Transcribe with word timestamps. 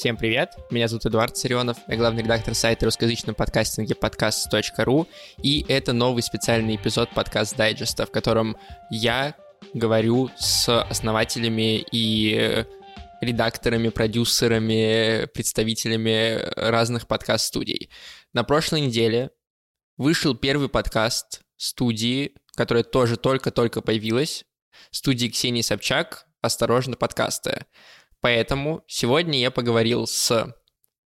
Всем 0.00 0.16
привет, 0.16 0.54
меня 0.70 0.88
зовут 0.88 1.04
Эдуард 1.04 1.36
Царионов, 1.36 1.76
я 1.86 1.94
главный 1.94 2.22
редактор 2.22 2.54
сайта 2.54 2.86
русскоязычного 2.86 3.34
подкастинга 3.34 3.94
подкаст.ру, 3.94 5.06
и 5.42 5.62
это 5.68 5.92
новый 5.92 6.22
специальный 6.22 6.76
эпизод 6.76 7.10
подкаст 7.10 7.54
дайджеста, 7.54 8.06
в 8.06 8.10
котором 8.10 8.56
я 8.90 9.36
говорю 9.74 10.30
с 10.38 10.70
основателями 10.84 11.84
и 11.92 12.64
редакторами, 13.20 13.90
продюсерами, 13.90 15.26
представителями 15.34 16.48
разных 16.56 17.06
подкаст-студий. 17.06 17.90
На 18.32 18.42
прошлой 18.42 18.80
неделе 18.80 19.32
вышел 19.98 20.34
первый 20.34 20.70
подкаст 20.70 21.42
студии, 21.58 22.32
которая 22.54 22.84
тоже 22.84 23.18
только-только 23.18 23.82
появилась, 23.82 24.46
студии 24.92 25.26
Ксении 25.26 25.60
Собчак 25.60 26.26
«Осторожно, 26.40 26.96
подкасты». 26.96 27.66
Поэтому 28.20 28.84
сегодня 28.86 29.38
я 29.38 29.50
поговорил 29.50 30.06
с 30.06 30.54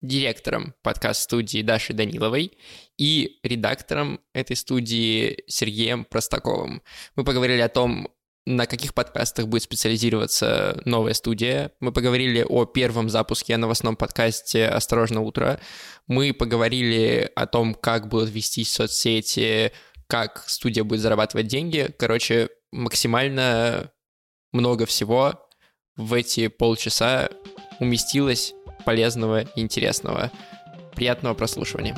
директором 0.01 0.75
подкаст-студии 0.83 1.61
Дашей 1.61 1.95
Даниловой 1.95 2.57
и 2.97 3.39
редактором 3.43 4.19
этой 4.33 4.55
студии 4.55 5.43
Сергеем 5.47 6.05
Простаковым. 6.05 6.83
Мы 7.15 7.23
поговорили 7.23 7.61
о 7.61 7.69
том, 7.69 8.09
на 8.45 8.65
каких 8.65 8.93
подкастах 8.93 9.47
будет 9.47 9.63
специализироваться 9.63 10.81
новая 10.85 11.13
студия. 11.13 11.71
Мы 11.81 11.91
поговорили 11.91 12.45
о 12.47 12.65
первом 12.65 13.09
запуске 13.09 13.55
о 13.55 13.57
новостном 13.57 13.97
подкасте 13.97 14.67
«Осторожно, 14.67 15.21
утро». 15.21 15.59
Мы 16.07 16.33
поговорили 16.33 17.29
о 17.35 17.45
том, 17.45 17.73
как 17.73 18.07
будут 18.07 18.29
вестись 18.29 18.71
соцсети, 18.71 19.73
как 20.07 20.45
студия 20.47 20.85
будет 20.85 21.01
зарабатывать 21.01 21.47
деньги. 21.47 21.93
Короче, 21.99 22.49
максимально 22.71 23.91
много 24.53 24.85
всего 24.85 25.46
в 25.97 26.13
эти 26.13 26.47
полчаса 26.47 27.29
уместилось 27.79 28.53
полезного 28.85 29.41
и 29.41 29.61
интересного. 29.61 30.31
Приятного 30.95 31.33
прослушивания. 31.33 31.97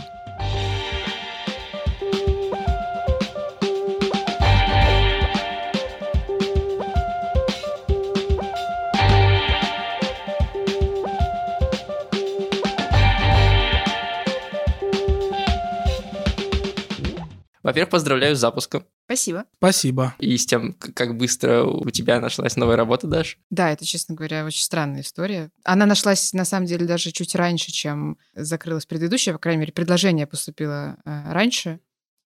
Во-первых, 17.70 17.92
поздравляю 17.92 18.36
с 18.36 18.40
запуском. 18.40 18.84
Спасибо. 19.06 19.46
Спасибо. 19.58 20.16
И 20.18 20.36
с 20.38 20.46
тем, 20.48 20.74
как 20.74 21.16
быстро 21.16 21.66
у 21.66 21.88
тебя 21.92 22.20
нашлась 22.20 22.56
новая 22.56 22.78
работа, 22.78 23.06
Даш. 23.06 23.38
Да, 23.52 23.72
это, 23.72 23.86
честно 23.86 24.16
говоря, 24.16 24.44
очень 24.44 24.64
странная 24.64 25.02
история. 25.02 25.52
Она 25.64 25.86
нашлась, 25.86 26.34
на 26.34 26.46
самом 26.46 26.66
деле, 26.66 26.88
даже 26.88 27.12
чуть 27.12 27.36
раньше, 27.36 27.72
чем 27.72 28.18
закрылась 28.34 28.88
предыдущая. 28.88 29.34
По 29.34 29.40
крайней 29.40 29.60
мере, 29.60 29.72
предложение 29.72 30.26
поступило 30.26 30.98
э, 31.06 31.32
раньше. 31.32 31.80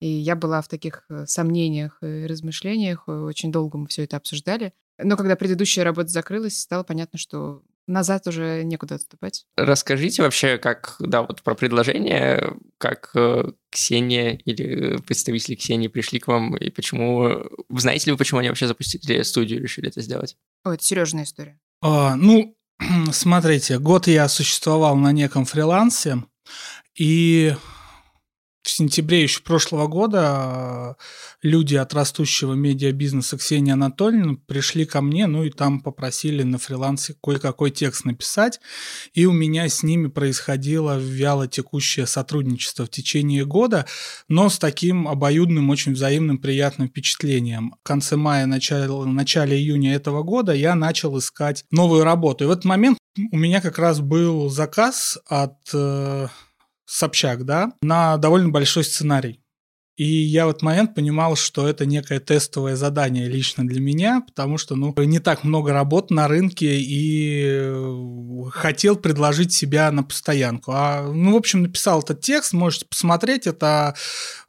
И 0.01 0.09
я 0.09 0.35
была 0.35 0.61
в 0.61 0.67
таких 0.67 1.05
э, 1.09 1.25
сомнениях 1.27 1.99
и 2.03 2.27
размышлениях. 2.27 3.07
Очень 3.07 3.53
долго 3.53 3.79
мы 3.79 3.87
все 3.87 4.03
это 4.03 4.17
обсуждали. 4.17 4.73
Но 5.01 5.17
когда 5.17 5.37
предыдущая 5.37 5.85
работа 5.85 6.09
закрылась, 6.09 6.59
стало 6.59 6.83
понятно, 6.83 7.17
что 7.17 7.63
назад 7.89 8.27
уже 8.27 8.63
некуда 8.65 8.97
отступать. 8.97 9.45
Расскажите 9.57 10.23
вообще, 10.23 10.59
как, 10.59 10.97
да, 11.01 11.23
вот 11.23 11.43
про 11.43 11.55
предложение, 11.55 12.55
как 12.79 13.11
э, 13.15 13.51
Ксения 13.71 14.35
или 14.45 14.99
представители 14.99 15.57
Ксении 15.57 15.89
пришли 15.89 16.19
к 16.21 16.29
вам, 16.29 16.57
и 16.57 16.71
почему... 16.71 17.45
Знаете 17.71 18.07
ли 18.07 18.13
вы, 18.13 18.19
почему 18.19 18.41
они 18.41 18.49
вообще 18.49 18.67
запустили 18.67 19.23
студию 19.23 19.59
и 19.59 19.63
решили 19.63 19.89
это 19.89 20.01
сделать? 20.01 20.37
О, 20.65 20.73
это 20.73 20.85
Сережная 20.85 21.25
история. 21.25 21.59
А, 21.81 22.15
ну, 22.17 22.57
смотрите, 23.13 23.79
год 23.79 24.07
я 24.07 24.29
существовал 24.29 24.97
на 24.97 25.13
неком 25.13 25.45
фрилансе, 25.45 26.23
и 26.97 27.55
в 28.69 28.71
сентябре 28.71 29.23
еще 29.23 29.41
прошлого 29.41 29.87
года 29.87 30.97
люди 31.43 31.75
от 31.75 31.95
растущего 31.95 32.53
медиабизнеса 32.53 33.39
Ксения 33.39 33.73
Анатольевна 33.73 34.37
пришли 34.47 34.85
ко 34.85 35.01
мне, 35.01 35.27
ну 35.27 35.45
и 35.45 35.51
там 35.51 35.81
попросили 35.81 36.43
на 36.43 36.59
фрилансе 36.59 37.17
кое-какой 37.23 37.71
текст 37.71 38.05
написать, 38.05 38.61
и 39.15 39.25
у 39.25 39.33
меня 39.33 39.67
с 39.69 39.83
ними 39.83 40.09
происходило 40.09 40.99
вяло 40.99 41.49
текущее 41.49 42.07
сотрудничество 42.07 42.85
в 42.85 42.91
течение 42.91 43.47
года, 43.47 43.87
но 44.29 44.51
с 44.51 44.59
таким 44.59 45.09
обоюдным, 45.09 45.71
очень 45.71 45.95
взаимным, 45.95 46.37
приятным 46.37 46.89
впечатлением. 46.89 47.75
В 47.83 47.87
конце 47.87 48.17
мая, 48.17 48.45
начале, 48.45 48.87
начале 48.87 49.57
июня 49.57 49.95
этого 49.95 50.23
года 50.23 50.53
я 50.53 50.75
начал 50.75 51.19
искать 51.19 51.65
новую 51.71 52.05
работу. 52.05 52.45
И 52.45 52.47
в 52.47 52.51
этот 52.51 52.67
момент 52.67 52.99
у 53.33 53.37
меня 53.37 53.63
как 53.63 53.79
раз 53.79 54.01
был 54.01 54.51
заказ 54.51 55.19
от 55.27 55.57
э, 55.73 56.29
Собчак, 56.91 57.45
да, 57.45 57.73
на 57.83 58.17
довольно 58.17 58.49
большой 58.49 58.83
сценарий. 58.83 59.43
И 59.99 60.05
я 60.05 60.47
в 60.47 60.51
этот 60.51 60.63
момент 60.63 60.95
понимал, 60.95 61.35
что 61.35 61.67
это 61.67 61.85
некое 61.85 62.21
тестовое 62.21 62.77
задание 62.77 63.29
лично 63.29 63.67
для 63.67 63.81
меня, 63.81 64.23
потому 64.25 64.57
что, 64.57 64.77
ну, 64.77 64.95
не 64.97 65.19
так 65.19 65.43
много 65.43 65.73
работ 65.73 66.13
на 66.13 66.29
рынке 66.29 66.81
и 66.81 67.43
э, 67.45 68.45
хотел 68.53 68.95
предложить 68.95 69.53
себя 69.53 69.91
на 69.91 70.05
постоянку. 70.05 70.71
А, 70.73 71.03
ну, 71.03 71.33
в 71.33 71.37
общем, 71.37 71.63
написал 71.63 72.01
этот 72.01 72.21
текст, 72.21 72.53
можете 72.53 72.87
посмотреть, 72.87 73.49
это 73.49 73.97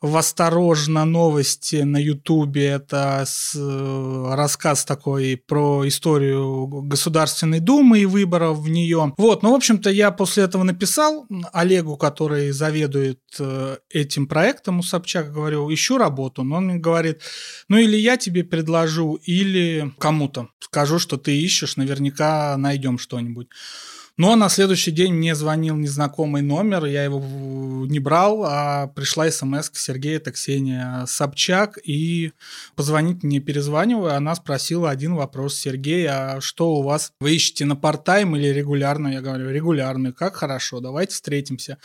в 0.02 0.16
«Осторожно» 0.18 1.04
новости 1.04 1.78
на 1.78 1.98
Ютубе, 1.98 2.68
это 2.68 3.24
с, 3.26 3.56
э, 3.56 4.36
рассказ 4.36 4.86
такой 4.86 5.42
про 5.48 5.88
историю 5.88 6.68
Государственной 6.68 7.60
Думы 7.60 8.02
и 8.02 8.06
выборов 8.06 8.60
в 8.60 8.70
нее. 8.70 9.14
Вот, 9.18 9.42
ну, 9.42 9.52
в 9.52 9.56
общем-то, 9.56 9.90
я 9.90 10.12
после 10.12 10.44
этого 10.44 10.62
написал 10.62 11.26
Олегу, 11.54 11.98
который 11.98 12.52
заведует 12.52 13.20
э, 13.40 13.78
этим 13.90 14.28
проектом 14.28 14.78
у 14.78 14.84
Собчак, 14.84 15.39
говорю, 15.40 15.74
ищу 15.74 15.98
работу. 15.98 16.44
Но 16.44 16.58
он 16.58 16.66
мне 16.66 16.78
говорит, 16.78 17.22
ну 17.68 17.78
или 17.78 17.98
я 17.98 18.18
тебе 18.18 18.44
предложу, 18.44 19.16
или 19.16 19.92
кому-то 19.98 20.50
скажу, 20.60 21.00
что 21.00 21.18
ты 21.18 21.40
ищешь, 21.40 21.78
наверняка 21.78 22.58
найдем 22.58 22.98
что-нибудь. 22.98 23.48
Но 24.20 24.36
на 24.36 24.50
следующий 24.50 24.92
день 24.92 25.14
мне 25.14 25.34
звонил 25.34 25.78
незнакомый 25.78 26.42
номер, 26.42 26.84
я 26.84 27.06
его 27.06 27.86
не 27.88 28.00
брал, 28.00 28.44
а 28.44 28.88
пришла 28.88 29.32
смс 29.32 29.70
к 29.70 29.78
Сергею, 29.78 30.20
Ксения 30.20 31.06
Собчак, 31.06 31.80
и 31.86 32.34
позвонить 32.76 33.24
мне 33.24 33.40
перезванивая, 33.40 34.18
она 34.18 34.36
спросила 34.36 34.90
один 34.90 35.16
вопрос, 35.16 35.56
Сергей, 35.56 36.06
а 36.06 36.42
что 36.42 36.74
у 36.74 36.82
вас, 36.82 37.14
вы 37.22 37.36
ищете 37.36 37.64
на 37.64 37.78
парт-тайм 37.78 38.36
или 38.36 38.48
регулярно? 38.48 39.08
Я 39.08 39.22
говорю, 39.22 39.52
регулярно, 39.52 40.12
как 40.12 40.36
хорошо, 40.36 40.82
давайте 40.82 41.14
встретимся. 41.14 41.78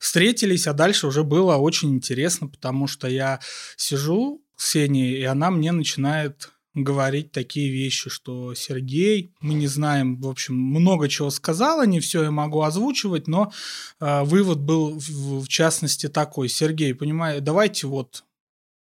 Встретились, 0.00 0.66
а 0.66 0.72
дальше 0.72 1.06
уже 1.06 1.22
было 1.22 1.54
очень 1.54 1.94
интересно, 1.94 2.48
потому 2.48 2.88
что 2.88 3.06
я 3.06 3.38
сижу, 3.76 4.42
Ксении, 4.56 5.18
и 5.18 5.22
она 5.22 5.52
мне 5.52 5.70
начинает 5.70 6.50
говорить 6.76 7.32
такие 7.32 7.70
вещи, 7.70 8.10
что 8.10 8.54
Сергей, 8.54 9.32
мы 9.40 9.54
не 9.54 9.66
знаем, 9.66 10.20
в 10.20 10.28
общем, 10.28 10.54
много 10.56 11.08
чего 11.08 11.30
сказала, 11.30 11.86
не 11.86 12.00
все 12.00 12.24
я 12.24 12.30
могу 12.30 12.62
озвучивать, 12.62 13.26
но 13.26 13.50
э, 13.98 14.22
вывод 14.24 14.60
был 14.60 14.98
в, 14.98 15.44
в 15.44 15.48
частности 15.48 16.08
такой. 16.08 16.50
Сергей, 16.50 16.94
понимаю, 16.94 17.40
давайте 17.40 17.86
вот 17.86 18.25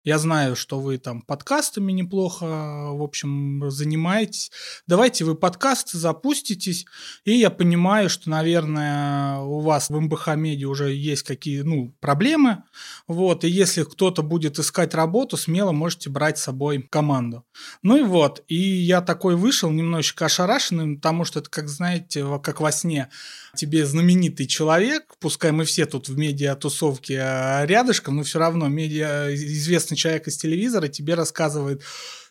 я 0.03 0.19
знаю, 0.19 0.55
что 0.55 0.79
вы 0.79 0.97
там 0.97 1.21
подкастами 1.21 1.91
неплохо, 1.91 2.45
в 2.91 3.03
общем, 3.03 3.69
занимаетесь. 3.69 4.51
Давайте 4.87 5.25
вы 5.25 5.35
подкасты 5.35 5.97
запуститесь. 5.97 6.85
И 7.25 7.33
я 7.33 7.49
понимаю, 7.49 8.09
что, 8.09 8.29
наверное, 8.29 9.39
у 9.39 9.59
вас 9.59 9.89
в 9.89 9.99
МБХ 9.99 10.35
Меди 10.35 10.65
уже 10.65 10.93
есть 10.93 11.23
какие 11.23 11.61
ну, 11.61 11.93
проблемы. 11.99 12.63
Вот, 13.07 13.43
и 13.43 13.49
если 13.49 13.83
кто-то 13.83 14.21
будет 14.23 14.59
искать 14.59 14.93
работу, 14.93 15.35
смело 15.35 15.73
можете 15.73 16.09
брать 16.09 16.37
с 16.37 16.43
собой 16.43 16.87
команду. 16.89 17.43
Ну 17.81 17.97
и 17.97 18.03
вот, 18.03 18.43
и 18.47 18.55
я 18.55 19.01
такой 19.01 19.35
вышел 19.35 19.69
немножечко 19.71 20.25
ошарашенный, 20.25 20.95
потому 20.95 21.25
что 21.25 21.39
это, 21.39 21.49
как 21.49 21.67
знаете, 21.67 22.25
как 22.41 22.61
во 22.61 22.71
сне 22.71 23.09
тебе 23.55 23.85
знаменитый 23.85 24.45
человек, 24.45 25.15
пускай 25.19 25.51
мы 25.51 25.65
все 25.65 25.85
тут 25.85 26.07
в 26.07 26.17
медиа-тусовке 26.17 27.19
а, 27.19 27.65
рядышком, 27.65 28.15
но 28.15 28.23
все 28.23 28.39
равно 28.39 28.67
медиа, 28.67 29.33
известный 29.33 29.96
человек 29.97 30.27
из 30.27 30.37
телевизора 30.37 30.87
тебе 30.87 31.15
рассказывает, 31.15 31.83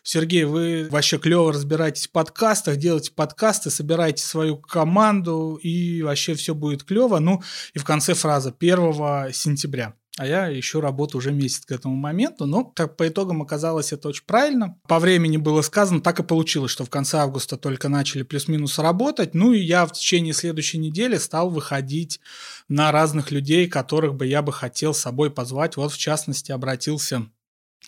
Сергей, 0.03 0.45
вы 0.45 0.87
вообще 0.89 1.17
клево 1.19 1.51
разбираетесь 1.51 2.07
в 2.07 2.11
подкастах, 2.11 2.77
делаете 2.77 3.11
подкасты, 3.11 3.69
собираете 3.69 4.23
свою 4.23 4.57
команду, 4.57 5.59
и 5.61 6.01
вообще 6.01 6.33
все 6.33 6.55
будет 6.55 6.83
клево. 6.85 7.19
Ну, 7.19 7.43
и 7.73 7.79
в 7.79 7.83
конце 7.83 8.13
фраза 8.13 8.55
1 8.57 9.33
сентября. 9.33 9.93
А 10.17 10.25
я 10.25 10.59
ищу 10.59 10.81
работу 10.81 11.19
уже 11.19 11.31
месяц 11.31 11.63
к 11.65 11.71
этому 11.71 11.95
моменту. 11.95 12.47
Но 12.47 12.71
так 12.75 12.97
по 12.97 13.07
итогам 13.07 13.43
оказалось 13.43 13.93
это 13.93 14.07
очень 14.07 14.23
правильно. 14.25 14.75
По 14.87 14.97
времени 14.97 15.37
было 15.37 15.61
сказано, 15.61 16.01
так 16.01 16.19
и 16.19 16.23
получилось, 16.23 16.71
что 16.71 16.85
в 16.85 16.89
конце 16.89 17.17
августа 17.17 17.55
только 17.55 17.87
начали 17.87 18.23
плюс-минус 18.23 18.79
работать. 18.79 19.35
Ну 19.35 19.53
и 19.53 19.59
я 19.59 19.85
в 19.85 19.93
течение 19.93 20.33
следующей 20.33 20.79
недели 20.79 21.17
стал 21.17 21.51
выходить 21.51 22.19
на 22.67 22.91
разных 22.91 23.29
людей, 23.29 23.67
которых 23.67 24.15
бы 24.15 24.25
я 24.25 24.41
бы 24.41 24.51
хотел 24.51 24.95
с 24.95 24.99
собой 24.99 25.29
позвать. 25.29 25.77
Вот 25.77 25.91
в 25.91 25.97
частности 25.97 26.51
обратился 26.51 27.27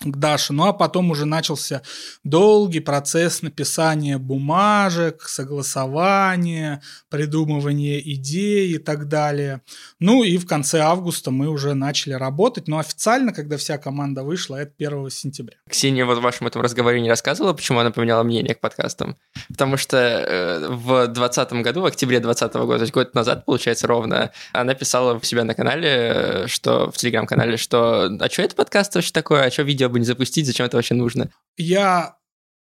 к 0.01 0.15
Даше. 0.15 0.53
Ну 0.53 0.65
а 0.65 0.73
потом 0.73 1.11
уже 1.11 1.25
начался 1.25 1.81
долгий 2.23 2.79
процесс 2.79 3.41
написания 3.41 4.17
бумажек, 4.17 5.23
согласования, 5.23 6.81
придумывания 7.09 7.99
идей 7.99 8.73
и 8.73 8.77
так 8.77 9.07
далее. 9.07 9.61
Ну 9.99 10.23
и 10.23 10.37
в 10.37 10.47
конце 10.47 10.79
августа 10.79 11.31
мы 11.31 11.49
уже 11.49 11.73
начали 11.73 12.13
работать, 12.13 12.67
но 12.67 12.79
официально, 12.79 13.33
когда 13.33 13.57
вся 13.57 13.77
команда 13.77 14.23
вышла, 14.23 14.55
это 14.55 14.71
1 14.77 15.09
сентября. 15.09 15.57
Ксения 15.69 16.05
вот 16.05 16.19
в 16.19 16.21
вашем 16.21 16.47
этом 16.47 16.61
разговоре 16.61 17.01
не 17.01 17.09
рассказывала, 17.09 17.53
почему 17.53 17.79
она 17.79 17.91
поменяла 17.91 18.23
мнение 18.23 18.55
к 18.55 18.61
подкастам? 18.61 19.17
Потому 19.49 19.75
что 19.75 19.97
э, 19.97 20.67
в 20.69 21.07
2020 21.07 21.53
году, 21.53 21.81
в 21.81 21.85
октябре 21.85 22.19
2020 22.19 22.55
года, 22.65 22.77
то 22.77 22.83
есть 22.83 22.93
год 22.93 23.13
назад, 23.15 23.45
получается, 23.45 23.87
ровно, 23.87 24.31
она 24.53 24.73
писала 24.75 25.15
у 25.15 25.23
себя 25.23 25.43
на 25.43 25.55
канале, 25.55 25.89
э, 25.89 26.47
что 26.47 26.89
в 26.89 26.97
телеграм-канале, 26.97 27.57
что 27.57 28.05
«А 28.05 28.29
что 28.29 28.43
это 28.43 28.55
подкаст 28.55 28.95
вообще 28.95 29.11
такое? 29.11 29.43
А 29.43 29.51
что 29.51 29.63
видео 29.63 29.88
бы 29.91 29.99
не 29.99 30.05
запустить, 30.05 30.45
зачем 30.45 30.65
это 30.65 30.77
вообще 30.77 30.95
нужно? 30.95 31.31
Я 31.57 32.17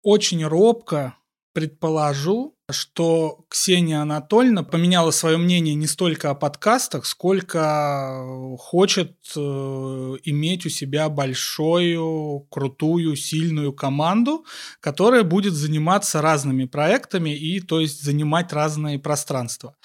очень 0.02 0.44
робко 0.44 1.17
предположу, 1.52 2.56
что 2.72 3.44
Ксения 3.49 4.00
Анатольевна 4.00 4.62
поменяла 4.62 5.11
свое 5.11 5.37
мнение 5.37 5.75
не 5.75 5.87
столько 5.87 6.31
о 6.31 6.34
подкастах, 6.34 7.06
сколько 7.06 8.25
хочет 8.58 9.17
э, 9.37 9.40
иметь 9.40 10.67
у 10.67 10.69
себя 10.69 11.08
большую, 11.08 12.46
крутую, 12.50 13.17
сильную 13.17 13.72
команду, 13.72 14.44
которая 14.81 15.22
будет 15.22 15.55
заниматься 15.55 16.22
разными 16.22 16.64
проектами 16.64 17.31
и, 17.31 17.61
то 17.61 17.81
есть, 17.81 18.02
занимать 18.02 18.52
разные 18.52 18.99
пространства. 18.99 19.76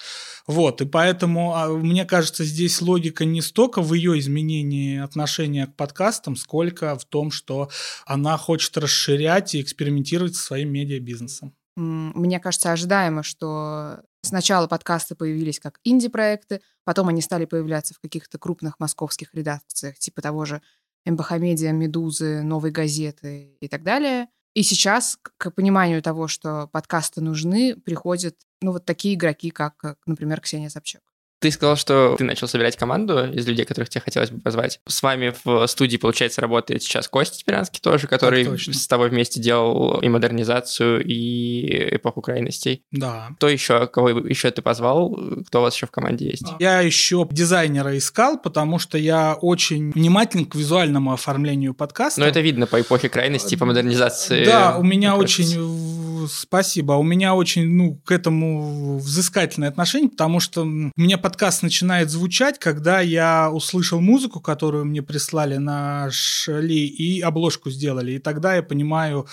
Вот, 0.46 0.80
и 0.80 0.86
поэтому, 0.86 1.54
а, 1.54 1.68
мне 1.68 2.04
кажется, 2.04 2.44
здесь 2.44 2.80
логика 2.80 3.24
не 3.24 3.42
столько 3.42 3.82
в 3.82 3.92
ее 3.94 4.18
изменении 4.18 4.98
отношения 4.98 5.66
к 5.66 5.74
подкастам, 5.74 6.36
сколько 6.36 6.96
в 6.96 7.04
том, 7.04 7.30
что 7.30 7.68
она 8.06 8.36
хочет 8.36 8.76
расширять 8.76 9.54
и 9.54 9.60
экспериментировать 9.60 10.36
со 10.36 10.42
своим 10.42 10.72
медиабизнесом 10.72 11.54
мне 11.76 12.40
кажется, 12.40 12.72
ожидаемо, 12.72 13.22
что 13.22 14.00
сначала 14.22 14.66
подкасты 14.66 15.14
появились 15.14 15.60
как 15.60 15.78
инди-проекты, 15.84 16.62
потом 16.84 17.08
они 17.08 17.20
стали 17.20 17.44
появляться 17.44 17.94
в 17.94 18.00
каких-то 18.00 18.38
крупных 18.38 18.80
московских 18.80 19.34
редакциях, 19.34 19.98
типа 19.98 20.22
того 20.22 20.44
же 20.44 20.62
МБХ-медиа, 21.04 21.72
Медузы, 21.72 22.42
Новой 22.42 22.70
газеты 22.70 23.56
и 23.60 23.68
так 23.68 23.82
далее. 23.82 24.28
И 24.54 24.62
сейчас 24.62 25.18
к 25.36 25.50
пониманию 25.50 26.02
того, 26.02 26.28
что 26.28 26.68
подкасты 26.72 27.20
нужны, 27.20 27.76
приходят 27.76 28.36
ну, 28.62 28.72
вот 28.72 28.86
такие 28.86 29.14
игроки, 29.14 29.50
как, 29.50 29.98
например, 30.06 30.40
Ксения 30.40 30.70
Собчак. 30.70 31.02
Ты 31.38 31.50
сказал, 31.50 31.76
что 31.76 32.16
ты 32.16 32.24
начал 32.24 32.48
собирать 32.48 32.76
команду 32.76 33.30
из 33.30 33.46
людей, 33.46 33.64
которых 33.64 33.88
тебе 33.88 34.00
хотелось 34.00 34.30
бы 34.30 34.40
позвать. 34.40 34.80
С 34.88 35.02
вами 35.02 35.34
в 35.44 35.66
студии, 35.66 35.96
получается, 35.96 36.40
работает 36.40 36.82
сейчас 36.82 37.08
Костя 37.08 37.38
Спиранский 37.38 37.80
тоже, 37.80 38.06
который 38.06 38.58
с 38.58 38.86
тобой 38.86 39.10
вместе 39.10 39.40
делал 39.40 40.00
и 40.00 40.08
модернизацию, 40.08 41.04
и 41.04 41.96
эпоху 41.96 42.22
крайностей. 42.22 42.84
Да. 42.90 43.28
Кто 43.36 43.48
еще, 43.48 43.86
кого 43.86 44.10
еще 44.10 44.50
ты 44.50 44.62
позвал? 44.62 45.18
Кто 45.46 45.60
у 45.60 45.62
вас 45.62 45.74
еще 45.74 45.86
в 45.86 45.90
команде 45.90 46.26
есть? 46.30 46.46
Я 46.58 46.80
еще 46.80 47.26
дизайнера 47.30 47.96
искал, 47.96 48.38
потому 48.38 48.78
что 48.78 48.96
я 48.96 49.34
очень 49.34 49.92
внимателен 49.92 50.46
к 50.46 50.54
визуальному 50.54 51.12
оформлению 51.12 51.74
подкаста. 51.74 52.20
Но 52.20 52.26
это 52.26 52.40
видно 52.40 52.66
по 52.66 52.80
эпохе 52.80 53.08
крайности, 53.08 53.56
по 53.56 53.66
модернизации. 53.66 54.44
Да, 54.44 54.76
у 54.78 54.82
меня 54.82 55.16
очень... 55.16 56.06
Спасибо. 56.28 56.94
У 56.94 57.04
меня 57.04 57.36
очень, 57.36 57.68
ну, 57.68 58.00
к 58.04 58.10
этому 58.10 58.98
взыскательное 58.98 59.68
отношение, 59.68 60.08
потому 60.10 60.40
что 60.40 60.64
мне 60.64 61.18
подкаст 61.26 61.64
начинает 61.64 62.08
звучать, 62.08 62.60
когда 62.60 63.00
я 63.00 63.50
услышал 63.50 64.00
музыку, 64.00 64.40
которую 64.40 64.84
мне 64.84 65.02
прислали 65.02 65.56
на 65.56 66.08
Шли, 66.12 66.86
и 66.86 67.20
обложку 67.20 67.68
сделали. 67.68 68.12
И 68.12 68.18
тогда 68.20 68.54
я 68.54 68.62
понимаю 68.62 69.26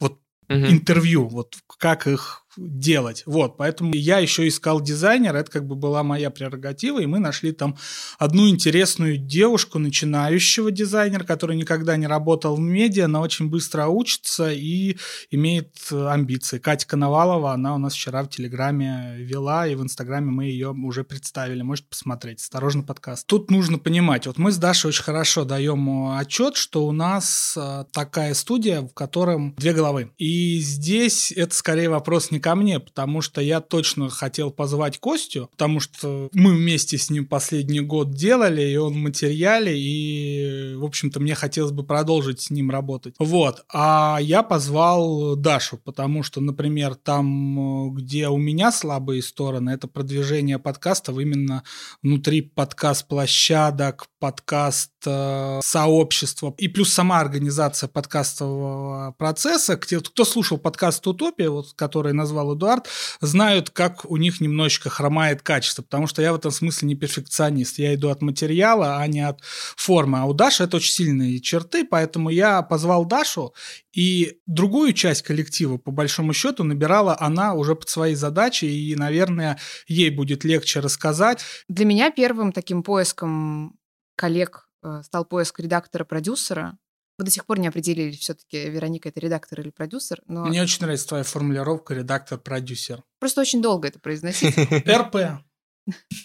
вот 0.00 0.14
угу. 0.48 0.66
интервью, 0.66 1.28
вот 1.28 1.54
как 1.78 2.08
их 2.08 2.45
делать. 2.56 3.22
Вот, 3.26 3.56
поэтому 3.56 3.94
я 3.94 4.18
еще 4.18 4.46
искал 4.48 4.80
дизайнера, 4.80 5.38
это 5.38 5.50
как 5.50 5.66
бы 5.66 5.74
была 5.74 6.02
моя 6.02 6.30
прерогатива, 6.30 7.00
и 7.00 7.06
мы 7.06 7.18
нашли 7.18 7.52
там 7.52 7.76
одну 8.18 8.48
интересную 8.48 9.16
девушку, 9.16 9.78
начинающего 9.78 10.70
дизайнера, 10.70 11.24
который 11.24 11.56
никогда 11.56 11.96
не 11.96 12.06
работал 12.06 12.56
в 12.56 12.60
медиа, 12.60 13.06
но 13.06 13.20
очень 13.20 13.48
быстро 13.48 13.86
учится 13.86 14.50
и 14.52 14.96
имеет 15.30 15.76
амбиции. 15.90 16.58
Катя 16.58 16.86
Коновалова, 16.86 17.52
она 17.52 17.74
у 17.74 17.78
нас 17.78 17.94
вчера 17.94 18.22
в 18.22 18.28
Телеграме 18.28 19.16
вела, 19.18 19.66
и 19.66 19.74
в 19.74 19.82
Инстаграме 19.82 20.30
мы 20.30 20.44
ее 20.44 20.70
уже 20.70 21.04
представили, 21.04 21.62
можете 21.62 21.88
посмотреть. 21.88 22.40
Осторожно, 22.40 22.82
подкаст. 22.82 23.26
Тут 23.26 23.50
нужно 23.50 23.78
понимать, 23.78 24.26
вот 24.26 24.38
мы 24.38 24.52
с 24.52 24.56
Дашей 24.56 24.88
очень 24.88 25.02
хорошо 25.02 25.44
даем 25.44 26.16
отчет, 26.16 26.56
что 26.56 26.86
у 26.86 26.92
нас 26.92 27.54
а, 27.56 27.84
такая 27.92 28.34
студия, 28.34 28.80
в 28.82 28.92
котором 28.94 29.54
две 29.56 29.72
головы. 29.72 30.12
И 30.18 30.58
здесь 30.58 31.32
это 31.32 31.54
скорее 31.54 31.88
вопрос 31.88 32.30
не 32.30 32.40
ко 32.46 32.54
мне, 32.54 32.78
потому 32.78 33.22
что 33.22 33.40
я 33.40 33.60
точно 33.60 34.08
хотел 34.08 34.52
позвать 34.52 34.98
Костю, 34.98 35.48
потому 35.50 35.80
что 35.80 36.28
мы 36.32 36.54
вместе 36.54 36.96
с 36.96 37.10
ним 37.10 37.26
последний 37.26 37.80
год 37.80 38.12
делали, 38.12 38.62
и 38.62 38.76
он 38.76 38.92
в 38.92 38.96
материале, 38.98 39.76
и, 39.76 40.76
в 40.76 40.84
общем-то, 40.84 41.18
мне 41.18 41.34
хотелось 41.34 41.72
бы 41.72 41.82
продолжить 41.82 42.42
с 42.42 42.50
ним 42.50 42.70
работать. 42.70 43.16
Вот. 43.18 43.64
А 43.72 44.18
я 44.20 44.44
позвал 44.44 45.34
Дашу, 45.34 45.76
потому 45.78 46.22
что, 46.22 46.40
например, 46.40 46.94
там, 46.94 47.92
где 47.92 48.28
у 48.28 48.36
меня 48.36 48.70
слабые 48.70 49.22
стороны, 49.22 49.70
это 49.70 49.88
продвижение 49.88 50.60
подкастов 50.60 51.18
именно 51.18 51.64
внутри 52.00 52.42
подкаст-площадок, 52.42 54.06
подкаст 54.20 54.92
э, 55.06 55.60
и 56.58 56.68
плюс 56.68 56.92
сама 56.92 57.20
организация 57.20 57.88
подкастового 57.88 59.16
процесса. 59.18 59.76
Кто 59.76 60.24
слушал 60.24 60.58
подкаст 60.58 61.06
«Утопия», 61.06 61.48
вот, 61.48 61.72
который 61.74 62.12
назвал 62.12 62.35
назвал 62.36 62.54
Эдуард, 62.54 62.88
знают, 63.20 63.70
как 63.70 64.04
у 64.04 64.16
них 64.16 64.40
немножечко 64.40 64.90
хромает 64.90 65.42
качество, 65.42 65.82
потому 65.82 66.06
что 66.06 66.22
я 66.22 66.32
в 66.32 66.36
этом 66.36 66.50
смысле 66.50 66.88
не 66.88 66.94
перфекционист. 66.94 67.78
Я 67.78 67.94
иду 67.94 68.10
от 68.10 68.22
материала, 68.22 68.98
а 68.98 69.06
не 69.06 69.20
от 69.20 69.40
формы. 69.76 70.18
А 70.18 70.24
у 70.26 70.34
Даши 70.34 70.64
это 70.64 70.76
очень 70.76 70.92
сильные 70.92 71.40
черты, 71.40 71.84
поэтому 71.84 72.30
я 72.30 72.62
позвал 72.62 73.04
Дашу, 73.04 73.54
и 73.92 74.38
другую 74.46 74.92
часть 74.92 75.22
коллектива, 75.22 75.78
по 75.78 75.90
большому 75.90 76.32
счету, 76.34 76.64
набирала 76.64 77.16
она 77.18 77.54
уже 77.54 77.74
под 77.74 77.88
свои 77.88 78.14
задачи, 78.14 78.66
и, 78.66 78.94
наверное, 78.94 79.58
ей 79.88 80.10
будет 80.10 80.44
легче 80.44 80.80
рассказать. 80.80 81.42
Для 81.68 81.86
меня 81.86 82.10
первым 82.10 82.52
таким 82.52 82.82
поиском 82.82 83.76
коллег 84.16 84.68
э, 84.82 85.02
стал 85.04 85.24
поиск 85.24 85.60
редактора-продюсера, 85.60 86.76
мы 87.18 87.24
до 87.24 87.30
сих 87.30 87.46
пор 87.46 87.58
не 87.58 87.68
определили, 87.68 88.12
все-таки 88.12 88.68
Вероника 88.68 89.08
это 89.08 89.20
редактор 89.20 89.60
или 89.60 89.70
продюсер. 89.70 90.22
Но... 90.26 90.44
Мне 90.44 90.62
очень 90.62 90.82
нравится 90.82 91.08
твоя 91.08 91.24
формулировка 91.24 91.94
редактор-продюсер. 91.94 93.02
Просто 93.18 93.40
очень 93.40 93.62
долго 93.62 93.88
это 93.88 93.98
произносить. 93.98 94.56
РП. 94.86 95.42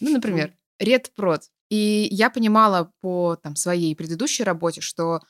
Ну, 0.02 0.12
например, 0.12 0.54
редпрод. 0.80 1.44
И 1.70 2.08
я 2.12 2.30
понимала 2.30 2.92
по 3.00 3.38
там, 3.38 3.56
своей 3.56 3.96
предыдущей 3.96 4.44
работе, 4.44 4.82
что 4.82 5.22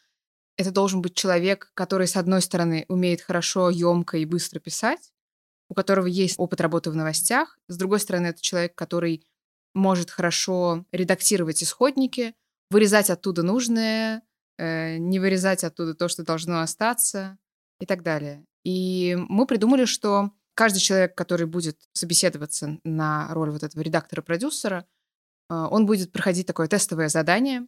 это 0.58 0.72
должен 0.72 1.01
быть 1.01 1.13
человек, 1.13 1.72
который, 1.75 2.08
с 2.08 2.15
одной 2.15 2.41
стороны, 2.41 2.86
умеет 2.88 3.22
хорошо, 3.22 3.70
емко 3.70 4.18
и 4.18 4.25
быстро 4.25 4.60
писать, 4.60 5.13
у 5.70 5.74
которого 5.74 6.08
есть 6.08 6.36
опыт 6.38 6.62
работы 6.62 6.89
в 6.89 6.96
новостях. 6.96 7.60
С 7.68 7.77
другой 7.77 8.00
стороны, 8.00 8.27
это 8.27 8.41
человек, 8.41 8.75
который 8.75 9.25
может 9.74 10.10
хорошо 10.10 10.86
редактировать 10.91 11.62
исходники, 11.63 12.34
вырезать 12.70 13.10
оттуда 13.10 13.44
нужное, 13.44 14.24
не 14.63 15.20
вырезать 15.20 15.63
оттуда 15.63 15.94
то, 15.94 16.08
что 16.08 16.24
должно 16.24 16.62
остаться 16.62 17.38
и 17.80 17.86
так 17.86 18.03
далее. 18.03 18.46
И 18.63 19.18
мы 19.30 19.46
придумали, 19.48 19.86
что 19.86 20.32
каждый 20.53 20.80
человек, 20.80 21.15
который 21.15 21.48
будет 21.48 21.80
собеседоваться 21.94 22.80
на 22.84 23.34
роль 23.34 23.50
вот 23.50 23.63
этого 23.63 23.82
редактора-продюсера, 23.82 24.86
э, 25.50 25.53
он 25.53 25.86
будет 25.86 26.12
проходить 26.12 26.48
такое 26.48 26.68
тестовое 26.68 27.10
задание. 27.10 27.65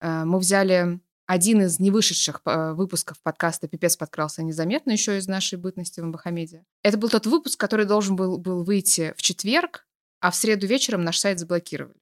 Э, 0.00 0.24
мы 0.24 0.38
взяли 0.38 1.00
один 1.26 1.62
из 1.62 1.80
невышедших 1.80 2.42
выпусков 2.44 3.20
подкаста 3.20 3.66
«Пипец 3.66 3.96
подкрался 3.96 4.44
незаметно» 4.44 4.92
еще 4.92 5.18
из 5.18 5.26
нашей 5.26 5.58
бытности 5.58 5.98
в 5.98 6.04
Мбахамеде. 6.04 6.64
Это 6.84 6.98
был 6.98 7.08
тот 7.08 7.26
выпуск, 7.26 7.58
который 7.58 7.84
должен 7.84 8.14
был, 8.14 8.38
был 8.38 8.62
выйти 8.62 9.12
в 9.16 9.22
четверг, 9.22 9.88
а 10.20 10.30
в 10.30 10.36
среду 10.36 10.68
вечером 10.68 11.02
наш 11.02 11.18
сайт 11.18 11.40
заблокировали. 11.40 11.98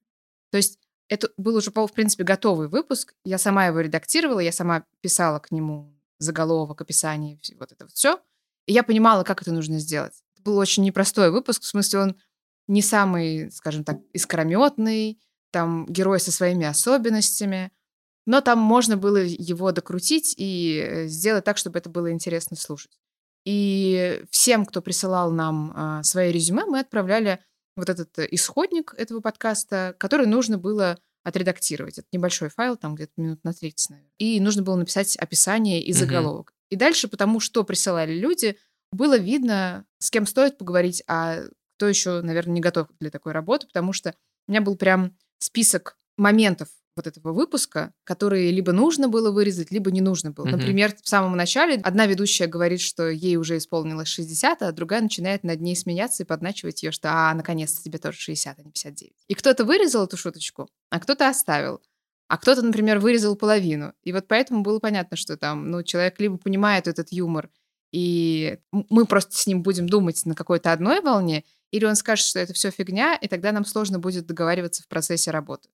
То 0.51 0.59
есть 0.59 0.79
это 1.09 1.31
был 1.37 1.57
уже, 1.57 1.71
в 1.71 1.93
принципе, 1.93 2.25
готовый 2.25 2.69
выпуск. 2.69 3.15
Я 3.25 3.39
сама 3.39 3.67
его 3.67 3.81
редактировала, 3.81 4.41
я 4.41 4.53
сама 4.53 4.85
писала 5.01 5.39
к 5.39 5.51
нему 5.51 5.95
заголовок, 6.19 6.81
описание, 6.81 7.39
вот 7.59 7.73
это 7.73 7.85
вот 7.85 7.93
все. 7.93 8.21
И 8.67 8.73
я 8.73 8.83
понимала, 8.83 9.25
как 9.25 9.43
это 9.43 9.53
нужно 9.53 9.79
сделать. 9.79 10.15
Это 10.35 10.43
был 10.45 10.59
очень 10.59 10.85
непростой 10.85 11.31
выпуск, 11.31 11.63
в 11.63 11.67
смысле 11.67 11.99
он 12.01 12.17
не 12.67 12.81
самый, 12.81 13.51
скажем 13.51 13.85
так, 13.85 13.99
искрометный, 14.13 15.21
там 15.51 15.87
герой 15.87 16.19
со 16.19 16.33
своими 16.33 16.67
особенностями, 16.67 17.71
но 18.27 18.41
там 18.41 18.59
можно 18.59 18.97
было 18.97 19.19
его 19.19 19.71
докрутить 19.71 20.35
и 20.39 20.81
э, 20.83 21.07
сделать 21.09 21.45
так, 21.45 21.59
чтобы 21.59 21.79
это 21.79 21.91
было 21.91 22.11
интересно 22.11 22.57
слушать. 22.57 22.99
И 23.45 24.25
всем, 24.31 24.65
кто 24.65 24.81
присылал 24.81 25.31
нам 25.31 25.73
э, 25.77 26.03
свои 26.03 26.33
резюме, 26.33 26.65
мы 26.65 26.81
отправляли 26.81 27.41
вот 27.77 27.89
этот 27.89 28.19
э, 28.19 28.29
исходник 28.31 28.95
этого 28.97 29.21
подкаста, 29.21 29.95
который 29.99 30.27
нужно 30.27 30.59
было 30.59 30.99
отредактировать. 31.23 31.99
Это 31.99 32.07
небольшой 32.13 32.51
файл, 32.51 32.77
там 32.77 32.95
где-то 32.95 33.13
минут 33.17 33.43
на 33.45 33.53
30, 33.53 33.91
наверное. 33.91 34.13
И 34.19 34.41
нужно 34.41 34.63
было 34.63 34.77
написать 34.77 35.17
описание 35.17 35.83
и 35.83 35.93
заголовок. 35.93 36.51
Угу. 36.51 36.57
И 36.71 36.77
дальше, 36.77 37.09
потому 37.09 37.41
что 37.41 37.65
присылали 37.65 38.13
люди, 38.13 38.57
было 38.93 39.17
видно, 39.17 39.87
с 39.99 40.11
кем 40.11 40.27
стоит 40.27 40.59
поговорить, 40.59 41.03
а 41.09 41.41
кто 41.77 41.89
еще, 41.89 42.21
наверное, 42.21 42.55
не 42.55 42.61
готов 42.61 42.89
для 43.01 43.11
такой 43.11 43.33
работы, 43.33 43.67
потому 43.67 43.93
что 43.93 44.15
у 44.47 44.53
меня 44.53 44.61
был 44.61 44.77
прям 44.77 45.17
список 45.39 45.99
моментов 46.17 46.69
вот 46.97 47.07
этого 47.07 47.33
выпуска, 47.33 47.93
которые 48.05 48.51
либо 48.51 48.73
нужно 48.73 49.09
было 49.09 49.31
вырезать, 49.31 49.71
либо 49.71 49.91
не 49.91 50.01
нужно 50.01 50.31
было. 50.31 50.47
Mm-hmm. 50.47 50.57
Например, 50.57 50.95
в 51.03 51.09
самом 51.09 51.37
начале 51.37 51.81
одна 51.83 52.07
ведущая 52.07 52.47
говорит, 52.47 52.81
что 52.81 53.09
ей 53.09 53.37
уже 53.37 53.57
исполнилось 53.57 54.09
60, 54.09 54.63
а 54.63 54.73
другая 54.73 55.01
начинает 55.01 55.45
над 55.45 55.61
ней 55.61 55.77
смеяться 55.77 56.23
и 56.23 56.27
подначивать 56.27 56.83
ее, 56.83 56.93
что 56.93 57.11
«А, 57.11 57.35
наконец-то 57.35 57.83
тебе 57.83 57.99
тоже 57.99 58.19
60, 58.19 58.59
а 58.59 58.63
не 58.63 58.71
59». 58.71 59.13
И 59.29 59.35
кто-то 59.35 59.65
вырезал 59.65 60.05
эту 60.05 60.17
шуточку, 60.17 60.69
а 60.91 61.01
кто-то 61.01 61.29
оставил. 61.29 61.81
А 62.29 62.39
кто-то, 62.39 62.63
например, 62.63 63.01
вырезал 63.01 63.37
половину. 63.37 63.93
И 64.03 64.13
вот 64.13 64.27
поэтому 64.29 64.63
было 64.63 64.79
понятно, 64.79 65.17
что 65.17 65.37
там, 65.37 65.71
ну, 65.71 65.83
человек 65.83 66.19
либо 66.21 66.39
понимает 66.39 66.89
этот 66.89 67.13
юмор, 67.13 67.51
и 67.93 68.59
мы 68.73 69.07
просто 69.07 69.37
с 69.37 69.47
ним 69.47 69.63
будем 69.63 69.89
думать 69.89 70.25
на 70.25 70.35
какой-то 70.35 70.73
одной 70.73 71.01
волне, 71.01 71.45
или 71.71 71.85
он 71.85 71.97
скажет, 71.97 72.27
что 72.27 72.41
это 72.41 72.53
все 72.53 72.71
фигня, 72.71 73.17
и 73.17 73.29
тогда 73.29 73.53
нам 73.53 73.65
сложно 73.65 73.99
будет 73.99 74.27
договариваться 74.27 74.83
в 74.83 74.89
процессе 74.89 75.31
работы. 75.31 75.69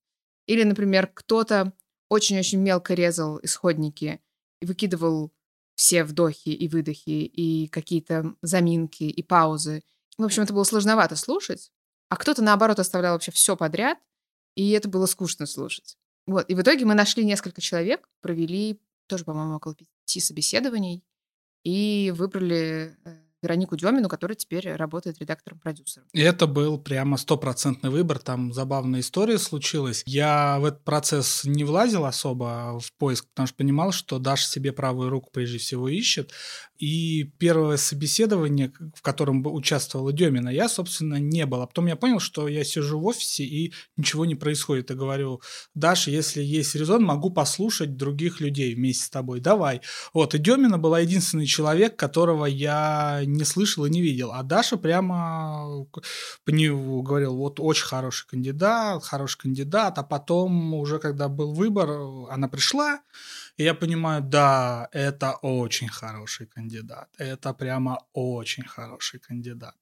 Или, 0.50 0.64
например, 0.64 1.06
кто-то 1.06 1.72
очень-очень 2.08 2.58
мелко 2.58 2.94
резал 2.94 3.38
исходники 3.40 4.20
и 4.60 4.66
выкидывал 4.66 5.32
все 5.76 6.02
вдохи 6.02 6.48
и 6.48 6.66
выдохи, 6.66 7.08
и 7.10 7.68
какие-то 7.68 8.34
заминки, 8.42 9.04
и 9.04 9.22
паузы. 9.22 9.84
В 10.18 10.24
общем, 10.24 10.42
это 10.42 10.52
было 10.52 10.64
сложновато 10.64 11.14
слушать. 11.14 11.70
А 12.08 12.16
кто-то, 12.16 12.42
наоборот, 12.42 12.80
оставлял 12.80 13.12
вообще 13.12 13.30
все 13.30 13.56
подряд, 13.56 13.98
и 14.56 14.70
это 14.70 14.88
было 14.88 15.06
скучно 15.06 15.46
слушать. 15.46 15.96
Вот. 16.26 16.50
И 16.50 16.56
в 16.56 16.62
итоге 16.62 16.84
мы 16.84 16.94
нашли 16.94 17.24
несколько 17.24 17.60
человек, 17.60 18.08
провели 18.20 18.80
тоже, 19.06 19.24
по-моему, 19.24 19.54
около 19.54 19.76
пяти 19.76 20.18
собеседований, 20.18 21.04
и 21.62 22.12
выбрали 22.16 22.96
э, 23.04 23.16
Веронику 23.42 23.76
Демину, 23.76 24.08
которая 24.08 24.36
теперь 24.36 24.72
работает 24.72 25.18
редактором-продюсером. 25.18 26.06
И 26.12 26.20
это 26.20 26.46
был 26.46 26.78
прямо 26.78 27.16
стопроцентный 27.16 27.90
выбор, 27.90 28.18
там 28.18 28.52
забавная 28.52 29.00
история 29.00 29.38
случилась. 29.38 30.02
Я 30.06 30.58
в 30.58 30.64
этот 30.66 30.84
процесс 30.84 31.44
не 31.44 31.64
влазил 31.64 32.04
особо 32.04 32.78
в 32.80 32.92
поиск, 32.98 33.26
потому 33.28 33.46
что 33.46 33.56
понимал, 33.56 33.92
что 33.92 34.18
Даша 34.18 34.46
себе 34.46 34.72
правую 34.72 35.10
руку 35.10 35.30
прежде 35.32 35.58
всего 35.58 35.88
ищет, 35.88 36.32
и 36.80 37.24
первое 37.38 37.76
собеседование, 37.76 38.72
в 38.94 39.02
котором 39.02 39.44
участвовала 39.46 40.14
Демина, 40.14 40.48
я, 40.48 40.66
собственно, 40.66 41.16
не 41.16 41.44
был. 41.44 41.60
А 41.60 41.66
потом 41.66 41.86
я 41.86 41.94
понял, 41.94 42.20
что 42.20 42.48
я 42.48 42.64
сижу 42.64 42.98
в 42.98 43.04
офисе 43.04 43.44
и 43.44 43.74
ничего 43.98 44.24
не 44.24 44.34
происходит. 44.34 44.90
И 44.90 44.94
говорю, 44.94 45.42
Даша, 45.74 46.10
если 46.10 46.42
есть 46.42 46.74
резон, 46.74 47.04
могу 47.04 47.28
послушать 47.28 47.98
других 47.98 48.40
людей 48.40 48.74
вместе 48.74 49.04
с 49.04 49.10
тобой. 49.10 49.40
Давай. 49.40 49.82
Вот, 50.14 50.34
и 50.34 50.38
Демина 50.38 50.78
была 50.78 51.00
единственный 51.00 51.44
человек, 51.44 51.96
которого 51.96 52.46
я 52.46 53.20
не 53.26 53.44
слышал 53.44 53.84
и 53.84 53.90
не 53.90 54.00
видел. 54.00 54.32
А 54.32 54.42
Даша 54.42 54.78
прямо 54.78 55.84
по 56.46 56.50
нему 56.50 57.02
говорил, 57.02 57.36
вот 57.36 57.60
очень 57.60 57.84
хороший 57.84 58.26
кандидат, 58.26 59.04
хороший 59.04 59.38
кандидат. 59.38 59.98
А 59.98 60.02
потом 60.02 60.72
уже, 60.72 60.98
когда 60.98 61.28
был 61.28 61.52
выбор, 61.52 61.90
она 62.30 62.48
пришла, 62.48 63.00
и 63.60 63.62
я 63.62 63.74
понимаю, 63.74 64.22
да, 64.22 64.88
это 64.90 65.34
очень 65.42 65.88
хороший 65.88 66.46
кандидат. 66.46 67.10
Это 67.18 67.52
прямо 67.52 67.98
очень 68.14 68.64
хороший 68.64 69.20
кандидат. 69.20 69.76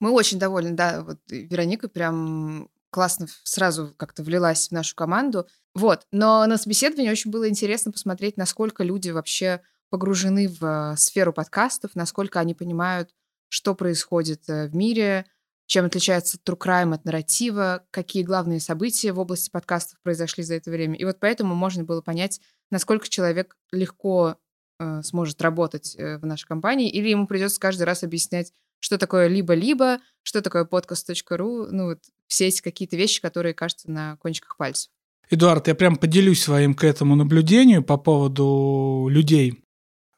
Мы 0.00 0.10
очень 0.10 0.38
довольны, 0.38 0.72
да. 0.72 1.02
Вот 1.02 1.18
Вероника 1.30 1.88
прям 1.88 2.68
классно 2.90 3.26
сразу 3.42 3.94
как-то 3.96 4.22
влилась 4.22 4.68
в 4.68 4.72
нашу 4.72 4.94
команду. 4.94 5.46
Вот. 5.74 6.06
Но 6.12 6.44
на 6.46 6.58
собеседовании 6.58 7.10
очень 7.10 7.30
было 7.30 7.48
интересно 7.48 7.90
посмотреть, 7.90 8.36
насколько 8.36 8.84
люди 8.84 9.08
вообще 9.08 9.62
погружены 9.88 10.46
в 10.48 10.62
э, 10.62 10.96
сферу 10.98 11.32
подкастов, 11.32 11.94
насколько 11.94 12.38
они 12.38 12.52
понимают, 12.52 13.14
что 13.48 13.74
происходит 13.74 14.46
э, 14.50 14.68
в 14.68 14.74
мире, 14.74 15.24
чем 15.70 15.84
отличается 15.84 16.36
true 16.44 16.58
crime 16.58 16.92
от 16.92 17.04
нарратива, 17.04 17.84
какие 17.92 18.24
главные 18.24 18.58
события 18.58 19.12
в 19.12 19.20
области 19.20 19.50
подкастов 19.50 20.00
произошли 20.02 20.42
за 20.42 20.56
это 20.56 20.68
время. 20.68 20.96
И 20.96 21.04
вот 21.04 21.18
поэтому 21.20 21.54
можно 21.54 21.84
было 21.84 22.00
понять, 22.00 22.40
насколько 22.72 23.08
человек 23.08 23.56
легко 23.70 24.34
э, 24.80 25.02
сможет 25.04 25.40
работать 25.40 25.94
э, 25.96 26.18
в 26.18 26.26
нашей 26.26 26.48
компании, 26.48 26.90
или 26.90 27.10
ему 27.10 27.28
придется 27.28 27.60
каждый 27.60 27.84
раз 27.84 28.02
объяснять, 28.02 28.52
что 28.80 28.98
такое 28.98 29.28
либо-либо, 29.28 30.00
что 30.24 30.42
такое 30.42 30.64
podcast.ru, 30.64 31.68
ну 31.70 31.84
вот 31.90 32.00
все 32.26 32.48
эти 32.48 32.62
какие-то 32.62 32.96
вещи, 32.96 33.20
которые 33.20 33.54
кажутся 33.54 33.92
на 33.92 34.16
кончиках 34.16 34.56
пальцев. 34.56 34.90
Эдуард, 35.30 35.68
я 35.68 35.76
прям 35.76 35.94
поделюсь 35.94 36.42
своим 36.42 36.74
к 36.74 36.82
этому 36.82 37.14
наблюдению 37.14 37.84
по 37.84 37.96
поводу 37.96 39.06
людей, 39.08 39.62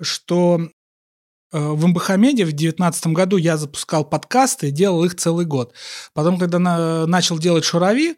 что 0.01 0.71
Э, 1.53 1.59
в 1.59 1.87
МБХ-медиа 1.87 2.45
в 2.45 2.53
2019 2.53 3.09
году 3.09 3.37
я 3.37 3.57
запускал 3.57 4.05
подкасты 4.05 4.71
делал 4.71 5.05
их 5.05 5.17
целый 5.17 5.47
год. 5.47 5.75
Потом, 6.15 6.39
когда 6.39 6.59
на, 6.59 7.07
начал 7.07 7.39
делать 7.39 7.65
«Шурави», 7.65 8.17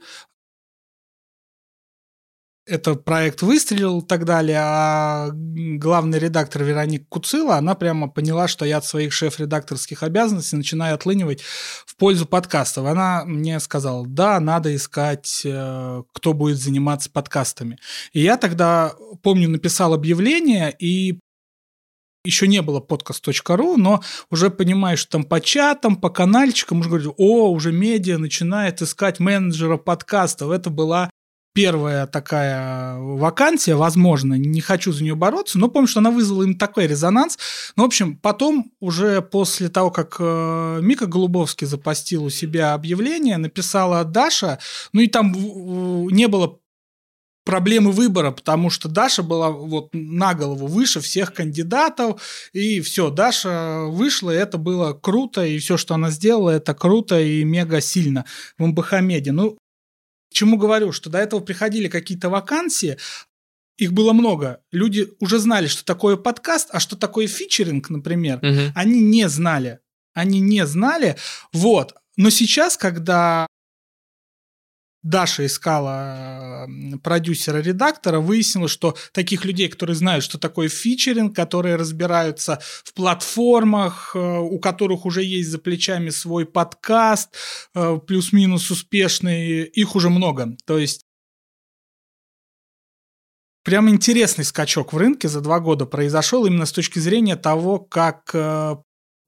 этот 2.67 3.05
проект 3.05 3.43
выстрелил 3.43 4.01
и 4.01 4.07
так 4.07 4.25
далее, 4.25 4.59
а 4.59 5.29
главный 5.35 6.19
редактор 6.19 6.63
Вероника 6.65 7.05
Куцила, 7.11 7.57
она 7.57 7.75
прямо 7.75 8.09
поняла, 8.09 8.49
что 8.49 8.65
я 8.65 8.79
от 8.79 8.87
своих 8.87 9.13
шеф-редакторских 9.13 10.03
обязанностей 10.03 10.57
начинаю 10.57 10.95
отлынивать 10.95 11.43
в 11.43 11.95
пользу 11.97 12.25
подкастов. 12.25 12.87
Она 12.87 13.25
мне 13.27 13.61
сказала, 13.61 14.07
да, 14.07 14.41
надо 14.41 14.75
искать, 14.75 15.43
э, 15.45 16.03
кто 16.15 16.33
будет 16.33 16.57
заниматься 16.57 17.11
подкастами. 17.11 17.79
И 18.15 18.23
я 18.23 18.39
тогда, 18.39 18.95
помню, 19.23 19.51
написал 19.51 19.93
объявление 19.93 20.75
и 20.79 21.21
еще 22.25 22.49
не 22.49 22.63
было 22.63 22.81
podcast.ru, 22.81 23.77
но 23.77 24.03
уже 24.31 24.51
понимаешь, 24.51 25.05
там 25.05 25.25
по 25.25 25.41
чатам, 25.41 25.97
по 25.97 26.11
канальчикам 26.11 26.81
уже 26.81 26.89
говорили, 26.89 27.13
о, 27.17 27.51
уже 27.51 27.73
медиа 27.73 28.19
начинает 28.19 28.83
искать 28.83 29.21
менеджера 29.21 29.77
подкастов. 29.77 30.51
Это 30.51 30.71
была 30.71 31.11
первая 31.55 32.07
такая 32.07 32.99
вакансия, 32.99 33.77
возможно, 33.77 34.35
не 34.35 34.61
хочу 34.61 34.93
за 34.93 35.05
нее 35.05 35.15
бороться, 35.15 35.59
но 35.59 35.69
помню, 35.69 35.87
что 35.87 36.01
она 36.01 36.11
вызвала 36.11 36.43
им 36.43 36.59
такой 36.59 36.87
резонанс. 36.87 37.39
Ну, 37.77 37.85
в 37.85 37.87
общем, 37.87 38.17
потом 38.17 38.73
уже 38.81 39.23
после 39.23 39.69
того, 39.69 39.91
как 39.91 40.17
э, 40.19 40.81
Мика 40.83 41.07
Голубовский 41.07 41.67
запостил 41.67 42.25
у 42.25 42.31
себя 42.31 42.75
объявление, 42.75 43.39
написала 43.39 44.05
Даша, 44.05 44.59
ну 44.93 45.01
и 45.01 45.07
там 45.07 45.33
не 46.09 46.27
было 46.27 46.59
проблемы 47.45 47.93
выбора, 47.93 48.31
потому 48.31 48.71
что 48.71 48.89
Даша 48.89 49.23
была 49.23 49.51
вот 49.51 49.91
на 49.93 50.35
голову 50.35 50.67
выше 50.67 51.01
всех 51.01 51.33
кандидатов, 51.35 52.21
и 52.53 52.81
все, 52.81 53.11
Даша 53.11 53.85
вышла, 53.85 54.31
и 54.31 54.39
это 54.39 54.59
было 54.59 54.93
круто, 54.95 55.45
и 55.45 55.59
все, 55.59 55.77
что 55.77 55.95
она 55.95 56.11
сделала, 56.11 56.51
это 56.51 56.75
круто 56.75 57.21
и 57.21 57.45
мега 57.45 57.81
сильно 57.81 58.25
в 58.59 58.67
МБХ-меди. 58.67 59.31
Ну, 59.31 59.59
чему 60.33 60.57
говорю, 60.57 60.93
что 60.93 61.11
до 61.11 61.19
этого 61.19 61.41
приходили 61.41 61.89
какие-то 61.89 62.31
вакансии, 62.31 62.97
их 63.77 63.93
было 63.93 64.13
много. 64.13 64.61
Люди 64.73 65.09
уже 65.19 65.39
знали, 65.39 65.67
что 65.67 65.85
такое 65.85 66.17
подкаст, 66.17 66.69
а 66.71 66.81
что 66.81 66.97
такое 66.97 67.27
фичеринг, 67.27 67.91
например, 67.91 68.39
угу. 68.39 68.73
они 68.75 69.01
не 69.01 69.29
знали. 69.29 69.81
Они 70.15 70.41
не 70.41 70.65
знали. 70.65 71.17
Вот. 71.53 71.95
Но 72.17 72.31
сейчас, 72.31 72.77
когда 72.77 73.49
Даша 75.05 75.45
искала 75.45 76.67
продюсера-редактора, 77.03 78.21
выяснилось, 78.21 78.71
что 78.71 78.97
таких 79.13 79.45
людей, 79.45 79.69
которые 79.69 79.95
знают, 79.97 80.25
что 80.25 80.39
такое 80.39 80.71
фичеринг, 80.71 81.37
которые 81.37 81.77
разбираются 81.77 82.59
в 82.85 82.95
платформах, 82.95 84.13
э, 84.15 84.19
у 84.19 84.59
которых 84.59 85.05
уже 85.05 85.23
есть 85.23 85.51
за 85.51 85.59
плечами 85.59 86.09
свой 86.09 86.47
подкаст, 86.47 87.35
э, 87.75 87.99
плюс-минус 88.07 88.71
успешный, 88.71 89.65
их 89.65 89.95
уже 89.95 90.09
много. 90.09 90.57
То 90.65 90.79
есть 90.79 91.05
прям 93.63 93.91
интересный 93.91 94.47
скачок 94.47 94.95
в 94.95 94.97
рынке 94.97 95.29
за 95.29 95.43
два 95.43 95.61
года 95.61 95.85
произошел 95.85 96.47
именно 96.47 96.65
с 96.65 96.73
точки 96.73 96.99
зрения 96.99 97.37
того, 97.37 97.79
как 97.79 98.31
э, 98.33 98.77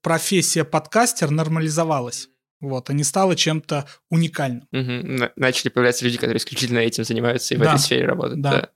профессия 0.01 0.63
подкастер 0.63 1.29
нормализовалась. 1.29 2.29
Вот, 2.59 2.89
а 2.89 2.93
не 2.93 3.03
стало 3.03 3.35
чем-то 3.35 3.87
уникальным. 4.09 4.67
Угу. 4.71 5.31
Начали 5.35 5.69
появляться 5.69 6.05
люди, 6.05 6.17
которые 6.17 6.37
исключительно 6.37 6.79
этим 6.79 7.03
занимаются 7.03 7.53
и 7.53 7.57
да. 7.57 7.63
в 7.63 7.67
этой 7.67 7.79
сфере 7.79 8.05
работают. 8.05 8.41
Да. 8.41 8.51
да. 8.51 8.69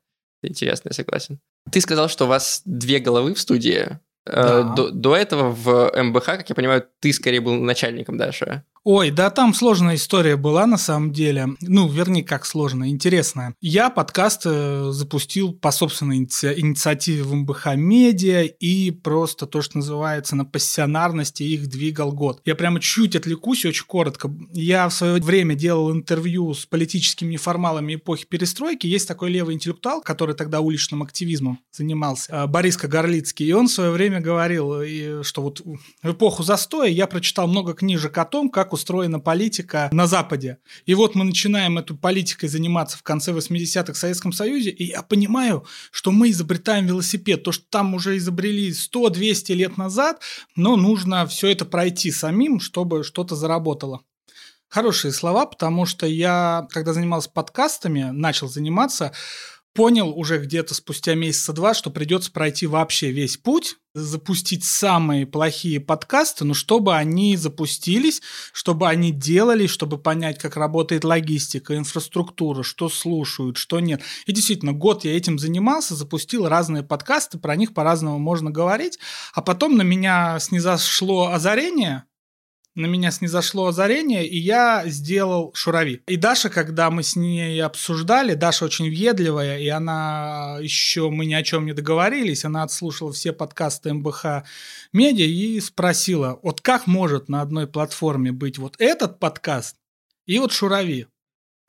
Интересно, 0.44 0.90
я 0.90 0.94
согласен. 0.94 1.40
Ты 1.72 1.82
сказал, 1.82 2.10
что 2.10 2.26
у 2.26 2.28
вас 2.28 2.62
две 2.66 3.00
головы 3.00 3.34
в 3.34 3.40
студии. 3.40 4.00
Э, 4.26 4.34
да. 4.34 4.64
До, 4.76 4.92
до 4.92 5.16
этого 5.16 5.50
в 5.50 5.92
МБХ, 5.96 6.26
как 6.26 6.50
я 6.50 6.56
понимаю, 6.56 6.88
ты 7.00 7.12
скорее 7.14 7.42
был 7.42 7.56
начальником 7.56 8.18
Даша. 8.18 8.66
Ой, 8.84 9.12
да 9.12 9.30
там 9.30 9.54
сложная 9.54 9.94
история 9.94 10.38
была 10.38 10.66
на 10.66 10.78
самом 10.80 11.14
деле. 11.14 11.50
Ну, 11.62 11.88
вернее, 11.88 12.24
как 12.24 12.48
сложная, 12.48 12.90
интересная. 12.90 13.54
Я 13.62 13.92
подкаст 13.92 14.42
э, 14.46 14.90
запустил 14.92 15.54
по 15.54 15.70
собственной 15.72 16.18
иници- 16.18 16.60
инициативе 16.60 17.22
в 17.22 17.32
МБХ 17.36 17.76
Медиа 17.76 18.42
и 18.42 18.90
просто 18.90 19.46
то, 19.46 19.62
что 19.62 19.78
называется 19.78 20.36
на 20.36 20.46
пассионарности 20.46 21.44
их 21.44 21.68
двигал 21.68 22.12
год. 22.12 22.42
Я 22.44 22.56
прямо 22.56 22.80
чуть 22.80 23.16
отвлекусь, 23.16 23.66
очень 23.66 23.86
коротко. 23.86 24.34
Я 24.52 24.90
в 24.90 24.94
свое 24.96 25.22
время 25.22 25.54
делал 25.54 25.92
интервью 25.92 26.52
с 26.56 26.66
политическими 26.66 27.34
неформалами 27.34 27.94
эпохи 27.94 28.26
перестройки. 28.26 28.88
Есть 28.88 29.08
такой 29.08 29.30
левый 29.30 29.54
интеллектуал, 29.54 30.02
который 30.02 30.34
тогда 30.34 30.60
уличным 30.60 31.04
активизмом 31.04 31.60
занимался, 31.72 32.34
э, 32.34 32.48
Борис 32.48 32.78
Кагарлицкий. 32.78 33.46
И 33.46 33.54
он 33.54 33.68
в 33.68 33.72
свое 33.72 33.92
время 33.92 34.22
говорил, 34.22 35.24
что 35.24 35.44
вот 35.44 35.62
в 35.62 36.12
эпоху 36.12 36.42
застоя 36.42 36.90
я 36.90 37.06
прочитал 37.06 37.48
много 37.48 37.76
книжек 37.76 38.18
о 38.18 38.26
том, 38.26 38.50
как 38.50 38.71
устроена 38.74 39.20
политика 39.20 39.90
на 39.92 40.08
Западе. 40.08 40.58
И 40.86 40.94
вот 40.94 41.16
мы 41.16 41.24
начинаем 41.24 41.78
эту 41.78 41.96
политикой 41.96 42.48
заниматься 42.48 42.98
в 42.98 43.04
конце 43.04 43.32
80-х 43.32 43.94
в 43.94 43.98
Советском 43.98 44.34
Союзе, 44.34 44.70
и 44.70 44.86
я 44.86 45.01
понимаю, 45.01 45.66
что 45.92 46.12
мы 46.12 46.32
изобретаем 46.32 46.86
велосипед. 46.86 47.44
То, 47.44 47.51
что 47.51 47.66
там 47.70 47.94
уже 47.94 48.18
изобрели 48.18 48.72
100-200 48.72 49.54
лет 49.54 49.78
назад, 49.78 50.22
но 50.56 50.75
нужно 50.75 51.25
все 51.28 51.48
это 51.50 51.66
пройти 51.66 52.12
самим, 52.12 52.60
чтобы 52.60 53.04
что-то 53.04 53.36
заработало. 53.36 54.01
Хорошие 54.72 55.12
слова, 55.12 55.46
потому 55.46 55.86
что 55.86 56.06
я, 56.06 56.66
когда 56.70 56.94
занимался 56.94 57.30
подкастами, 57.30 58.04
начал 58.13 58.48
заниматься, 58.48 59.12
понял 59.74 60.10
уже 60.10 60.38
где-то 60.40 60.74
спустя 60.74 61.16
месяца 61.16 61.54
два, 61.54 61.74
что 61.74 61.90
придется 61.90 62.32
пройти 62.32 62.68
вообще 62.68 63.12
весь 63.12 63.38
путь, 63.38 63.75
запустить 63.94 64.63
самые 64.63 65.25
плохие 65.25 65.80
подкасты, 65.80 66.46
но 66.46 66.54
чтобы 66.54 66.96
они 66.96 67.36
запустились, 67.36 68.22
чтобы 68.54 68.88
они 68.88 69.12
делали, 69.12 69.68
чтобы 69.68 69.98
понять, 69.98 70.40
как 70.40 70.56
работает 70.56 71.04
логистика, 71.04 71.75
инфраструктура, 71.75 72.63
что 72.63 72.90
слушают, 72.90 73.58
что 73.58 73.80
нет. 73.80 74.01
И 74.25 74.32
действительно, 74.32 74.74
год 74.74 75.04
я 75.04 75.16
этим 75.16 75.40
занимался, 75.40 75.96
запустил 75.96 76.48
разные 76.48 76.84
подкасты, 76.84 77.38
про 77.38 77.56
них 77.56 77.74
по-разному 77.74 78.20
можно 78.20 78.51
говорить, 78.51 79.00
а 79.34 79.42
потом 79.42 79.78
на 79.78 79.84
меня 79.84 80.40
снизошло 80.40 81.32
озарение– 81.32 82.04
на 82.75 82.86
меня 82.86 83.12
снизошло 83.12 83.68
озарение, 83.68 84.25
и 84.25 84.38
я 84.38 84.84
сделал 84.86 85.51
шурави. 85.54 86.01
И 86.08 86.16
Даша, 86.16 86.50
когда 86.50 86.90
мы 86.90 87.04
с 87.04 87.16
ней 87.16 87.62
обсуждали, 87.62 88.34
Даша 88.34 88.66
очень 88.66 88.88
въедливая, 88.88 89.60
и 89.60 89.68
она 89.68 90.58
еще, 90.62 91.10
мы 91.10 91.25
ни 91.25 91.34
о 91.34 91.44
чем 91.44 91.66
не 91.66 91.74
договорились, 91.74 92.46
она 92.46 92.63
отслушала 92.63 93.12
все 93.12 93.34
подкасты 93.34 93.94
МБХ 93.94 94.44
Медиа 94.94 95.25
и 95.25 95.60
спросила, 95.60 96.40
вот 96.44 96.62
как 96.62 96.88
может 96.88 97.28
на 97.28 97.42
одной 97.42 97.68
платформе 97.68 98.32
быть 98.32 98.58
вот 98.58 98.75
этот 98.80 99.20
подкаст 99.20 99.75
и 100.25 100.40
вот 100.40 100.51
шурави? 100.51 101.08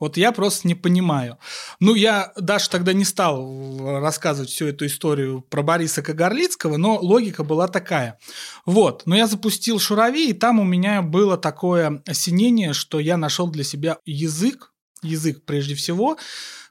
Вот 0.03 0.17
я 0.17 0.33
просто 0.33 0.67
не 0.67 0.75
понимаю. 0.75 1.37
Ну, 1.79 1.95
я 1.95 2.33
даже 2.35 2.69
тогда 2.69 2.91
не 2.91 3.05
стал 3.05 4.01
рассказывать 4.01 4.49
всю 4.49 4.67
эту 4.67 4.85
историю 4.85 5.39
про 5.49 5.63
Бориса 5.63 6.01
Кагарлицкого, 6.01 6.75
но 6.75 6.99
логика 6.99 7.45
была 7.45 7.69
такая. 7.69 8.19
Вот, 8.65 9.03
но 9.05 9.15
я 9.15 9.27
запустил 9.27 9.79
Шурави, 9.79 10.29
и 10.29 10.33
там 10.33 10.59
у 10.59 10.65
меня 10.65 11.01
было 11.01 11.37
такое 11.37 12.03
осенение, 12.05 12.73
что 12.73 12.99
я 12.99 13.15
нашел 13.15 13.47
для 13.47 13.63
себя 13.63 13.97
язык, 14.03 14.73
язык 15.03 15.45
прежде 15.45 15.73
всего, 15.73 16.17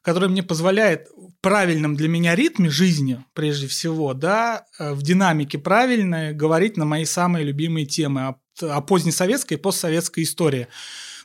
который 0.02 0.28
мне 0.28 0.42
позволяет 0.42 1.08
в 1.16 1.32
правильном 1.40 1.96
для 1.96 2.08
меня 2.08 2.34
ритме 2.34 2.68
жизни, 2.68 3.24
прежде 3.32 3.66
всего, 3.66 4.12
да, 4.12 4.66
э, 4.78 4.92
в 4.92 5.02
динамике 5.02 5.56
правильной 5.56 6.34
говорить 6.34 6.76
на 6.76 6.84
мои 6.84 7.06
самые 7.06 7.46
любимые 7.46 7.86
темы 7.86 8.26
о, 8.26 8.36
о 8.60 8.82
позднесоветской 8.82 9.56
и 9.56 9.60
постсоветской 9.60 10.24
истории. 10.24 10.68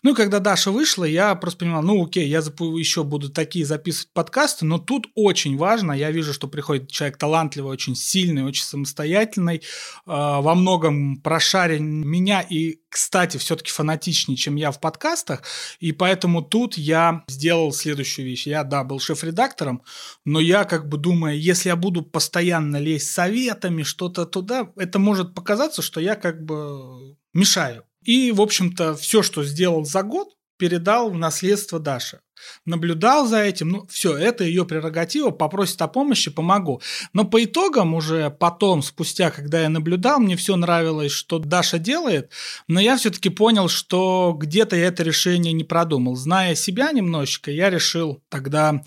Ну 0.08 0.16
когда 0.16 0.40
Даша 0.40 0.72
вышла, 0.72 1.04
я 1.04 1.36
просто 1.36 1.66
понимал, 1.66 1.84
ну 1.84 2.02
окей, 2.02 2.30
я 2.30 2.38
еще 2.38 3.04
буду 3.04 3.30
такие 3.30 3.66
записывать 3.66 4.14
подкасты, 4.14 4.64
но 4.64 4.78
тут 4.78 5.08
очень 5.16 5.58
важно, 5.58 5.92
я 5.92 6.12
вижу, 6.12 6.32
что 6.32 6.48
приходит 6.48 6.90
человек 6.90 7.18
талантливый, 7.18 7.74
очень 7.74 7.94
сильный, 7.94 8.46
очень 8.46 8.64
самостоятельный, 8.64 9.58
э, 9.58 9.62
во 10.06 10.56
многом 10.56 11.18
прошарен 11.18 12.08
меня 12.08 12.40
и, 12.40 12.80
кстати, 12.88 13.36
все-таки 13.36 13.70
фанатичнее, 13.70 14.38
чем 14.38 14.56
я 14.56 14.72
в 14.72 14.80
подкастах, 14.80 15.44
и 15.82 15.92
поэтому 15.92 16.42
тут 16.42 16.78
я 16.78 17.26
сделал 17.28 17.74
следующую 17.74 18.28
вещь. 18.28 18.48
Я, 18.48 18.64
да, 18.64 18.86
был 18.86 19.02
шеф-редактором, 19.02 19.84
но 20.24 20.40
я 20.40 20.64
как 20.64 20.88
бы 20.88 20.98
думаю, 20.98 21.38
если 21.38 21.68
я 21.68 21.76
буду 21.76 22.02
постоянно 22.02 22.78
лезть 22.78 23.12
советами, 23.12 23.84
что-то 23.84 24.26
туда, 24.26 24.72
это 24.78 25.00
может 25.00 25.34
показаться, 25.34 25.82
что 25.82 26.00
я 26.00 26.16
как 26.16 26.46
бы 26.46 27.18
мешаю. 27.34 27.84
И, 28.08 28.32
в 28.32 28.42
общем-то, 28.42 28.96
все, 28.96 29.22
что 29.22 29.44
сделал 29.44 29.84
за 29.84 30.02
год, 30.02 30.30
передал 30.58 31.12
в 31.12 31.18
наследство 31.18 31.78
Даше. 31.78 32.22
Наблюдал 32.66 33.28
за 33.28 33.42
этим, 33.42 33.70
ну, 33.70 33.88
все, 33.88 34.16
это 34.16 34.44
ее 34.44 34.66
прерогатива, 34.66 35.32
попросит 35.32 35.82
о 35.82 35.88
помощи, 35.88 36.32
помогу. 36.32 36.82
Но 37.12 37.26
по 37.26 37.44
итогам 37.44 37.94
уже 37.94 38.30
потом, 38.30 38.82
спустя, 38.82 39.30
когда 39.30 39.62
я 39.62 39.70
наблюдал, 39.70 40.20
мне 40.20 40.38
все 40.38 40.56
нравилось, 40.56 41.12
что 41.12 41.40
Даша 41.40 41.80
делает, 41.80 42.32
но 42.68 42.80
я 42.80 42.96
все-таки 42.96 43.30
понял, 43.30 43.68
что 43.68 44.36
где-то 44.38 44.76
я 44.76 44.88
это 44.88 45.04
решение 45.04 45.52
не 45.52 45.64
продумал. 45.64 46.16
Зная 46.16 46.56
себя 46.56 46.92
немножечко, 46.92 47.52
я 47.52 47.70
решил 47.70 48.24
тогда 48.30 48.84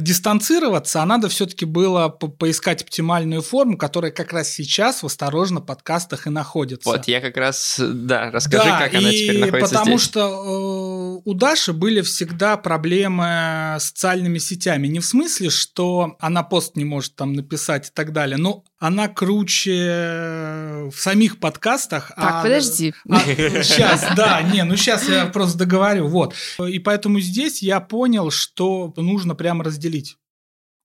дистанцироваться, 0.00 1.02
а 1.02 1.06
надо 1.06 1.28
все-таки 1.28 1.64
было 1.64 2.08
по 2.08 2.28
поискать 2.28 2.82
оптимальную 2.82 3.42
форму, 3.42 3.76
которая 3.76 4.10
как 4.10 4.32
раз 4.32 4.48
сейчас 4.50 5.02
в 5.02 5.06
осторожно 5.06 5.60
подкастах 5.60 6.26
и 6.26 6.30
находится. 6.30 6.88
Вот, 6.88 7.08
я 7.08 7.20
как 7.20 7.36
раз, 7.36 7.76
да, 7.78 8.30
расскажи, 8.30 8.68
да, 8.68 8.78
как 8.78 8.94
она 8.94 9.10
теперь 9.10 9.40
находится 9.40 9.74
потому 9.74 9.98
здесь. 9.98 10.08
что 10.08 11.20
э, 11.24 11.28
у 11.28 11.34
Даши 11.34 11.72
были 11.72 12.02
всегда 12.02 12.56
проблемы 12.56 13.76
с 13.78 13.84
социальными 13.84 14.38
сетями. 14.38 14.86
Не 14.86 15.00
в 15.00 15.06
смысле, 15.06 15.50
что 15.50 16.16
она 16.20 16.42
пост 16.42 16.76
не 16.76 16.84
может 16.84 17.14
там 17.16 17.32
написать 17.32 17.88
и 17.88 17.90
так 17.92 18.12
далее, 18.12 18.36
но 18.36 18.64
она 18.78 19.08
круче 19.08 20.88
в 20.90 20.94
самих 20.94 21.40
подкастах. 21.40 22.12
Так, 22.14 22.18
а, 22.18 22.42
подожди. 22.42 22.94
А, 23.08 23.20
сейчас, 23.20 24.06
да, 24.16 24.42
не, 24.42 24.62
ну 24.64 24.76
сейчас 24.76 25.08
я 25.08 25.26
просто 25.26 25.58
договорю, 25.58 26.08
вот. 26.08 26.34
И 26.66 26.78
поэтому 26.78 27.20
здесь 27.20 27.62
я 27.62 27.80
понял, 27.80 28.30
что 28.30 28.92
нужно 28.96 29.34
прямо 29.34 29.64
разделить 29.64 30.16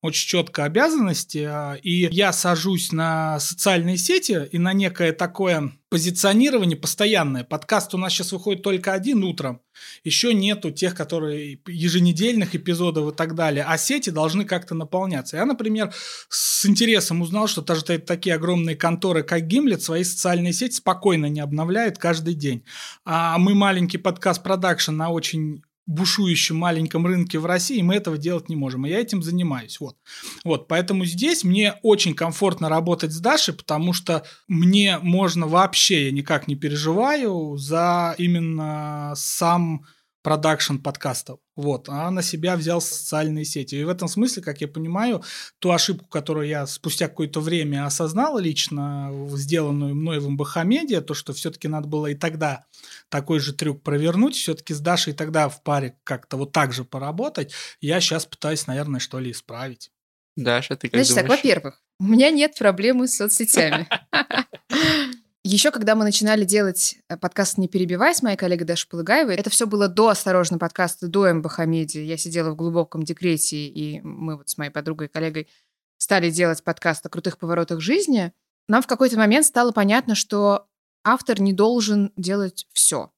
очень 0.04 0.28
четко 0.28 0.66
обязанности, 0.66 1.48
а, 1.50 1.76
и 1.82 2.14
я 2.14 2.34
сажусь 2.34 2.92
на 2.92 3.40
социальные 3.40 3.98
сети 3.98 4.48
и 4.52 4.60
на 4.60 4.74
некое 4.74 5.14
такое 5.14 5.72
позиционирование 5.90 6.76
постоянное. 6.76 7.46
Подкаст 7.46 7.94
у 7.94 7.98
нас 7.98 8.12
сейчас 8.12 8.34
выходит 8.34 8.64
только 8.64 8.92
один 8.92 9.24
утром. 9.24 9.62
Еще 10.04 10.34
нету 10.34 10.72
тех, 10.72 10.94
которые 10.94 11.62
еженедельных 11.66 12.54
эпизодов 12.54 13.14
и 13.14 13.16
так 13.16 13.34
далее. 13.34 13.64
А 13.66 13.78
сети 13.78 14.10
должны 14.10 14.44
как-то 14.44 14.76
наполняться. 14.76 15.38
Я, 15.38 15.46
например, 15.46 15.94
с 16.28 16.66
интересом 16.66 17.22
узнал, 17.22 17.48
что 17.48 17.62
даже 17.62 17.84
такие 17.84 18.36
огромные 18.36 18.76
конторы, 18.76 19.24
как 19.24 19.48
Гимлет, 19.48 19.84
свои 19.84 20.04
социальные 20.04 20.52
сети 20.52 20.74
спокойно 20.74 21.28
не 21.28 21.40
обновляют 21.40 21.98
каждый 21.98 22.34
день. 22.34 22.66
А 23.06 23.38
мы 23.38 23.54
маленький 23.54 24.00
подкаст-продакшн 24.00 24.94
на 24.94 25.12
очень 25.12 25.64
бушующем 25.86 26.56
маленьком 26.56 27.06
рынке 27.06 27.40
в 27.40 27.46
России, 27.46 27.82
мы 27.82 27.96
этого 27.96 28.18
делать 28.18 28.50
не 28.50 28.56
можем. 28.56 28.86
И 28.86 28.90
я 28.90 29.00
этим 29.00 29.22
занимаюсь. 29.22 29.80
Вот. 29.80 29.98
Вот, 30.44 30.68
поэтому 30.68 31.06
здесь 31.06 31.44
мне 31.44 31.76
очень 31.82 32.14
комфортно 32.14 32.70
работать 32.70 33.12
с 33.12 33.20
Дашей, 33.20 33.54
потому 33.54 33.94
что 33.94 34.24
мне 34.48 35.00
можно 35.00 35.48
вообще, 35.48 36.06
я 36.06 36.12
никак 36.12 36.48
не 36.48 36.56
переживаю 36.56 37.58
за 37.58 38.16
именно 38.18 39.14
сам 39.16 39.86
продакшн 40.24 40.78
подкастов. 40.78 41.40
Вот, 41.56 41.90
а 41.90 42.10
на 42.10 42.24
себя 42.24 42.56
взял 42.56 42.82
социальные 42.82 43.46
сети. 43.46 43.76
И 43.76 43.84
в 43.84 43.90
этом 43.90 44.08
смысле, 44.08 44.42
как 44.42 44.62
я 44.62 44.68
понимаю, 44.68 45.22
ту 45.60 45.72
ошибку, 45.72 46.08
которую 46.08 46.48
я 46.48 46.66
спустя 46.66 47.08
какое-то 47.08 47.42
время 47.42 47.86
осознал 47.86 48.40
лично, 48.40 49.12
сделанную 49.34 49.94
мной 49.94 50.20
в 50.20 50.30
МБХ 50.30 50.64
Медиа, 50.64 51.02
то, 51.02 51.14
что 51.14 51.34
все-таки 51.34 51.68
надо 51.68 51.88
было 51.88 52.08
и 52.08 52.16
тогда 52.16 52.66
такой 53.10 53.40
же 53.40 53.54
трюк 53.54 53.84
провернуть, 53.84 54.36
все-таки 54.36 54.74
с 54.74 54.80
Дашей 54.80 55.14
тогда 55.14 55.50
в 55.50 55.62
паре 55.62 56.00
как-то 56.04 56.38
вот 56.38 56.54
так 56.54 56.74
же 56.74 56.86
поработать, 56.86 57.54
я 57.82 58.00
сейчас 58.00 58.26
пытаюсь, 58.26 58.66
наверное, 58.66 59.00
что 59.00 59.20
ли 59.20 59.32
исправить. 59.32 59.92
Даша, 60.36 60.76
ты 60.76 60.88
как 60.88 60.98
Значит 60.98 61.16
думаешь? 61.16 61.30
так, 61.30 61.38
во-первых, 61.38 61.82
у 62.00 62.06
меня 62.06 62.32
нет 62.32 62.58
проблемы 62.58 63.08
с 63.08 63.18
соцсетями. 63.18 63.88
Еще 65.46 65.72
когда 65.72 65.96
мы 65.96 66.06
начинали 66.06 66.46
делать 66.46 66.96
э, 67.10 67.18
подкаст 67.18 67.58
«Не 67.58 67.68
перебивай» 67.68 68.16
с 68.16 68.22
моей 68.22 68.38
коллегой 68.38 68.66
Дашей 68.66 68.88
Полыгаевой, 68.88 69.36
это 69.36 69.50
все 69.50 69.68
было 69.68 69.90
до 69.90 70.08
«Осторожно» 70.08 70.58
подкаста, 70.58 71.10
до 71.10 71.34
МБХ. 71.34 71.60
Я 71.96 72.16
сидела 72.16 72.52
в 72.52 72.56
глубоком 72.56 73.04
декрете, 73.04 73.58
и 73.68 74.00
мы 74.04 74.38
вот 74.38 74.48
с 74.48 74.58
моей 74.58 74.72
подругой 74.72 75.08
и 75.08 75.10
коллегой 75.10 75.50
стали 75.98 76.30
делать 76.30 76.64
подкаст 76.64 77.06
о 77.06 77.10
крутых 77.10 77.38
поворотах 77.38 77.82
жизни. 77.82 78.32
Нам 78.70 78.82
в 78.82 78.88
какой-то 78.88 79.18
момент 79.18 79.46
стало 79.46 79.74
понятно, 79.74 80.16
что 80.16 80.66
автор 81.04 81.42
не 81.42 81.52
должен 81.52 82.14
делать 82.16 82.66
все. 82.72 83.12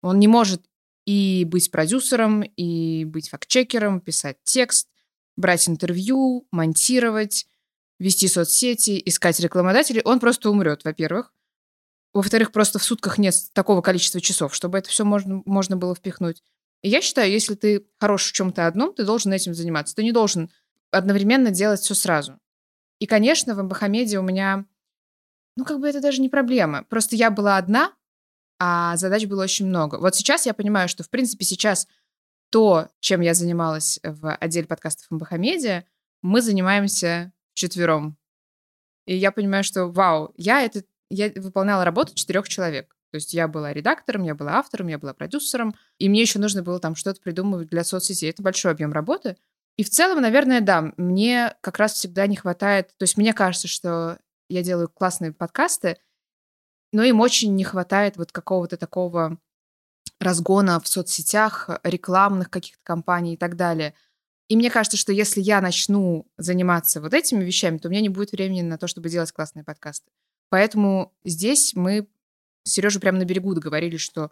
Он 0.00 0.20
не 0.20 0.28
может 0.28 0.62
и 1.06 1.44
быть 1.44 1.72
продюсером, 1.72 2.42
и 2.42 3.04
быть 3.04 3.30
фактчекером, 3.30 4.00
писать 4.00 4.36
текст, 4.44 4.90
брать 5.36 5.68
интервью, 5.68 6.46
монтировать, 6.52 7.48
вести 7.98 8.28
соцсети, 8.28 9.02
искать 9.04 9.40
рекламодателей. 9.40 10.02
Он 10.04 10.20
просто 10.20 10.50
умрет, 10.50 10.84
во-первых. 10.84 11.32
Во-вторых, 12.14 12.52
просто 12.52 12.78
в 12.78 12.84
сутках 12.84 13.18
нет 13.18 13.34
такого 13.52 13.82
количества 13.82 14.20
часов, 14.20 14.54
чтобы 14.54 14.78
это 14.78 14.88
все 14.88 15.04
можно, 15.04 15.42
можно 15.44 15.76
было 15.76 15.94
впихнуть. 15.96 16.42
И 16.80 16.88
я 16.88 17.00
считаю, 17.00 17.30
если 17.30 17.54
ты 17.54 17.86
хорош 17.98 18.30
в 18.30 18.32
чем-то 18.32 18.66
одном, 18.66 18.94
ты 18.94 19.04
должен 19.04 19.32
этим 19.32 19.52
заниматься. 19.52 19.96
Ты 19.96 20.04
не 20.04 20.12
должен 20.12 20.50
одновременно 20.92 21.50
делать 21.50 21.80
все 21.80 21.94
сразу. 21.94 22.38
И, 23.00 23.06
конечно, 23.06 23.54
в 23.54 23.60
Амбахамеде 23.60 24.18
у 24.18 24.22
меня, 24.22 24.64
ну, 25.56 25.64
как 25.64 25.80
бы 25.80 25.88
это 25.88 26.00
даже 26.00 26.22
не 26.22 26.28
проблема. 26.28 26.84
Просто 26.84 27.16
я 27.16 27.30
была 27.30 27.56
одна, 27.56 27.92
а 28.60 28.96
задач 28.96 29.26
было 29.26 29.42
очень 29.42 29.66
много. 29.66 29.96
Вот 29.96 30.14
сейчас 30.14 30.46
я 30.46 30.54
понимаю, 30.54 30.88
что, 30.88 31.02
в 31.02 31.10
принципе, 31.10 31.44
сейчас 31.44 31.88
то, 32.50 32.88
чем 33.00 33.22
я 33.22 33.34
занималась 33.34 33.98
в 34.04 34.32
отделе 34.36 34.68
подкастов 34.68 35.08
Амбахамедиа, 35.10 35.84
мы 36.22 36.40
занимаемся 36.40 37.32
четвером. 37.54 38.16
И 39.06 39.16
я 39.16 39.32
понимаю, 39.32 39.64
что, 39.64 39.86
вау, 39.86 40.32
я, 40.36 40.62
это, 40.62 40.84
я 41.14 41.32
выполняла 41.36 41.84
работу 41.84 42.14
четырех 42.14 42.48
человек. 42.48 42.96
То 43.10 43.16
есть 43.16 43.32
я 43.32 43.46
была 43.46 43.72
редактором, 43.72 44.24
я 44.24 44.34
была 44.34 44.54
автором, 44.54 44.88
я 44.88 44.98
была 44.98 45.14
продюсером, 45.14 45.74
и 45.98 46.08
мне 46.08 46.20
еще 46.20 46.40
нужно 46.40 46.62
было 46.62 46.80
там 46.80 46.96
что-то 46.96 47.20
придумывать 47.20 47.68
для 47.68 47.84
соцсетей. 47.84 48.30
Это 48.30 48.42
большой 48.42 48.72
объем 48.72 48.92
работы. 48.92 49.36
И 49.76 49.84
в 49.84 49.90
целом, 49.90 50.20
наверное, 50.20 50.60
да, 50.60 50.92
мне 50.96 51.54
как 51.60 51.78
раз 51.78 51.94
всегда 51.94 52.26
не 52.26 52.36
хватает... 52.36 52.88
То 52.96 53.04
есть 53.04 53.16
мне 53.16 53.32
кажется, 53.32 53.68
что 53.68 54.18
я 54.48 54.62
делаю 54.62 54.88
классные 54.88 55.32
подкасты, 55.32 55.98
но 56.92 57.02
им 57.02 57.20
очень 57.20 57.54
не 57.54 57.64
хватает 57.64 58.16
вот 58.16 58.32
какого-то 58.32 58.76
такого 58.76 59.38
разгона 60.20 60.80
в 60.80 60.88
соцсетях, 60.88 61.70
рекламных 61.82 62.50
каких-то 62.50 62.82
компаний 62.82 63.34
и 63.34 63.36
так 63.36 63.56
далее. 63.56 63.94
И 64.48 64.56
мне 64.56 64.70
кажется, 64.70 64.96
что 64.96 65.12
если 65.12 65.40
я 65.40 65.60
начну 65.60 66.26
заниматься 66.36 67.00
вот 67.00 67.14
этими 67.14 67.44
вещами, 67.44 67.78
то 67.78 67.88
у 67.88 67.90
меня 67.90 68.00
не 68.00 68.08
будет 68.08 68.32
времени 68.32 68.62
на 68.62 68.78
то, 68.78 68.86
чтобы 68.86 69.08
делать 69.08 69.32
классные 69.32 69.64
подкасты. 69.64 70.10
Поэтому 70.54 71.12
здесь 71.24 71.74
мы 71.74 72.06
с 72.62 72.78
прямо 73.00 73.18
на 73.18 73.24
берегу 73.24 73.54
договорились, 73.54 74.02
что 74.02 74.30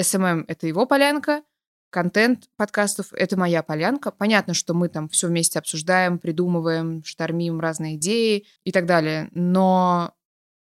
SMM— 0.00 0.44
это 0.46 0.68
его 0.68 0.86
полянка, 0.86 1.42
контент 1.90 2.48
подкастов— 2.54 3.08
это 3.12 3.36
моя 3.36 3.64
полянка. 3.64 4.12
Понятно, 4.12 4.54
что 4.54 4.74
мы 4.74 4.88
там 4.88 5.08
все 5.08 5.26
вместе 5.26 5.58
обсуждаем, 5.58 6.20
придумываем, 6.20 7.02
штормим 7.02 7.58
разные 7.58 7.96
идеи 7.96 8.46
и 8.62 8.70
так 8.70 8.86
далее, 8.86 9.28
но 9.32 10.14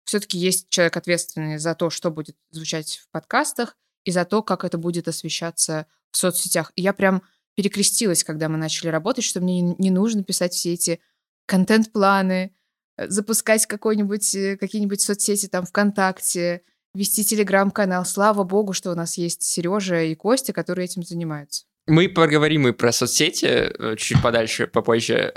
все-таки 0.06 0.38
есть 0.38 0.70
человек 0.70 0.96
ответственный 0.96 1.58
за 1.58 1.74
то, 1.74 1.90
что 1.90 2.10
будет 2.10 2.38
звучать 2.50 2.96
в 2.96 3.10
подкастах, 3.10 3.76
и 4.04 4.10
за 4.10 4.24
то, 4.24 4.42
как 4.42 4.64
это 4.64 4.78
будет 4.78 5.06
освещаться 5.06 5.86
в 6.12 6.16
соцсетях. 6.16 6.72
И 6.76 6.82
я 6.82 6.94
прям 6.94 7.20
перекрестилась, 7.56 8.24
когда 8.24 8.48
мы 8.48 8.56
начали 8.56 8.88
работать, 8.88 9.24
что 9.24 9.42
мне 9.42 9.60
не 9.60 9.90
нужно 9.90 10.24
писать 10.24 10.54
все 10.54 10.72
эти 10.72 10.98
контент-планы, 11.44 12.54
запускать 12.98 13.66
какой-нибудь, 13.66 14.34
э, 14.34 14.56
какие-нибудь 14.56 15.00
соцсети 15.00 15.46
там 15.46 15.64
ВКонтакте, 15.66 16.62
вести 16.94 17.24
телеграм-канал. 17.24 18.04
Слава 18.04 18.44
богу, 18.44 18.72
что 18.72 18.92
у 18.92 18.94
нас 18.94 19.18
есть 19.18 19.42
Сережа 19.42 20.02
и 20.02 20.14
Костя, 20.14 20.52
которые 20.52 20.84
этим 20.84 21.02
занимаются. 21.02 21.64
Мы 21.86 22.08
поговорим 22.08 22.66
и 22.68 22.72
про 22.72 22.92
соцсети 22.92 23.46
э, 23.46 23.96
чуть 23.96 24.22
подальше, 24.22 24.66
попозже. 24.66 25.32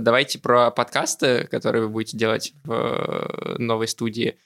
Давайте 0.00 0.38
про 0.38 0.70
подкасты, 0.70 1.46
которые 1.50 1.82
вы 1.82 1.88
будете 1.90 2.16
делать 2.16 2.54
в 2.64 3.56
новой 3.58 3.88
студии. 3.88 4.36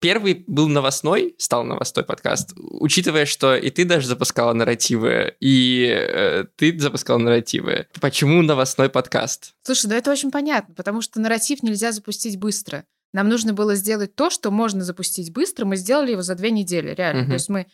Первый 0.00 0.44
был 0.46 0.68
новостной, 0.68 1.34
стал 1.36 1.62
новостной 1.64 2.06
подкаст, 2.06 2.54
учитывая, 2.56 3.26
что 3.26 3.54
и 3.54 3.68
ты 3.68 3.84
даже 3.84 4.08
запускала 4.08 4.54
нарративы, 4.54 5.36
и 5.40 5.86
э, 5.94 6.44
ты 6.56 6.78
запускала 6.80 7.18
нарративы. 7.18 7.86
Почему 8.00 8.40
новостной 8.40 8.88
подкаст? 8.88 9.52
Слушай, 9.62 9.88
да 9.88 9.96
это 9.96 10.10
очень 10.10 10.30
понятно, 10.30 10.74
потому 10.74 11.02
что 11.02 11.20
нарратив 11.20 11.62
нельзя 11.62 11.92
запустить 11.92 12.38
быстро. 12.38 12.86
Нам 13.12 13.28
нужно 13.28 13.52
было 13.52 13.74
сделать 13.74 14.14
то, 14.14 14.30
что 14.30 14.50
можно 14.50 14.84
запустить 14.84 15.32
быстро. 15.32 15.66
Мы 15.66 15.76
сделали 15.76 16.12
его 16.12 16.22
за 16.22 16.34
две 16.34 16.50
недели, 16.50 16.94
реально. 16.94 17.22
Угу. 17.22 17.28
То 17.28 17.34
есть 17.34 17.48
мы 17.50 17.66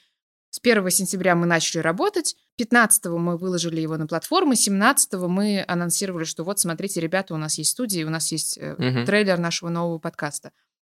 с 0.50 0.58
1 0.60 0.90
сентября 0.90 1.36
мы 1.36 1.46
начали 1.46 1.80
работать, 1.80 2.34
15 2.56 3.04
мы 3.06 3.36
выложили 3.36 3.80
его 3.80 3.96
на 3.98 4.06
платформы, 4.06 4.56
17 4.56 5.12
мы 5.28 5.64
анонсировали, 5.68 6.24
что 6.24 6.44
вот, 6.44 6.58
смотрите, 6.58 7.00
ребята, 7.00 7.34
у 7.34 7.36
нас 7.36 7.58
есть 7.58 7.72
студия, 7.72 8.06
у 8.06 8.10
нас 8.10 8.32
есть 8.32 8.56
э, 8.58 8.72
угу. 8.72 9.04
трейлер 9.04 9.38
нашего 9.38 9.68
нового 9.68 9.98
подкаста. 9.98 10.52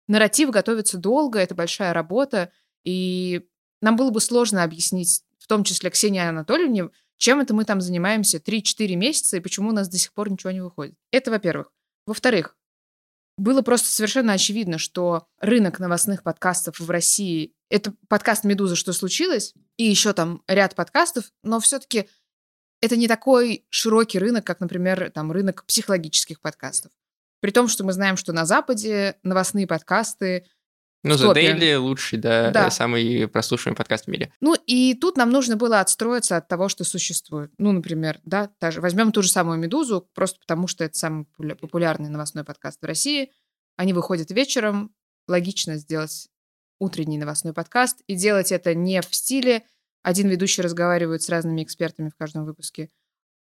Нарратив 0.09 0.51
готовится 0.51 0.99
долго, 0.99 1.38
это 1.38 1.55
большая 1.55 1.92
работа, 1.92 2.51
и 2.85 3.47
нам 3.81 3.97
было 3.97 4.11
бы 4.11 4.21
сложно 4.21 4.64
объяснить, 4.64 5.23
в 5.38 5.47
том 5.47 5.64
числе 5.64 5.90
Ксении 5.90 6.21
Анатольевне, 6.21 6.88
чем 7.18 7.40
это 7.40 7.55
мы 7.55 7.64
там 7.64 7.81
занимаемся 7.81 8.38
3-4 8.38 8.94
месяца 8.94 9.37
и 9.37 9.40
почему 9.40 9.71
у 9.71 9.73
нас 9.73 9.88
до 9.88 9.99
сих 9.99 10.12
пор 10.12 10.31
ничего 10.31 10.51
не 10.51 10.62
выходит. 10.62 10.94
Это 11.11 11.31
во-первых. 11.31 11.73
Во-вторых, 12.07 12.57
было 13.37 13.62
просто 13.62 13.88
совершенно 13.88 14.33
очевидно, 14.33 14.79
что 14.79 15.27
рынок 15.40 15.79
новостных 15.79 16.23
подкастов 16.23 16.81
в 16.81 16.90
России— 16.90 17.53
это 17.71 17.92
подкаст 18.09 18.44
«Медуза. 18.44 18.77
Что 18.77 18.92
случилось?» 18.92 19.55
и 19.77 19.85
еще 19.85 20.12
там 20.12 20.42
ряд 20.49 20.75
подкастов, 20.75 21.31
но 21.42 21.61
все-таки 21.61 22.09
это 22.81 22.97
не 22.97 23.09
такой 23.09 23.64
широкий 23.71 24.18
рынок, 24.18 24.44
как, 24.44 24.61
например, 24.61 25.11
там 25.11 25.31
рынок 25.31 25.64
психологических 25.66 26.40
подкастов. 26.40 26.92
При 27.40 27.51
том, 27.51 27.68
что 27.68 27.85
мы 27.85 27.92
знаем, 27.92 28.16
что 28.16 28.33
на 28.33 28.44
Западе 28.44 29.16
новостные 29.22 29.66
подкасты 29.66 30.46
ну, 31.05 31.14
The 31.14 31.33
Daily 31.33 31.79
лучший, 31.79 32.18
да, 32.18 32.51
да, 32.51 32.70
самый 32.70 33.29
прослушиваемый 33.29 33.77
подкаст 33.77 34.07
в 34.07 34.09
мире. 34.09 34.33
Ну, 34.40 34.57
и 34.66 34.94
тут 34.94 35.16
нам 35.16 35.31
нужно 35.31 35.57
было 35.57 35.81
отстроиться 35.81 36.37
от 36.37 36.48
того, 36.48 36.68
что 36.68 36.83
существует. 36.83 37.53
Ну, 37.57 37.70
например, 37.70 38.18
да, 38.24 38.51
та 38.59 38.72
же, 38.72 38.81
возьмем 38.81 39.12
ту 39.12 39.22
же 39.22 39.29
самую 39.29 39.59
«Медузу», 39.59 40.09
просто 40.12 40.40
потому 40.40 40.66
что 40.66 40.83
это 40.85 40.98
самый 40.98 41.27
популярный 41.61 42.09
новостной 42.09 42.42
подкаст 42.42 42.83
в 42.83 42.85
России. 42.85 43.31
Они 43.77 43.92
выходят 43.92 44.33
вечером, 44.33 44.92
логично 45.29 45.77
сделать 45.77 46.29
утренний 46.81 47.18
новостной 47.18 47.53
подкаст 47.53 48.01
и 48.09 48.16
делать 48.16 48.51
это 48.51 48.74
не 48.74 49.01
в 49.01 49.14
стиле 49.14 49.64
один 50.03 50.29
ведущий 50.29 50.62
разговаривает 50.62 51.22
с 51.22 51.29
разными 51.29 51.62
экспертами 51.62 52.09
в 52.09 52.16
каждом 52.16 52.44
выпуске, 52.44 52.88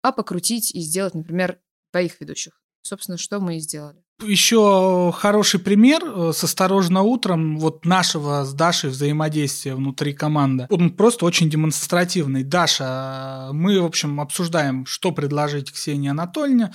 а 0.02 0.12
покрутить 0.12 0.74
и 0.74 0.80
сделать, 0.80 1.14
например, 1.14 1.60
двоих 1.92 2.20
ведущих. 2.20 2.62
Собственно, 2.86 3.18
что 3.18 3.40
мы 3.40 3.58
и 3.58 3.60
сделали. 3.60 3.98
Еще 4.24 5.12
хороший 5.18 5.60
пример 5.60 6.04
э, 6.06 6.32
с 6.34 6.44
«Осторожно 6.44 7.02
утром» 7.02 7.58
вот 7.58 7.84
нашего 7.84 8.46
с 8.46 8.54
Дашей 8.54 8.92
взаимодействия 8.92 9.74
внутри 9.74 10.14
команды. 10.14 10.68
Он 10.70 10.92
просто 10.92 11.26
очень 11.26 11.50
демонстративный. 11.50 12.44
Даша, 12.44 13.50
мы, 13.54 13.82
в 13.82 13.86
общем, 13.86 14.22
обсуждаем, 14.22 14.86
что 14.86 15.12
предложить 15.12 15.72
Ксении 15.72 16.12
Анатольевне. 16.12 16.74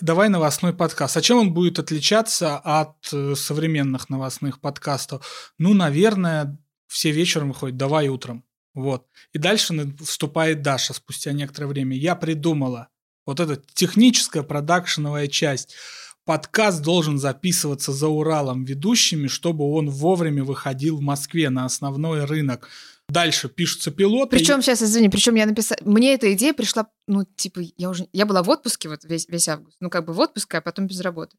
Давай 0.00 0.28
новостной 0.28 0.72
подкаст. 0.72 1.16
А 1.16 1.20
чем 1.20 1.38
он 1.38 1.52
будет 1.52 1.80
отличаться 1.80 2.56
от 2.56 2.94
э, 3.12 3.34
современных 3.34 4.08
новостных 4.08 4.60
подкастов? 4.60 5.52
Ну, 5.58 5.74
наверное, 5.74 6.56
все 6.86 7.10
вечером 7.10 7.48
выходят, 7.48 7.76
давай 7.76 8.08
утром. 8.08 8.44
Вот. 8.74 9.08
И 9.32 9.38
дальше 9.38 9.74
вступает 10.04 10.62
Даша 10.62 10.94
спустя 10.94 11.32
некоторое 11.32 11.66
время. 11.66 11.96
Я 11.96 12.14
придумала 12.14 12.90
вот 13.28 13.40
эта 13.40 13.60
техническая 13.74 14.42
продакшеновая 14.42 15.28
часть. 15.28 15.76
Подкаст 16.24 16.82
должен 16.82 17.18
записываться 17.18 17.92
за 17.92 18.08
Уралом 18.08 18.64
ведущими, 18.64 19.26
чтобы 19.26 19.70
он 19.70 19.90
вовремя 19.90 20.44
выходил 20.44 20.96
в 20.96 21.02
Москве 21.02 21.50
на 21.50 21.66
основной 21.66 22.24
рынок. 22.24 22.70
Дальше 23.10 23.50
пишутся 23.50 23.90
пилоты. 23.90 24.38
Причем, 24.38 24.60
и... 24.60 24.62
сейчас, 24.62 24.82
извини, 24.82 25.10
причем 25.10 25.34
я 25.34 25.44
написала... 25.44 25.78
Мне 25.84 26.14
эта 26.14 26.32
идея 26.32 26.54
пришла, 26.54 26.88
ну, 27.06 27.26
типа, 27.36 27.60
я 27.76 27.90
уже... 27.90 28.08
Я 28.14 28.24
была 28.24 28.42
в 28.42 28.48
отпуске 28.48 28.88
вот 28.88 29.04
весь, 29.04 29.28
весь 29.28 29.48
август. 29.48 29.76
Ну, 29.80 29.90
как 29.90 30.06
бы 30.06 30.14
в 30.14 30.20
отпуске, 30.20 30.56
а 30.56 30.60
потом 30.62 30.86
без 30.86 31.00
работы. 31.02 31.36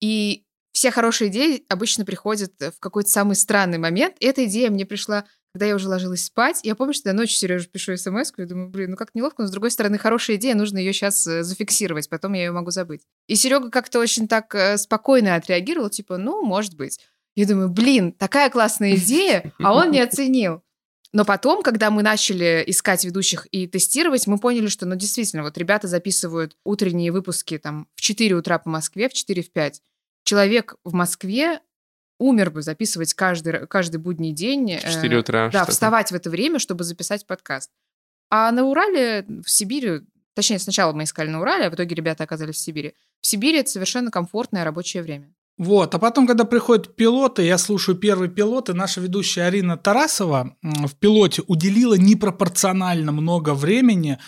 И 0.00 0.44
все 0.70 0.92
хорошие 0.92 1.30
идеи 1.30 1.64
обычно 1.68 2.04
приходят 2.04 2.52
в 2.60 2.78
какой-то 2.78 3.08
самый 3.08 3.34
странный 3.34 3.78
момент. 3.78 4.14
И 4.20 4.26
эта 4.26 4.44
идея 4.44 4.70
мне 4.70 4.86
пришла 4.86 5.24
когда 5.52 5.66
я 5.66 5.74
уже 5.74 5.88
ложилась 5.88 6.24
спать, 6.24 6.60
я 6.62 6.74
помню, 6.74 6.94
что 6.94 7.10
я 7.10 7.14
ночью 7.14 7.36
Сереже 7.36 7.68
пишу 7.68 7.96
смс 7.96 8.32
и 8.38 8.44
думаю, 8.44 8.70
блин, 8.70 8.92
ну 8.92 8.96
как 8.96 9.14
неловко, 9.14 9.42
но 9.42 9.48
с 9.48 9.50
другой 9.50 9.70
стороны, 9.70 9.98
хорошая 9.98 10.36
идея, 10.36 10.54
нужно 10.54 10.78
ее 10.78 10.92
сейчас 10.92 11.26
э, 11.26 11.42
зафиксировать, 11.42 12.08
потом 12.08 12.32
я 12.32 12.44
ее 12.44 12.52
могу 12.52 12.70
забыть. 12.70 13.02
И 13.26 13.34
Серега 13.34 13.70
как-то 13.70 13.98
очень 13.98 14.28
так 14.28 14.54
э, 14.54 14.78
спокойно 14.78 15.34
отреагировал, 15.34 15.90
типа, 15.90 16.16
ну, 16.16 16.42
может 16.42 16.74
быть. 16.74 17.00
Я 17.36 17.46
думаю, 17.46 17.68
блин, 17.68 18.12
такая 18.12 18.48
классная 18.50 18.96
идея, 18.96 19.52
а 19.58 19.74
он 19.74 19.90
не 19.90 20.00
оценил. 20.00 20.62
Но 21.12 21.26
потом, 21.26 21.62
когда 21.62 21.90
мы 21.90 22.02
начали 22.02 22.64
искать 22.66 23.04
ведущих 23.04 23.46
и 23.52 23.66
тестировать, 23.66 24.26
мы 24.26 24.38
поняли, 24.38 24.68
что, 24.68 24.86
ну, 24.86 24.94
действительно, 24.94 25.42
вот 25.42 25.58
ребята 25.58 25.86
записывают 25.86 26.56
утренние 26.64 27.12
выпуски 27.12 27.58
там 27.58 27.88
в 27.94 28.00
4 28.00 28.34
утра 28.34 28.58
по 28.58 28.70
Москве, 28.70 29.10
в 29.10 29.12
4 29.12 29.42
в 29.42 29.52
5. 29.52 29.82
Человек 30.24 30.76
в 30.84 30.94
Москве 30.94 31.60
умер 32.22 32.50
бы 32.50 32.62
записывать 32.62 33.14
каждый, 33.14 33.66
каждый 33.66 33.96
будний 33.96 34.32
день. 34.32 34.78
В 34.78 34.90
4 34.90 35.16
э, 35.16 35.18
утра. 35.18 35.50
Да, 35.52 35.64
вставать 35.66 36.12
в 36.12 36.14
это 36.14 36.30
время, 36.30 36.58
чтобы 36.58 36.84
записать 36.84 37.26
подкаст. 37.26 37.70
А 38.30 38.50
на 38.52 38.64
Урале, 38.64 39.26
в 39.44 39.50
Сибири, 39.50 40.02
точнее, 40.34 40.58
сначала 40.58 40.92
мы 40.92 41.04
искали 41.04 41.28
на 41.28 41.40
Урале, 41.40 41.66
а 41.66 41.70
в 41.70 41.74
итоге 41.74 41.94
ребята 41.94 42.24
оказались 42.24 42.56
в 42.56 42.58
Сибири. 42.58 42.94
В 43.20 43.26
Сибири 43.26 43.58
это 43.58 43.70
совершенно 43.70 44.10
комфортное 44.10 44.64
рабочее 44.64 45.02
время. 45.02 45.34
Вот, 45.58 45.94
а 45.94 45.98
потом, 45.98 46.26
когда 46.26 46.44
приходят 46.44 46.96
пилоты, 46.96 47.42
я 47.42 47.58
слушаю 47.58 47.96
первый 47.96 48.28
пилот, 48.28 48.70
и 48.70 48.72
наша 48.72 49.00
ведущая 49.00 49.42
Арина 49.42 49.76
Тарасова 49.76 50.56
в 50.62 50.96
пилоте 50.96 51.42
уделила 51.46 51.94
непропорционально 51.94 53.12
много 53.12 53.52
времени 53.52 54.18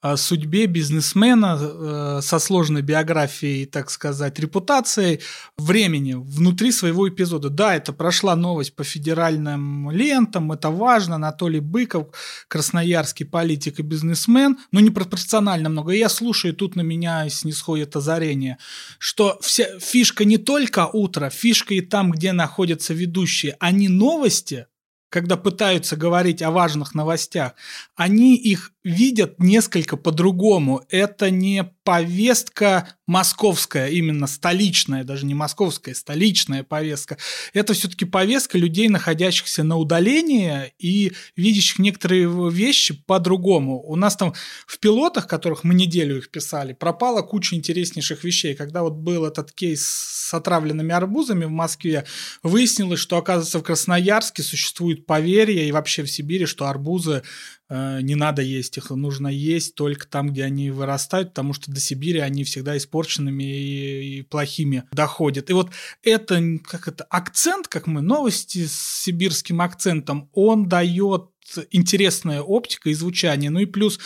о 0.00 0.16
судьбе 0.16 0.66
бизнесмена 0.66 1.58
э, 1.60 2.20
со 2.22 2.38
сложной 2.38 2.80
биографией, 2.80 3.66
так 3.66 3.90
сказать, 3.90 4.38
репутацией 4.38 5.20
времени 5.58 6.14
внутри 6.14 6.72
своего 6.72 7.06
эпизода. 7.06 7.50
Да, 7.50 7.76
это 7.76 7.92
прошла 7.92 8.34
новость 8.34 8.74
по 8.74 8.82
федеральным 8.82 9.90
лентам, 9.90 10.52
это 10.52 10.70
важно. 10.70 11.16
Анатолий 11.16 11.60
Быков, 11.60 12.08
красноярский 12.48 13.26
политик 13.26 13.78
и 13.78 13.82
бизнесмен, 13.82 14.58
но 14.72 14.80
непропорционально 14.80 15.68
много. 15.68 15.92
И 15.92 15.98
я 15.98 16.08
слушаю, 16.08 16.54
тут 16.54 16.76
на 16.76 16.80
меня 16.80 17.28
снисходит 17.28 17.94
озарение, 17.94 18.56
что 18.98 19.38
вся 19.42 19.66
фишка 19.78 20.24
не 20.24 20.38
только 20.38 20.86
утро, 20.86 21.28
фишка 21.28 21.74
и 21.74 21.82
там, 21.82 22.10
где 22.10 22.32
находятся 22.32 22.94
ведущие. 22.94 23.56
Они 23.60 23.88
новости 23.88 24.66
когда 25.10 25.36
пытаются 25.36 25.96
говорить 25.96 26.40
о 26.40 26.52
важных 26.52 26.94
новостях, 26.94 27.54
они 27.96 28.36
их 28.36 28.72
видят 28.82 29.38
несколько 29.38 29.96
по-другому. 29.96 30.82
Это 30.88 31.30
не 31.30 31.64
повестка 31.84 32.88
московская, 33.06 33.88
именно 33.88 34.26
столичная, 34.26 35.04
даже 35.04 35.26
не 35.26 35.34
московская, 35.34 35.94
столичная 35.94 36.62
повестка. 36.62 37.18
Это 37.52 37.74
все-таки 37.74 38.04
повестка 38.04 38.56
людей, 38.56 38.88
находящихся 38.88 39.64
на 39.64 39.76
удалении 39.76 40.72
и 40.78 41.12
видящих 41.36 41.78
некоторые 41.78 42.28
вещи 42.50 42.94
по-другому. 43.06 43.82
У 43.82 43.96
нас 43.96 44.16
там 44.16 44.34
в 44.66 44.78
пилотах, 44.78 45.26
которых 45.26 45.64
мы 45.64 45.74
неделю 45.74 46.18
их 46.18 46.30
писали, 46.30 46.72
пропала 46.72 47.22
куча 47.22 47.56
интереснейших 47.56 48.24
вещей. 48.24 48.54
Когда 48.54 48.82
вот 48.82 48.94
был 48.94 49.26
этот 49.26 49.52
кейс 49.52 49.84
с 49.84 50.32
отравленными 50.32 50.94
арбузами 50.94 51.44
в 51.44 51.50
Москве, 51.50 52.04
выяснилось, 52.42 53.00
что, 53.00 53.16
оказывается, 53.18 53.58
в 53.58 53.62
Красноярске 53.62 54.42
существует 54.42 55.04
поверье 55.04 55.66
и 55.66 55.72
вообще 55.72 56.04
в 56.04 56.10
Сибири, 56.10 56.46
что 56.46 56.66
арбузы 56.66 57.22
не 57.70 58.16
надо 58.16 58.42
есть 58.42 58.76
их, 58.76 58.90
нужно 58.90 59.28
есть 59.28 59.76
только 59.76 60.08
там, 60.08 60.30
где 60.30 60.44
они 60.44 60.70
вырастают, 60.70 61.30
потому 61.30 61.52
что 61.52 61.70
до 61.70 61.78
Сибири 61.78 62.18
они 62.18 62.44
всегда 62.44 62.76
испорченными 62.76 63.44
и, 63.44 64.18
и 64.18 64.22
плохими 64.22 64.84
доходят. 64.92 65.50
И 65.50 65.52
вот 65.52 65.70
это, 66.02 66.42
как 66.64 66.88
это, 66.88 67.04
акцент, 67.04 67.68
как 67.68 67.86
мы, 67.86 68.00
новости 68.00 68.66
с 68.66 69.02
сибирским 69.02 69.60
акцентом, 69.60 70.28
он 70.32 70.68
дает 70.68 71.30
интересная 71.70 72.42
оптика 72.42 72.90
и 72.90 72.94
звучание. 72.94 73.50
Ну 73.50 73.60
и 73.60 73.66
плюс 73.66 73.98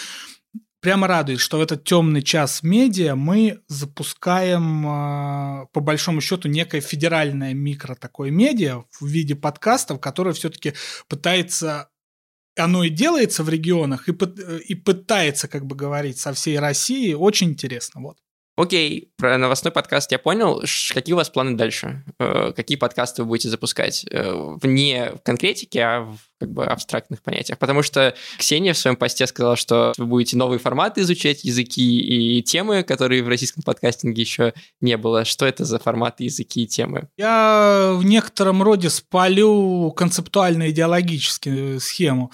прямо 0.85 1.07
радует, 1.07 1.40
что 1.40 1.57
в 1.57 1.62
этот 1.62 1.85
темный 1.85 2.22
час 2.22 2.62
медиа 2.62 3.14
мы 3.16 3.61
запускаем, 3.68 4.87
э, 4.87 5.66
по 5.72 5.81
большому 5.81 6.20
счету, 6.20 6.48
некое 6.48 6.83
федеральное 6.83 7.55
микро 7.55 7.94
такое 7.94 8.31
медиа 8.31 8.85
в 9.00 9.07
виде 9.07 9.35
подкастов, 9.35 9.98
которое 9.98 10.35
все-таки 10.35 10.74
пытается 11.09 11.88
оно 12.57 12.85
и 12.85 12.90
делается 12.90 13.43
в 13.43 13.49
регионах, 13.49 14.09
и, 14.09 14.12
и 14.12 14.75
пытается, 14.75 15.49
как 15.49 15.67
бы 15.67 15.77
говорить, 15.77 16.19
со 16.19 16.33
всей 16.33 16.59
России. 16.59 17.14
Очень 17.14 17.51
интересно, 17.51 18.01
вот. 18.01 18.19
Окей, 18.57 19.11
про 19.17 19.37
новостной 19.37 19.73
подкаст 19.73 20.12
я 20.12 20.19
понял. 20.21 20.62
Какие 20.93 21.14
у 21.14 21.17
вас 21.17 21.29
планы 21.29 21.57
дальше? 21.57 22.05
Э, 22.21 22.53
какие 22.55 22.79
подкасты 22.79 23.23
вы 23.23 23.29
будете 23.31 23.49
запускать? 23.49 24.07
Э, 24.09 24.55
вне 24.62 25.14
конкретики, 25.25 25.79
а 25.79 26.03
в 26.03 26.19
как 26.38 26.53
бы 26.53 26.64
абстрактных 26.64 27.21
понятиях. 27.21 27.59
Потому 27.59 27.83
что 27.83 28.14
Ксения 28.38 28.73
в 28.73 28.79
своем 28.79 28.95
посте 28.95 29.27
сказала, 29.27 29.57
что 29.57 29.93
вы 29.99 30.07
будете 30.07 30.37
новые 30.37 30.61
форматы 30.61 31.01
изучать, 31.01 31.43
языки 31.43 31.99
и 31.99 32.43
темы, 32.43 32.85
которые 32.85 33.25
в 33.25 33.29
российском 33.29 33.64
подкастинге 33.64 34.23
еще 34.23 34.55
не 34.81 34.97
было. 34.97 35.25
Что 35.25 35.47
это 35.47 35.64
за 35.64 35.81
форматы, 35.81 36.23
языки 36.23 36.62
и 36.62 36.69
темы? 36.69 37.09
Я 37.17 37.90
в 37.97 38.05
некотором 38.05 38.62
роде 38.62 38.88
спалю 38.88 39.90
концептуально-идеологическую 39.97 41.81
схему. 41.81 42.31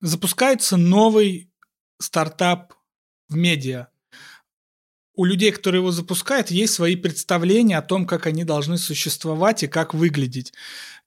Запускается 0.00 0.76
новый 0.76 1.50
стартап 1.98 2.74
в 3.28 3.34
медиа 3.34 3.88
у 5.14 5.24
людей, 5.24 5.52
которые 5.52 5.80
его 5.80 5.90
запускают, 5.90 6.50
есть 6.50 6.74
свои 6.74 6.96
представления 6.96 7.78
о 7.78 7.82
том, 7.82 8.06
как 8.06 8.26
они 8.26 8.44
должны 8.44 8.78
существовать 8.78 9.62
и 9.62 9.68
как 9.68 9.94
выглядеть. 9.94 10.52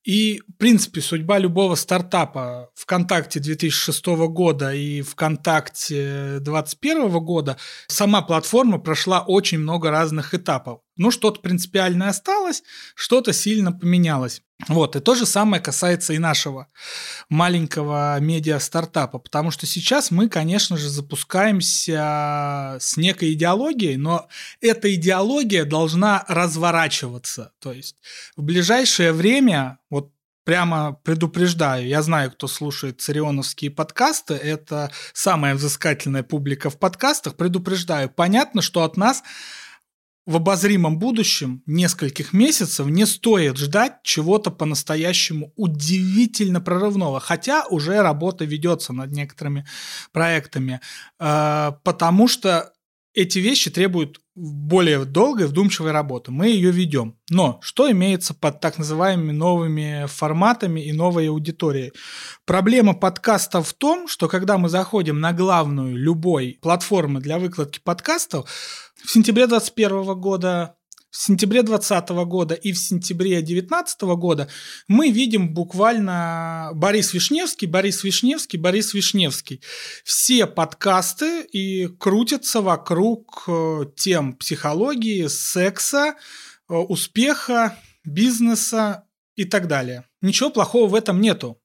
И, 0.04 0.44
в 0.48 0.58
принципе, 0.60 1.02
судьба 1.02 1.40
любого 1.40 1.74
стартапа 1.74 2.70
ВКонтакте 2.76 3.40
2006 3.40 4.06
года 4.30 4.72
и 4.72 5.02
ВКонтакте 5.02 6.40
2021 6.42 7.10
года, 7.26 7.58
сама 7.88 8.22
платформа 8.22 8.78
прошла 8.78 9.22
очень 9.22 9.58
много 9.58 9.90
разных 9.90 10.36
этапов. 10.36 10.82
Ну, 10.96 11.10
что-то 11.10 11.42
принципиальное 11.42 12.10
осталось, 12.10 12.62
что-то 12.94 13.34
сильно 13.34 13.72
поменялось. 13.72 14.44
Вот, 14.70 14.96
и 14.96 15.02
то 15.02 15.16
же 15.16 15.26
самое 15.26 15.62
касается 15.62 16.14
и 16.14 16.18
нашего 16.18 16.68
маленького 17.28 18.18
медиа-стартапа, 18.22 19.20
потому 19.20 19.52
что 19.52 19.66
сейчас 19.66 20.12
мы, 20.12 20.30
конечно 20.30 20.78
же, 20.78 20.90
запускаемся 20.90 22.78
с 22.80 22.96
некой 22.96 23.34
идеологией, 23.34 23.98
но 23.98 24.30
эта 24.62 24.94
идеология 24.96 25.66
должна 25.66 26.24
разворачиваться. 26.30 27.52
То 27.60 27.74
есть 27.74 27.98
в 28.38 28.44
ближайшее 28.44 29.12
время, 29.12 29.80
вот 29.90 30.12
прямо 30.46 30.94
предупреждаю, 31.04 31.86
я 31.86 32.02
знаю, 32.02 32.32
кто 32.32 32.48
слушает 32.48 33.02
царионовские 33.02 33.72
подкасты, 33.72 34.36
это 34.36 34.90
самая 35.12 35.56
взыскательная 35.56 36.24
публика 36.24 36.70
в 36.70 36.80
подкастах, 36.80 37.36
предупреждаю, 37.36 38.10
понятно, 38.10 38.62
что 38.62 38.84
от 38.84 38.96
нас 38.96 39.22
в 40.26 40.38
обозримом 40.38 40.98
будущем 40.98 41.62
нескольких 41.68 42.34
месяцев 42.34 42.88
не 42.88 43.06
стоит 43.06 43.58
ждать 43.58 43.98
чего-то 44.04 44.50
по-настоящему 44.50 45.54
удивительно 45.56 46.62
прорывного, 46.62 47.20
хотя 47.20 47.66
уже 47.70 48.02
работа 48.02 48.46
ведется 48.46 48.92
над 48.92 49.12
некоторыми 49.12 49.68
проектами, 50.12 50.82
э, 51.20 51.72
потому 51.84 52.28
что 52.28 52.74
эти 53.16 53.40
вещи 53.40 53.72
требуют 53.72 54.20
более 54.36 55.06
долгой, 55.06 55.48
вдумчивой 55.48 55.92
работы. 55.92 56.32
Мы 56.32 56.50
ее 56.50 56.72
ведем. 56.72 57.18
Но 57.30 57.60
что 57.62 57.90
имеется 57.90 58.34
под 58.34 58.60
так 58.60 58.78
называемыми 58.78 59.32
новыми 59.32 60.06
форматами 60.08 60.82
и 60.82 60.92
новой 60.92 61.30
аудиторией? 61.30 61.94
Проблема 62.46 62.94
подкаста 62.94 63.64
в 63.64 63.74
том, 63.74 64.10
что 64.10 64.28
когда 64.28 64.58
мы 64.58 64.68
заходим 64.68 65.22
на 65.22 65.32
главную 65.32 65.96
любой 65.96 66.60
платформы 66.62 67.22
для 67.22 67.40
выкладки 67.40 67.80
подкастов, 67.82 68.50
в 69.02 69.10
сентябре 69.10 69.48
2021 69.48 70.20
года 70.20 70.76
в 71.16 71.22
сентябре 71.22 71.64
2020 71.64 72.10
года 72.28 72.56
и 72.56 72.74
в 72.74 72.78
сентябре 72.78 73.38
2019 73.38 74.02
года 74.18 74.50
мы 74.90 75.12
видим 75.12 75.54
буквально 75.54 76.72
Борис 76.74 77.14
Вишневский, 77.14 77.68
Борис 77.68 78.04
Вишневский, 78.04 78.60
Борис 78.60 78.94
Вишневский. 78.94 79.62
Все 80.04 80.46
подкасты 80.46 81.44
и 81.44 81.88
крутятся 81.88 82.60
вокруг 82.60 83.46
э, 83.48 83.86
тем 83.96 84.34
психологии, 84.34 85.28
секса, 85.28 86.16
э, 86.68 86.74
успеха, 86.74 87.78
бизнеса 88.04 89.06
и 89.38 89.46
так 89.46 89.70
далее. 89.70 90.04
Ничего 90.22 90.50
плохого 90.50 90.90
в 90.90 90.96
этом 90.96 91.22
нету. 91.22 91.62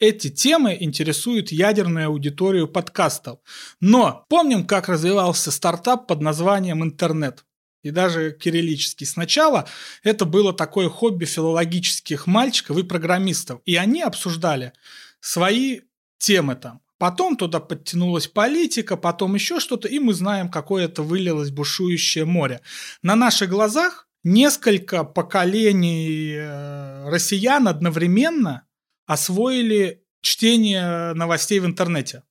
Эти 0.00 0.30
темы 0.30 0.76
интересуют 0.80 1.52
ядерную 1.52 2.08
аудиторию 2.08 2.66
подкастов. 2.66 3.38
Но 3.78 4.24
помним, 4.28 4.66
как 4.66 4.88
развивался 4.88 5.52
стартап 5.52 6.08
под 6.08 6.22
названием 6.22 6.82
«Интернет» 6.82 7.44
и 7.82 7.90
даже 7.90 8.32
кириллический. 8.32 9.06
Сначала 9.06 9.68
это 10.02 10.24
было 10.24 10.52
такое 10.52 10.88
хобби 10.88 11.24
филологических 11.24 12.26
мальчиков 12.26 12.78
и 12.78 12.82
программистов, 12.82 13.60
и 13.64 13.76
они 13.76 14.02
обсуждали 14.02 14.72
свои 15.20 15.80
темы 16.18 16.54
там. 16.54 16.80
Потом 16.98 17.36
туда 17.36 17.60
подтянулась 17.60 18.26
политика, 18.26 18.96
потом 18.98 19.34
еще 19.34 19.58
что-то, 19.58 19.88
и 19.88 19.98
мы 19.98 20.12
знаем, 20.12 20.50
какое 20.50 20.84
это 20.84 21.02
вылилось 21.02 21.50
бушующее 21.50 22.26
море. 22.26 22.60
На 23.02 23.16
наших 23.16 23.48
глазах 23.48 24.06
несколько 24.22 25.04
поколений 25.04 26.34
э, 26.34 27.08
россиян 27.08 27.68
одновременно 27.68 28.66
освоили 29.06 30.04
чтение 30.20 31.14
новостей 31.14 31.58
в 31.60 31.64
интернете. 31.64 32.22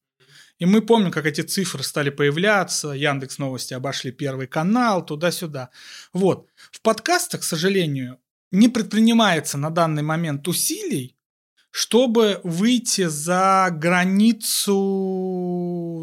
И 0.60 0.66
мы 0.66 0.82
помним, 0.82 1.12
как 1.12 1.26
эти 1.26 1.42
цифры 1.42 1.84
стали 1.84 2.10
появляться, 2.10 2.90
Яндекс 2.90 3.38
Новости 3.38 3.74
обошли 3.74 4.12
первый 4.12 4.48
канал, 4.48 5.06
туда-сюда. 5.06 5.70
Вот. 6.12 6.48
В 6.72 6.82
подкастах, 6.82 7.42
к 7.42 7.46
сожалению, 7.46 8.20
не 8.52 8.68
предпринимается 8.68 9.58
на 9.58 9.70
данный 9.70 10.04
момент 10.04 10.46
усилий, 10.50 11.16
чтобы 11.72 12.42
выйти 12.44 13.06
за 13.06 13.70
границу 13.72 14.76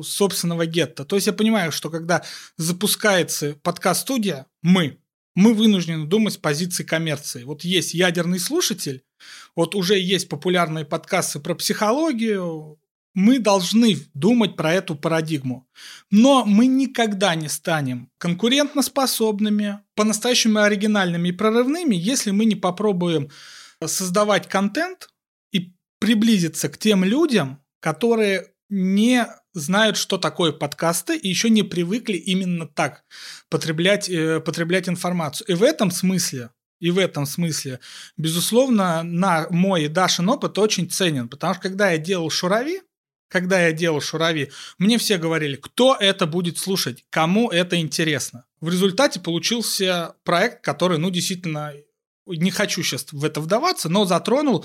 собственного 0.05 0.65
гетто. 0.65 1.05
То 1.05 1.17
есть 1.17 1.27
я 1.27 1.35
понимаю, 1.35 1.71
что 1.71 1.91
когда 1.91 2.23
запускается 2.57 3.57
подкаст-студия, 3.63 4.47
мы, 4.63 4.99
мы 5.35 5.53
вынуждены 5.53 6.07
думать 6.07 6.33
с 6.35 6.39
позиции 6.39 6.85
коммерции. 6.85 7.45
Вот 7.45 7.63
есть 7.63 7.93
ядерный 7.95 8.39
слушатель, 8.39 9.03
вот 9.55 9.75
уже 9.75 9.99
есть 9.99 10.29
популярные 10.31 10.85
подкасты 10.87 11.41
про 11.41 11.55
психологию, 11.55 12.79
мы 13.17 13.39
должны 13.39 13.97
думать 14.13 14.57
про 14.57 14.75
эту 14.75 14.95
парадигму. 14.95 15.67
Но 16.11 16.45
мы 16.45 16.67
никогда 16.67 17.35
не 17.35 17.49
станем 17.49 18.11
конкурентоспособными, 18.19 19.81
по-настоящему 19.95 20.61
оригинальными 20.61 21.31
и 21.31 21.33
прорывными, 21.33 21.97
если 21.97 22.31
мы 22.31 22.45
не 22.45 22.57
попробуем 22.57 23.31
создавать 23.83 24.49
контент 24.49 25.09
и 25.51 25.73
приблизиться 25.99 26.69
к 26.69 26.77
тем 26.77 27.05
людям, 27.05 27.63
которые 27.81 28.53
не 28.69 29.27
знают, 29.55 29.97
что 29.97 30.19
такое 30.19 30.53
подкасты, 30.53 31.17
и 31.17 31.27
еще 31.27 31.49
не 31.49 31.63
привыкли 31.63 32.19
именно 32.19 32.67
так 32.67 33.05
потреблять, 33.49 34.11
э, 34.11 34.41
потреблять 34.41 34.91
информацию. 34.91 35.49
И 35.49 35.55
в 35.55 35.63
этом 35.63 35.91
смысле 35.91 36.51
и 36.79 36.91
в 36.91 36.99
этом 36.99 37.25
смысле, 37.25 37.81
безусловно, 38.19 39.03
на 39.03 39.47
мой 39.49 39.85
и 39.85 39.89
Дашин 39.89 40.29
опыт 40.29 40.59
очень 40.59 40.91
ценен, 40.91 41.27
потому 41.27 41.55
что 41.55 41.63
когда 41.63 41.93
я 41.93 41.99
делал 41.99 42.29
Шурави, 42.29 42.83
когда 43.29 43.61
я 43.61 43.73
делал 43.73 44.01
Шурави, 44.01 44.51
мне 44.79 44.99
все 44.99 45.19
говорили, 45.19 45.57
кто 45.57 45.97
это 45.99 46.27
будет 46.27 46.59
слушать, 46.59 47.05
кому 47.11 47.51
это 47.51 47.79
интересно. 47.81 48.45
В 48.61 48.69
результате 48.69 49.21
получился 49.21 50.15
проект, 50.25 50.65
который, 50.65 50.99
ну, 50.99 51.11
действительно, 51.11 51.73
не 52.27 52.51
хочу 52.51 52.83
сейчас 52.83 53.07
в 53.13 53.25
это 53.25 53.41
вдаваться, 53.41 53.89
но 53.89 54.05
затронул 54.05 54.65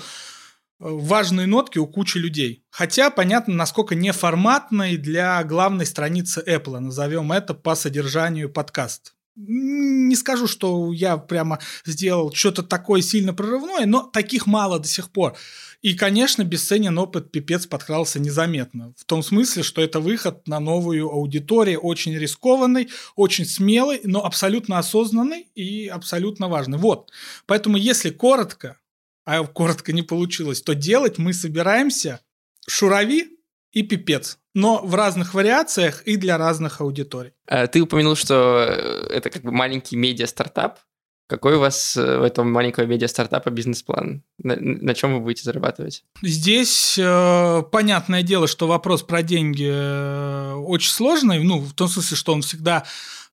важные 0.78 1.46
нотки 1.46 1.78
у 1.78 1.86
кучи 1.86 2.18
людей. 2.18 2.64
Хотя 2.70 3.10
понятно, 3.10 3.54
насколько 3.54 3.94
неформатной 3.94 4.96
для 4.96 5.42
главной 5.44 5.86
страницы 5.86 6.42
Apple, 6.46 6.78
назовем 6.78 7.32
это 7.32 7.54
по 7.54 7.74
содержанию 7.74 8.50
подкаст 8.50 9.14
не 9.34 10.14
скажу, 10.14 10.46
что 10.46 10.92
я 10.92 11.16
прямо 11.16 11.58
сделал 11.84 12.32
что-то 12.32 12.62
такое 12.62 13.00
сильно 13.02 13.32
прорывное, 13.32 13.86
но 13.86 14.02
таких 14.02 14.46
мало 14.46 14.78
до 14.78 14.88
сих 14.88 15.10
пор. 15.10 15.36
И, 15.80 15.94
конечно, 15.94 16.44
бесценен 16.44 16.96
опыт 16.98 17.32
пипец 17.32 17.66
подкрался 17.66 18.20
незаметно. 18.20 18.94
В 18.96 19.04
том 19.04 19.22
смысле, 19.22 19.62
что 19.62 19.82
это 19.82 20.00
выход 20.00 20.46
на 20.46 20.60
новую 20.60 21.08
аудиторию, 21.08 21.80
очень 21.80 22.16
рискованный, 22.16 22.88
очень 23.16 23.46
смелый, 23.46 24.00
но 24.04 24.24
абсолютно 24.24 24.78
осознанный 24.78 25.48
и 25.54 25.88
абсолютно 25.88 26.48
важный. 26.48 26.78
Вот. 26.78 27.10
Поэтому, 27.46 27.76
если 27.76 28.10
коротко, 28.10 28.78
а 29.24 29.44
коротко 29.44 29.92
не 29.92 30.02
получилось, 30.02 30.62
то 30.62 30.74
делать 30.74 31.18
мы 31.18 31.32
собираемся 31.32 32.20
шурави 32.68 33.38
и 33.72 33.82
пипец 33.82 34.38
но 34.54 34.84
в 34.84 34.94
разных 34.94 35.34
вариациях 35.34 36.02
и 36.02 36.16
для 36.16 36.38
разных 36.38 36.80
аудиторий. 36.80 37.32
А 37.46 37.66
ты 37.66 37.80
упомянул, 37.80 38.16
что 38.16 38.66
э, 38.68 39.06
это 39.10 39.30
как 39.30 39.42
бы 39.42 39.52
маленький 39.52 39.96
медиа-стартап. 39.96 40.78
Какой 41.26 41.56
у 41.56 41.60
вас 41.60 41.96
э, 41.96 42.18
в 42.18 42.22
этом 42.22 42.52
маленького 42.52 42.84
медиа-стартапа 42.84 43.50
бизнес-план? 43.50 44.22
На, 44.38 44.56
на 44.56 44.94
чем 44.94 45.14
вы 45.14 45.20
будете 45.20 45.44
зарабатывать? 45.44 46.04
Здесь 46.22 46.98
э, 46.98 47.62
понятное 47.70 48.22
дело, 48.22 48.46
что 48.46 48.66
вопрос 48.66 49.02
про 49.02 49.22
деньги 49.22 49.70
э, 49.72 50.52
очень 50.54 50.90
сложный, 50.90 51.42
ну, 51.42 51.60
в 51.60 51.72
том 51.72 51.88
смысле, 51.88 52.16
что 52.16 52.34
он 52.34 52.42
всегда 52.42 52.84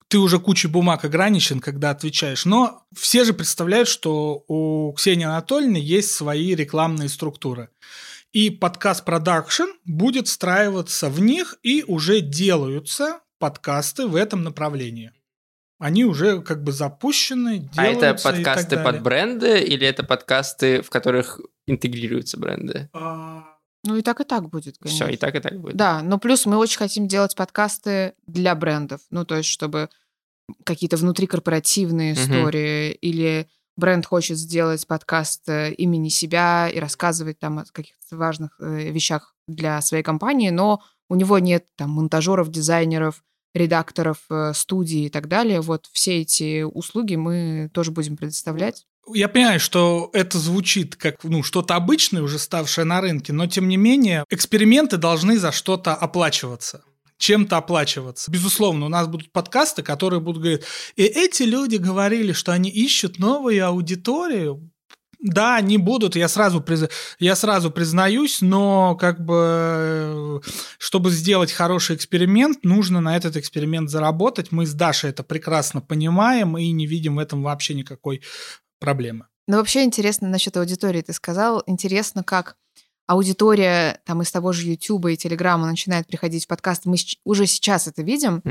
ты 0.07 0.17
уже 0.17 0.39
кучей 0.39 0.69
бумаг 0.69 1.05
ограничен, 1.05 1.59
когда 1.59 1.91
отвечаешь. 1.91 2.45
Но 2.45 2.81
все 2.97 3.23
же 3.25 3.33
представляют, 3.33 3.87
что 3.87 4.43
у 4.47 4.91
Ксении 4.93 5.25
Анатольевны 5.25 5.77
есть 5.77 6.11
свои 6.11 6.55
рекламные 6.55 7.09
структуры. 7.09 7.69
И 8.31 8.51
подкаст 8.51 9.05
продакшн 9.05 9.69
будет 9.85 10.27
встраиваться 10.27 11.09
в 11.09 11.19
них, 11.19 11.57
и 11.63 11.83
уже 11.87 12.21
делаются 12.21 13.21
подкасты 13.39 14.05
в 14.05 14.15
этом 14.15 14.43
направлении. 14.43 15.11
Они 15.79 16.05
уже 16.05 16.41
как 16.41 16.63
бы 16.63 16.71
запущены, 16.71 17.69
А 17.75 17.85
это 17.85 18.13
подкасты 18.21 18.77
под 18.77 19.01
бренды 19.01 19.61
или 19.61 19.87
это 19.87 20.03
подкасты, 20.03 20.81
в 20.81 20.89
которых 20.89 21.39
интегрируются 21.65 22.37
бренды? 22.37 22.89
А... 22.93 23.55
Ну 23.85 23.95
и 23.95 24.01
так 24.01 24.19
и 24.19 24.25
так 24.25 24.49
будет, 24.49 24.77
конечно. 24.77 25.05
Все, 25.05 25.13
и 25.13 25.17
так 25.17 25.35
и 25.35 25.39
так 25.39 25.57
будет. 25.57 25.77
Да, 25.77 26.03
но 26.03 26.19
плюс 26.19 26.45
мы 26.45 26.57
очень 26.57 26.77
хотим 26.77 27.07
делать 27.07 27.35
подкасты 27.35 28.13
для 28.27 28.53
брендов. 28.53 29.01
Ну 29.09 29.25
то 29.25 29.35
есть, 29.35 29.49
чтобы 29.49 29.89
какие-то 30.65 30.97
внутрикорпоративные 30.97 32.13
угу. 32.13 32.21
истории 32.21 32.91
или 32.91 33.47
бренд 33.79 34.05
хочет 34.05 34.37
сделать 34.37 34.85
подкаст 34.85 35.49
э, 35.49 35.73
имени 35.73 36.09
себя 36.09 36.69
и 36.69 36.79
рассказывать 36.79 37.39
там 37.39 37.59
о 37.59 37.65
каких-то 37.65 38.17
важных 38.17 38.51
э, 38.59 38.91
вещах 38.91 39.33
для 39.47 39.81
своей 39.81 40.03
компании, 40.03 40.51
но 40.51 40.81
у 41.09 41.15
него 41.15 41.39
нет 41.39 41.65
там 41.75 41.89
монтажеров, 41.89 42.51
дизайнеров, 42.51 43.23
редакторов, 43.55 44.19
э, 44.29 44.53
студии 44.53 45.05
и 45.05 45.09
так 45.09 45.27
далее. 45.27 45.61
Вот 45.61 45.87
все 45.91 46.21
эти 46.21 46.61
услуги 46.61 47.15
мы 47.15 47.71
тоже 47.73 47.91
будем 47.91 48.15
предоставлять. 48.15 48.85
Я 49.11 49.27
понимаю, 49.27 49.59
что 49.59 50.11
это 50.13 50.37
звучит 50.37 50.95
как 50.95 51.23
ну, 51.23 51.41
что-то 51.41 51.75
обычное, 51.75 52.21
уже 52.21 52.37
ставшее 52.37 52.85
на 52.85 53.01
рынке, 53.01 53.33
но 53.33 53.47
тем 53.47 53.67
не 53.67 53.77
менее 53.77 54.23
эксперименты 54.29 54.97
должны 54.97 55.39
за 55.39 55.51
что-то 55.51 55.95
оплачиваться 55.95 56.83
чем-то 57.19 57.57
оплачиваться. 57.57 58.31
Безусловно, 58.31 58.87
у 58.87 58.89
нас 58.89 59.07
будут 59.07 59.31
подкасты, 59.31 59.83
которые 59.83 60.21
будут 60.21 60.41
говорить, 60.41 60.63
и 60.95 61.03
эти 61.03 61.43
люди 61.43 61.75
говорили, 61.75 62.31
что 62.31 62.53
они 62.53 62.69
ищут 62.69 63.19
новую 63.19 63.63
аудиторию. 63.67 64.71
Да, 65.21 65.57
они 65.57 65.77
будут, 65.77 66.15
я 66.15 66.29
сразу, 66.29 66.61
приз... 66.61 66.85
я 67.19 67.35
сразу 67.35 67.71
признаюсь, 67.71 68.39
но 68.39 68.95
как 68.95 69.19
бы, 69.19 70.41
чтобы 70.77 71.11
сделать 71.11 71.51
хороший 71.51 71.97
эксперимент, 71.97 72.63
нужно 72.63 73.01
на 73.01 73.17
этот 73.17 73.35
эксперимент 73.35 73.89
заработать. 73.89 74.53
Мы 74.53 74.65
с 74.65 74.73
Дашей 74.73 75.09
это 75.09 75.23
прекрасно 75.23 75.81
понимаем 75.81 76.57
и 76.57 76.71
не 76.71 76.87
видим 76.87 77.17
в 77.17 77.19
этом 77.19 77.43
вообще 77.43 77.73
никакой 77.73 78.21
проблемы. 78.79 79.25
Ну, 79.45 79.57
вообще 79.57 79.83
интересно 79.83 80.29
насчет 80.29 80.55
аудитории. 80.55 81.01
Ты 81.01 81.11
сказал, 81.11 81.63
интересно, 81.65 82.23
как 82.23 82.55
аудитория 83.09 84.01
там 84.05 84.21
из 84.21 84.31
того 84.31 84.51
же 84.51 84.67
Ютуба 84.67 85.11
и 85.11 85.17
Телеграма 85.17 85.65
начинает 85.65 86.05
приходить 86.05 86.45
в 86.45 86.47
подкаст, 86.47 86.85
мы 86.85 86.95
уже 87.23 87.47
сейчас 87.47 87.87
это 87.87 88.03
видим. 88.03 88.43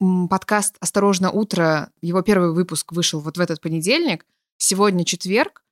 Угу. 0.00 0.28
Подкаст 0.28 0.74
«Осторожно, 0.80 1.30
утро», 1.30 1.92
его 2.02 2.20
первый 2.22 2.52
выпуск 2.52 2.90
вышел 2.90 3.20
вот 3.20 3.36
в 3.36 3.40
этот 3.40 3.60
понедельник, 3.60 4.26
сегодня 4.58 5.04
четверг. 5.04 5.62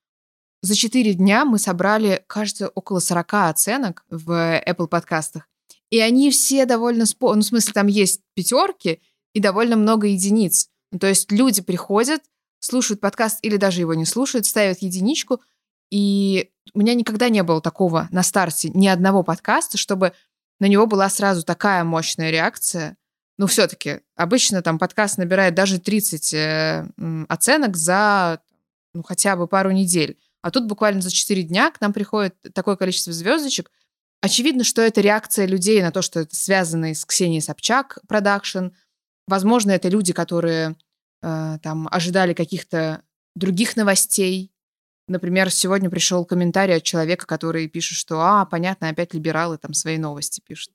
За 0.62 0.76
четыре 0.76 1.14
дня 1.14 1.44
мы 1.44 1.58
собрали, 1.58 2.22
кажется, 2.28 2.68
около 2.68 3.00
40 3.00 3.34
оценок 3.34 4.04
в 4.08 4.30
Apple 4.64 4.86
подкастах. 4.86 5.48
И 5.90 5.98
они 5.98 6.30
все 6.30 6.66
довольно... 6.66 7.06
Спо... 7.06 7.34
Ну, 7.34 7.40
в 7.40 7.44
смысле, 7.44 7.72
там 7.72 7.88
есть 7.88 8.20
пятерки 8.34 9.00
и 9.32 9.40
довольно 9.40 9.74
много 9.74 10.06
единиц. 10.06 10.68
Ну, 10.92 11.00
то 11.00 11.08
есть 11.08 11.32
люди 11.32 11.62
приходят, 11.62 12.22
слушают 12.60 13.00
подкаст 13.00 13.40
или 13.42 13.56
даже 13.56 13.80
его 13.80 13.94
не 13.94 14.04
слушают, 14.04 14.46
ставят 14.46 14.82
единичку— 14.82 15.40
и 15.90 16.50
у 16.72 16.78
меня 16.80 16.94
никогда 16.94 17.28
не 17.28 17.42
было 17.42 17.60
такого 17.60 18.08
на 18.10 18.22
старте 18.22 18.70
ни 18.70 18.86
одного 18.86 19.22
подкаста, 19.22 19.78
чтобы 19.78 20.12
на 20.60 20.66
него 20.66 20.86
была 20.86 21.08
сразу 21.08 21.42
такая 21.42 21.84
мощная 21.84 22.30
реакция. 22.30 22.96
Ну, 23.36 23.46
все-таки, 23.46 24.00
обычно 24.16 24.62
там 24.62 24.78
подкаст 24.78 25.18
набирает 25.18 25.54
даже 25.54 25.78
30 25.78 26.34
э, 26.34 26.86
оценок 27.28 27.76
за 27.76 28.40
ну, 28.94 29.02
хотя 29.02 29.36
бы 29.36 29.48
пару 29.48 29.72
недель. 29.72 30.18
А 30.40 30.50
тут 30.50 30.66
буквально 30.66 31.00
за 31.00 31.10
4 31.10 31.42
дня 31.42 31.70
к 31.70 31.80
нам 31.80 31.92
приходит 31.92 32.36
такое 32.54 32.76
количество 32.76 33.12
звездочек. 33.12 33.70
Очевидно, 34.20 34.62
что 34.62 34.82
это 34.82 35.00
реакция 35.00 35.46
людей 35.46 35.82
на 35.82 35.90
то, 35.90 36.00
что 36.00 36.20
это 36.20 36.34
связано 36.36 36.94
с 36.94 37.04
Ксенией 37.04 37.42
Собчак 37.42 37.98
продакшн. 38.08 38.68
Возможно, 39.26 39.72
это 39.72 39.88
люди, 39.88 40.12
которые 40.12 40.76
э, 41.22 41.58
там 41.62 41.88
ожидали 41.90 42.34
каких-то 42.34 43.02
других 43.34 43.76
новостей, 43.76 44.53
Например, 45.06 45.50
сегодня 45.50 45.90
пришел 45.90 46.24
комментарий 46.24 46.76
от 46.76 46.82
человека, 46.82 47.26
который 47.26 47.68
пишет, 47.68 47.98
что, 47.98 48.20
а, 48.20 48.46
понятно, 48.46 48.88
опять 48.88 49.12
либералы 49.12 49.58
там 49.58 49.74
свои 49.74 49.98
новости 49.98 50.40
пишут. 50.40 50.72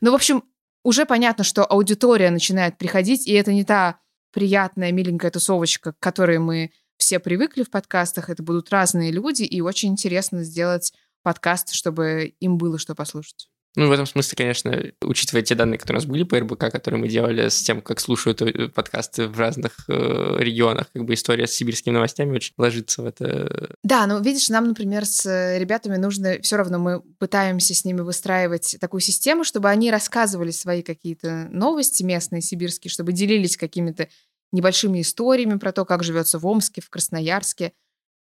Ну, 0.00 0.12
в 0.12 0.14
общем, 0.14 0.44
уже 0.84 1.06
понятно, 1.06 1.44
что 1.44 1.64
аудитория 1.64 2.30
начинает 2.30 2.78
приходить, 2.78 3.26
и 3.26 3.32
это 3.32 3.52
не 3.52 3.64
та 3.64 4.00
приятная, 4.32 4.92
миленькая 4.92 5.30
тусовочка, 5.30 5.92
к 5.92 5.98
которой 5.98 6.38
мы 6.38 6.70
все 6.98 7.18
привыкли 7.18 7.62
в 7.62 7.70
подкастах. 7.70 8.30
Это 8.30 8.42
будут 8.42 8.70
разные 8.70 9.10
люди, 9.10 9.42
и 9.42 9.60
очень 9.60 9.90
интересно 9.90 10.44
сделать 10.44 10.92
подкаст, 11.22 11.72
чтобы 11.72 12.34
им 12.38 12.58
было 12.58 12.78
что 12.78 12.94
послушать. 12.94 13.48
Ну, 13.78 13.86
в 13.86 13.92
этом 13.92 14.06
смысле, 14.06 14.34
конечно, 14.34 14.82
учитывая 15.02 15.42
те 15.42 15.54
данные, 15.54 15.78
которые 15.78 15.98
у 15.98 16.02
нас 16.02 16.10
были 16.10 16.24
по 16.24 16.36
РБК, 16.36 16.68
которые 16.72 17.00
мы 17.00 17.06
делали 17.06 17.48
с 17.48 17.62
тем, 17.62 17.80
как 17.80 18.00
слушают 18.00 18.42
э, 18.42 18.68
подкасты 18.70 19.28
в 19.28 19.38
разных 19.38 19.84
э, 19.86 20.34
регионах, 20.40 20.90
как 20.92 21.04
бы 21.04 21.14
история 21.14 21.46
с 21.46 21.52
сибирскими 21.52 21.94
новостями 21.94 22.34
очень 22.34 22.54
ложится 22.58 23.02
в 23.02 23.06
это. 23.06 23.76
Да, 23.84 24.08
ну, 24.08 24.20
видишь, 24.20 24.48
нам, 24.48 24.66
например, 24.66 25.06
с 25.06 25.56
ребятами 25.56 25.96
нужно, 25.96 26.40
все 26.42 26.56
равно 26.56 26.80
мы 26.80 27.00
пытаемся 27.20 27.72
с 27.72 27.84
ними 27.84 28.00
выстраивать 28.00 28.78
такую 28.80 29.00
систему, 29.00 29.44
чтобы 29.44 29.68
они 29.68 29.92
рассказывали 29.92 30.50
свои 30.50 30.82
какие-то 30.82 31.46
новости 31.52 32.02
местные, 32.02 32.42
сибирские, 32.42 32.90
чтобы 32.90 33.12
делились 33.12 33.56
какими-то 33.56 34.08
небольшими 34.50 35.02
историями 35.02 35.56
про 35.56 35.70
то, 35.70 35.84
как 35.84 36.02
живется 36.02 36.40
в 36.40 36.46
Омске, 36.46 36.80
в 36.80 36.90
Красноярске, 36.90 37.74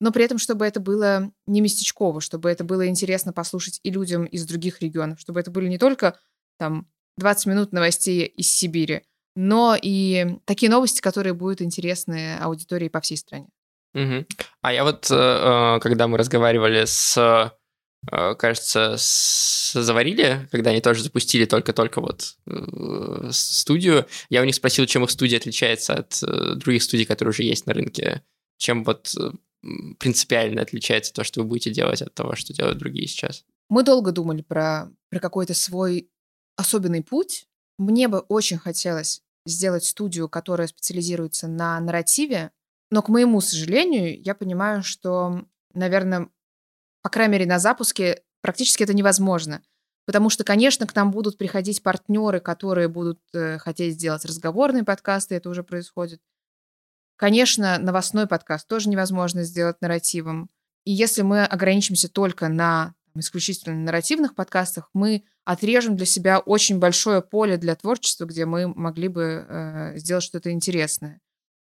но 0.03 0.11
при 0.11 0.25
этом, 0.25 0.39
чтобы 0.39 0.67
это 0.67 0.81
было 0.81 1.31
не 1.47 1.61
местечково, 1.61 2.21
чтобы 2.21 2.51
это 2.51 2.65
было 2.65 2.89
интересно 2.89 3.33
послушать 3.33 3.79
и 3.85 3.91
людям 3.93 4.25
из 4.25 4.45
других 4.45 4.83
регионов, 4.83 5.21
чтобы 5.21 5.39
это 5.39 5.53
были 5.53 5.69
не 5.69 5.79
только 5.79 6.19
там 6.59 6.89
20 7.19 7.47
минут 7.47 7.73
новостей 7.73 8.27
из 8.27 8.51
Сибири, 8.51 9.03
но 9.37 9.77
и 9.81 10.39
такие 10.45 10.69
новости, 10.69 11.01
которые 11.01 11.35
будут 11.35 11.63
интересны 11.63 12.37
аудитории 12.39 12.89
по 12.89 13.01
всей 13.01 13.17
стране. 13.17 13.47
Угу. 13.95 14.27
А 14.63 14.73
я 14.73 14.83
вот, 14.83 15.09
э, 15.09 15.15
э, 15.15 15.79
когда 15.81 16.09
мы 16.09 16.19
разговаривали 16.19 16.85
с, 16.85 17.53
э, 18.11 18.35
кажется, 18.35 18.97
с 18.99 19.73
Заварили, 19.73 20.49
когда 20.51 20.71
они 20.71 20.81
тоже 20.81 21.05
запустили 21.05 21.45
только-только 21.45 22.01
вот 22.01 22.39
студию, 23.31 24.07
я 24.31 24.43
у 24.43 24.45
них 24.45 24.57
спросил, 24.57 24.85
чем 24.87 25.05
их 25.05 25.13
студия 25.13 25.39
отличается 25.39 25.95
от 25.95 26.59
других 26.59 26.83
студий, 26.83 27.07
которые 27.07 27.31
уже 27.31 27.45
есть 27.45 27.67
на 27.67 27.73
рынке, 27.73 28.25
чем 28.59 28.83
вот 28.83 29.15
принципиально 29.99 30.63
отличается 30.63 31.13
то, 31.13 31.25
что 31.25 31.41
вы 31.41 31.47
будете 31.47 31.71
делать 31.71 32.03
от 32.03 32.15
того, 32.15 32.35
что 32.35 32.53
делают 32.53 32.79
другие 32.79 33.07
сейчас? 33.07 33.45
Мы 33.69 33.85
долго 33.85 34.13
думали 34.13 34.43
про, 34.43 34.91
про 35.11 35.21
какой-то 35.21 35.55
свой 35.55 36.11
особенный 36.57 37.03
путь. 37.03 37.47
Мне 37.79 38.09
бы 38.09 38.21
очень 38.21 38.59
хотелось 38.59 39.23
сделать 39.47 39.85
студию, 39.85 40.29
которая 40.29 40.69
специализируется 40.69 41.49
на 41.49 41.81
нарративе, 41.81 42.53
но, 42.91 43.03
к 43.03 43.09
моему 43.09 43.41
сожалению, 43.41 44.21
я 44.23 44.35
понимаю, 44.35 44.83
что, 44.83 45.47
наверное, 45.73 46.29
по 47.03 47.09
крайней 47.09 47.33
мере, 47.33 47.47
на 47.47 47.59
запуске 47.59 48.23
практически 48.43 48.83
это 48.83 48.95
невозможно. 48.95 49.63
Потому 50.05 50.31
что, 50.31 50.45
конечно, 50.45 50.87
к 50.87 50.95
нам 50.95 51.11
будут 51.11 51.39
приходить 51.39 51.83
партнеры, 51.83 52.41
которые 52.41 52.89
будут 52.89 53.21
э, 53.33 53.59
хотеть 53.59 53.95
сделать 53.95 54.25
разговорные 54.25 54.85
подкасты, 54.85 55.37
это 55.37 55.49
уже 55.49 55.63
происходит. 55.63 56.21
Конечно, 57.23 57.79
новостной 57.79 58.27
подкаст 58.27 58.67
тоже 58.67 58.89
невозможно 58.89 59.45
сделать 59.45 59.81
нарративом. 59.81 60.51
И 60.83 60.91
если 60.91 61.23
мы 61.23 61.45
ограничимся 61.45 62.09
только 62.09 62.49
на 62.49 62.97
исключительно 63.15 63.77
нарративных 63.77 64.35
подкастах, 64.35 64.91
мы 64.93 65.23
отрежем 65.45 65.95
для 65.97 66.05
себя 66.05 66.41
очень 66.41 66.81
большое 66.81 67.23
поле 67.23 67.59
для 67.59 67.77
творчества, 67.77 68.25
где 68.25 68.45
мы 68.45 68.67
могли 68.67 69.07
бы 69.07 69.47
э, 69.49 69.99
сделать 69.99 70.25
что-то 70.25 70.51
интересное. 70.51 71.21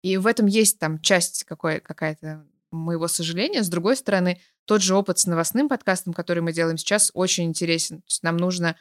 И 0.02 0.18
в 0.18 0.26
этом 0.26 0.48
есть 0.48 0.80
там 0.80 1.00
часть 1.00 1.44
какой, 1.44 1.80
какая-то 1.80 2.44
моего 2.72 3.08
сожаления. 3.08 3.62
С 3.62 3.70
другой 3.70 3.98
стороны, 3.98 4.42
тот 4.66 4.82
же 4.82 4.96
опыт 4.96 5.20
с 5.20 5.28
новостным 5.28 5.70
подкастом, 5.70 6.14
который 6.14 6.42
мы 6.42 6.54
делаем 6.54 6.80
сейчас, 6.80 7.12
очень 7.14 7.44
интересен. 7.44 7.98
То 7.98 8.08
есть 8.08 8.24
нам 8.24 8.38
нужно 8.38 8.78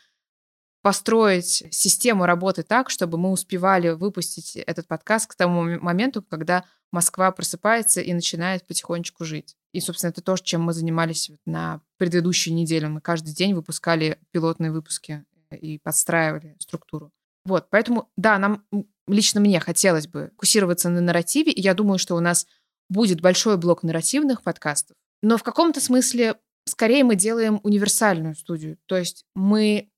построить 0.85 1.65
систему 1.71 2.27
работы 2.27 2.63
так, 2.63 2.91
чтобы 2.91 3.17
мы 3.17 3.31
успевали 3.31 3.89
выпустить 3.89 4.57
этот 4.57 4.87
подкаст 4.87 5.31
к 5.31 5.35
тому 5.35 5.81
моменту, 5.81 6.23
когда 6.23 6.67
Москва 6.93 7.33
просыпается 7.33 8.03
и 8.03 8.13
начинает 8.13 8.67
потихонечку 8.67 9.25
жить. 9.25 9.57
И, 9.73 9.81
собственно, 9.81 10.11
это 10.11 10.21
то, 10.21 10.37
чем 10.37 10.61
мы 10.61 10.75
занимались 10.75 11.31
на 11.47 11.81
предыдущей 11.97 12.53
неделе. 12.53 12.89
Мы 12.89 13.01
каждый 13.01 13.33
день 13.33 13.55
выпускали 13.55 14.19
пилотные 14.31 14.73
выпуски 14.73 15.25
и 15.51 15.79
подстраивали 15.79 16.55
структуру. 16.59 17.11
Вот, 17.47 17.69
поэтому, 17.71 18.11
да, 18.19 18.39
нам, 18.39 18.63
лично 19.09 19.41
мне 19.41 19.61
хотелось 19.61 20.07
бы 20.07 20.33
фокусироваться 20.35 20.91
на 20.91 21.01
нарративе, 21.01 21.51
и 21.51 21.63
я 21.63 21.73
думаю, 21.73 21.99
что 21.99 22.15
у 22.15 22.21
нас 22.21 22.47
будет 22.91 23.23
большой 23.23 23.57
блок 23.57 23.85
нарративных 23.85 24.43
подкастов. 24.43 24.99
Но 25.23 25.39
в 25.39 25.43
каком-то 25.43 25.81
смысле 25.81 26.35
скорее 26.67 27.05
мы 27.05 27.17
делаем 27.17 27.59
универсальную 27.63 28.35
студию. 28.35 28.77
То 28.85 28.99
есть 28.99 29.25
мы 29.35 29.89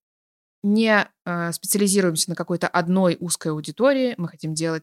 не 0.66 1.08
э, 1.24 1.52
специализируемся 1.52 2.30
на 2.30 2.36
какой-то 2.36 2.66
одной 2.66 3.16
узкой 3.20 3.52
аудитории. 3.52 4.14
Мы 4.18 4.28
хотим 4.28 4.52
делать 4.52 4.82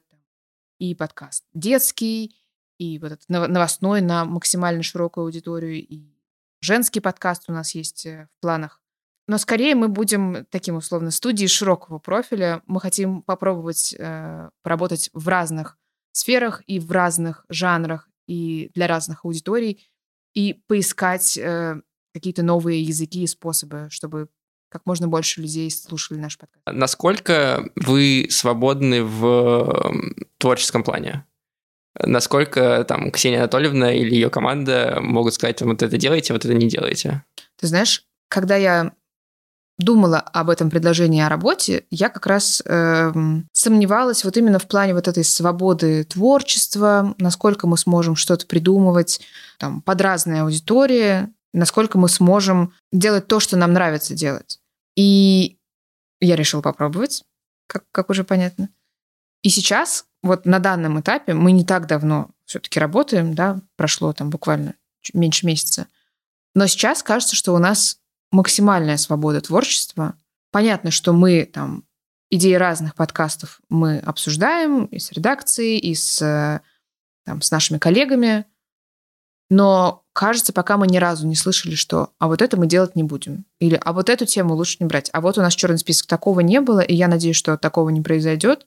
и 0.79 0.95
подкаст 0.95 1.43
детский, 1.53 2.35
и 2.77 2.97
вот 2.99 3.11
этот 3.11 3.29
новостной 3.29 4.01
на 4.01 4.25
максимально 4.25 4.81
широкую 4.81 5.25
аудиторию, 5.25 5.75
и 5.75 6.17
женский 6.61 7.01
подкаст 7.01 7.43
у 7.49 7.51
нас 7.51 7.75
есть 7.75 8.05
э, 8.05 8.29
в 8.37 8.41
планах. 8.41 8.81
Но 9.27 9.37
скорее 9.37 9.75
мы 9.75 9.89
будем 9.89 10.45
таким 10.49 10.75
условно 10.75 11.11
студией 11.11 11.47
широкого 11.47 11.99
профиля. 11.99 12.61
Мы 12.65 12.79
хотим 12.79 13.21
попробовать 13.21 13.93
э, 13.97 14.49
поработать 14.61 15.09
в 15.13 15.27
разных 15.27 15.77
сферах 16.13 16.61
и 16.65 16.79
в 16.79 16.91
разных 16.91 17.45
жанрах 17.49 18.09
и 18.25 18.71
для 18.73 18.87
разных 18.87 19.25
аудиторий 19.25 19.85
и 20.33 20.61
поискать 20.67 21.37
э, 21.37 21.81
какие-то 22.13 22.43
новые 22.43 22.81
языки 22.81 23.23
и 23.23 23.27
способы, 23.27 23.87
чтобы 23.89 24.29
как 24.73 24.87
можно 24.87 25.07
больше 25.07 25.39
людей 25.39 25.69
слушали 25.69 26.17
наш 26.17 26.35
подкаст. 26.35 26.65
Насколько 26.65 27.69
вы 27.75 28.25
свободны 28.31 29.03
в 29.03 29.93
творческом 30.39 30.83
плане? 30.83 31.25
Насколько 32.01 32.83
там 32.87 33.11
Ксения 33.11 33.37
Анатольевна 33.37 33.93
или 33.93 34.15
ее 34.15 34.31
команда 34.31 34.97
могут 34.99 35.35
сказать, 35.35 35.61
вот 35.61 35.83
это 35.83 35.95
делайте, 35.97 36.33
вот 36.33 36.43
это 36.43 36.55
не 36.55 36.67
делайте? 36.67 37.23
Ты 37.59 37.67
знаешь, 37.67 38.03
когда 38.29 38.55
я 38.55 38.93
думала 39.77 40.17
об 40.17 40.49
этом 40.49 40.71
предложении 40.71 41.21
о 41.21 41.29
работе, 41.29 41.85
я 41.91 42.09
как 42.09 42.25
раз 42.25 42.63
э, 42.65 43.13
сомневалась 43.51 44.23
вот 44.23 44.37
именно 44.37 44.57
в 44.57 44.67
плане 44.67 44.95
вот 44.95 45.07
этой 45.07 45.23
свободы 45.23 46.03
творчества, 46.03 47.13
насколько 47.19 47.67
мы 47.67 47.77
сможем 47.77 48.15
что-то 48.15 48.47
придумывать 48.47 49.21
там, 49.59 49.83
под 49.83 50.01
разные 50.01 50.41
аудитории, 50.41 51.27
насколько 51.53 51.99
мы 51.99 52.09
сможем 52.09 52.73
делать 52.91 53.27
то, 53.27 53.39
что 53.39 53.55
нам 53.55 53.73
нравится 53.73 54.15
делать. 54.15 54.59
И 54.95 55.57
я 56.19 56.35
решила 56.35 56.61
попробовать, 56.61 57.23
как, 57.67 57.85
как 57.91 58.09
уже 58.09 58.23
понятно. 58.23 58.69
И 59.41 59.49
сейчас, 59.49 60.05
вот 60.21 60.45
на 60.45 60.59
данном 60.59 60.99
этапе, 60.99 61.33
мы 61.33 61.51
не 61.51 61.65
так 61.65 61.87
давно 61.87 62.29
все-таки 62.45 62.79
работаем, 62.79 63.33
да, 63.33 63.61
прошло 63.75 64.13
там 64.13 64.29
буквально 64.29 64.75
меньше 65.13 65.45
месяца. 65.45 65.87
Но 66.55 66.67
сейчас 66.67 67.03
кажется, 67.03 67.35
что 67.35 67.53
у 67.53 67.57
нас 67.57 67.99
максимальная 68.31 68.97
свобода 68.97 69.41
творчества. 69.41 70.17
Понятно, 70.51 70.91
что 70.91 71.13
мы 71.13 71.45
там 71.45 71.83
идеи 72.29 72.53
разных 72.53 72.95
подкастов 72.95 73.61
мы 73.69 73.99
обсуждаем 73.99 74.85
и 74.85 74.97
с 74.97 75.11
редакцией, 75.11 75.77
и 75.77 75.93
с, 75.93 76.61
там, 77.25 77.41
с 77.41 77.51
нашими 77.51 77.77
коллегами. 77.77 78.45
Но 79.49 80.02
кажется, 80.13 80.53
пока 80.53 80.77
мы 80.77 80.87
ни 80.87 80.97
разу 80.97 81.27
не 81.27 81.35
слышали, 81.35 81.75
что 81.75 82.11
а 82.19 82.27
вот 82.27 82.41
это 82.41 82.55
мы 82.55 82.67
делать 82.67 82.95
не 82.95 83.03
будем. 83.03 83.45
Или 83.59 83.79
а 83.83 83.93
вот 83.93 84.09
эту 84.09 84.25
тему 84.25 84.53
лучше 84.53 84.77
не 84.79 84.85
брать. 84.85 85.09
А 85.11 85.21
вот 85.21 85.37
у 85.37 85.41
нас 85.41 85.55
черный 85.55 85.79
список 85.79 86.07
такого 86.07 86.39
не 86.39 86.61
было, 86.61 86.79
и 86.79 86.93
я 86.95 87.07
надеюсь, 87.07 87.35
что 87.35 87.57
такого 87.57 87.89
не 87.89 88.01
произойдет. 88.01 88.65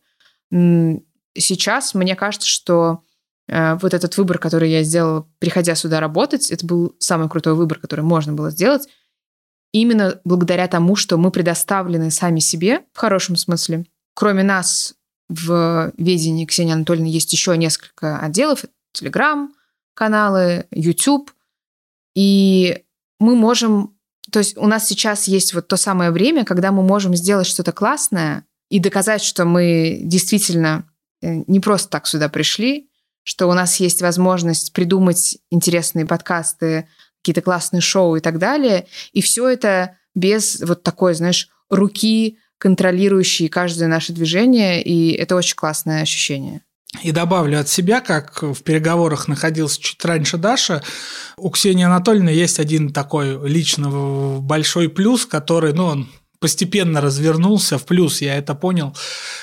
Сейчас 0.50 1.94
мне 1.94 2.16
кажется, 2.16 2.48
что 2.48 3.02
э, 3.48 3.76
вот 3.76 3.94
этот 3.94 4.16
выбор, 4.16 4.38
который 4.38 4.70
я 4.70 4.82
сделала, 4.82 5.28
приходя 5.38 5.74
сюда 5.74 6.00
работать, 6.00 6.50
это 6.50 6.66
был 6.66 6.94
самый 6.98 7.28
крутой 7.28 7.54
выбор, 7.54 7.78
который 7.78 8.04
можно 8.04 8.32
было 8.32 8.50
сделать. 8.50 8.88
Именно 9.72 10.20
благодаря 10.24 10.68
тому, 10.68 10.96
что 10.96 11.18
мы 11.18 11.30
предоставлены 11.30 12.10
сами 12.10 12.40
себе, 12.40 12.84
в 12.92 12.98
хорошем 12.98 13.36
смысле. 13.36 13.84
Кроме 14.14 14.42
нас 14.42 14.94
в 15.28 15.92
ведении 15.98 16.46
Ксении 16.46 16.72
Анатольевны 16.72 17.08
есть 17.08 17.32
еще 17.32 17.56
несколько 17.56 18.18
отделов. 18.18 18.64
Телеграм, 18.92 19.52
каналы, 19.94 20.66
YouTube. 20.70 21.30
И 22.16 22.82
мы 23.20 23.36
можем... 23.36 23.94
То 24.32 24.40
есть 24.40 24.56
у 24.56 24.66
нас 24.66 24.88
сейчас 24.88 25.28
есть 25.28 25.54
вот 25.54 25.68
то 25.68 25.76
самое 25.76 26.10
время, 26.10 26.44
когда 26.44 26.72
мы 26.72 26.82
можем 26.82 27.14
сделать 27.14 27.46
что-то 27.46 27.72
классное 27.72 28.44
и 28.70 28.80
доказать, 28.80 29.22
что 29.22 29.44
мы 29.44 30.00
действительно 30.02 30.90
э, 31.22 31.44
не 31.46 31.60
просто 31.60 31.90
так 31.90 32.08
сюда 32.08 32.28
пришли, 32.28 32.90
что 33.22 33.48
у 33.48 33.52
нас 33.52 33.78
есть 33.80 34.02
возможность 34.02 34.72
придумать 34.72 35.38
интересные 35.50 36.06
подкасты, 36.06 36.88
какие-то 37.20 37.42
классные 37.42 37.80
шоу 37.82 38.16
и 38.16 38.20
так 38.20 38.38
далее. 38.38 38.86
И 39.12 39.20
все 39.20 39.48
это 39.48 39.96
без 40.14 40.60
вот 40.60 40.82
такой, 40.82 41.14
знаешь, 41.14 41.48
руки, 41.68 42.38
контролирующей 42.58 43.48
каждое 43.48 43.88
наше 43.88 44.12
движение. 44.12 44.82
И 44.82 45.12
это 45.12 45.36
очень 45.36 45.56
классное 45.56 46.02
ощущение. 46.02 46.62
И 47.02 47.12
добавлю 47.12 47.60
от 47.60 47.68
себя, 47.68 48.00
как 48.00 48.42
в 48.42 48.62
переговорах 48.62 49.28
находился 49.28 49.80
чуть 49.80 50.04
раньше 50.04 50.38
Даша, 50.38 50.82
у 51.36 51.50
Ксении 51.50 51.84
Анатольевны 51.84 52.30
есть 52.30 52.58
один 52.58 52.92
такой 52.92 53.48
лично 53.48 54.38
большой 54.40 54.88
плюс, 54.88 55.26
который, 55.26 55.72
ну, 55.72 55.84
он 55.86 56.08
постепенно 56.38 57.00
развернулся 57.00 57.78
в 57.78 57.84
плюс, 57.86 58.20
я 58.20 58.36
это 58.36 58.54
понял 58.54 58.96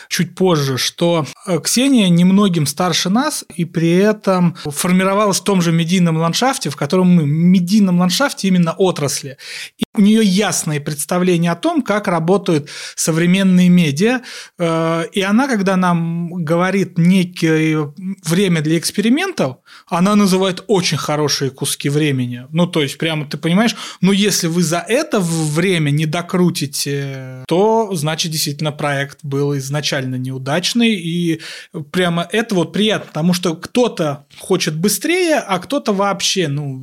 чуть 0.09 0.35
позже, 0.35 0.77
что 0.77 1.25
э, 1.47 1.59
Ксения 1.59 2.09
немногим 2.09 2.65
старше 2.65 3.09
нас 3.09 3.45
и 3.55 3.65
при 3.65 3.91
этом 3.91 4.55
формировалась 4.65 5.39
в 5.39 5.43
том 5.43 5.61
же 5.61 5.71
медийном 5.71 6.17
ландшафте, 6.17 6.69
в 6.69 6.75
котором 6.75 7.07
мы, 7.07 7.23
в 7.23 7.27
медийном 7.27 7.99
ландшафте 7.99 8.47
именно 8.47 8.73
отрасли. 8.73 9.37
И 9.77 9.83
у 9.95 10.01
нее 10.01 10.23
ясное 10.23 10.79
представление 10.79 11.51
о 11.51 11.55
том, 11.55 11.81
как 11.81 12.07
работают 12.07 12.69
современные 12.95 13.69
медиа, 13.69 14.21
э, 14.57 15.05
и 15.11 15.21
она, 15.21 15.47
когда 15.47 15.77
нам 15.77 16.43
говорит 16.43 16.97
некое 16.97 17.93
время 18.23 18.61
для 18.61 18.77
экспериментов, 18.77 19.57
она 19.87 20.15
называет 20.15 20.63
очень 20.67 20.97
хорошие 20.97 21.51
куски 21.51 21.89
времени. 21.89 22.45
Ну, 22.51 22.67
то 22.67 22.81
есть, 22.81 22.97
прямо 22.97 23.25
ты 23.25 23.37
понимаешь, 23.37 23.75
ну, 24.01 24.11
если 24.11 24.47
вы 24.47 24.63
за 24.63 24.79
это 24.79 25.19
время 25.19 25.91
не 25.91 26.05
докрутите, 26.05 26.92
то, 27.47 27.89
значит, 27.93 28.31
действительно 28.31 28.71
проект 28.71 29.19
был 29.23 29.57
изначально 29.57 30.15
неудачный, 30.15 30.93
и 30.93 31.41
прямо 31.91 32.27
это 32.31 32.55
вот 32.55 32.73
приятно, 32.73 33.07
потому 33.07 33.33
что 33.33 33.55
кто-то 33.55 34.25
хочет 34.39 34.75
быстрее, 34.75 35.37
а 35.37 35.59
кто-то 35.59 35.93
вообще, 35.93 36.47
ну, 36.47 36.79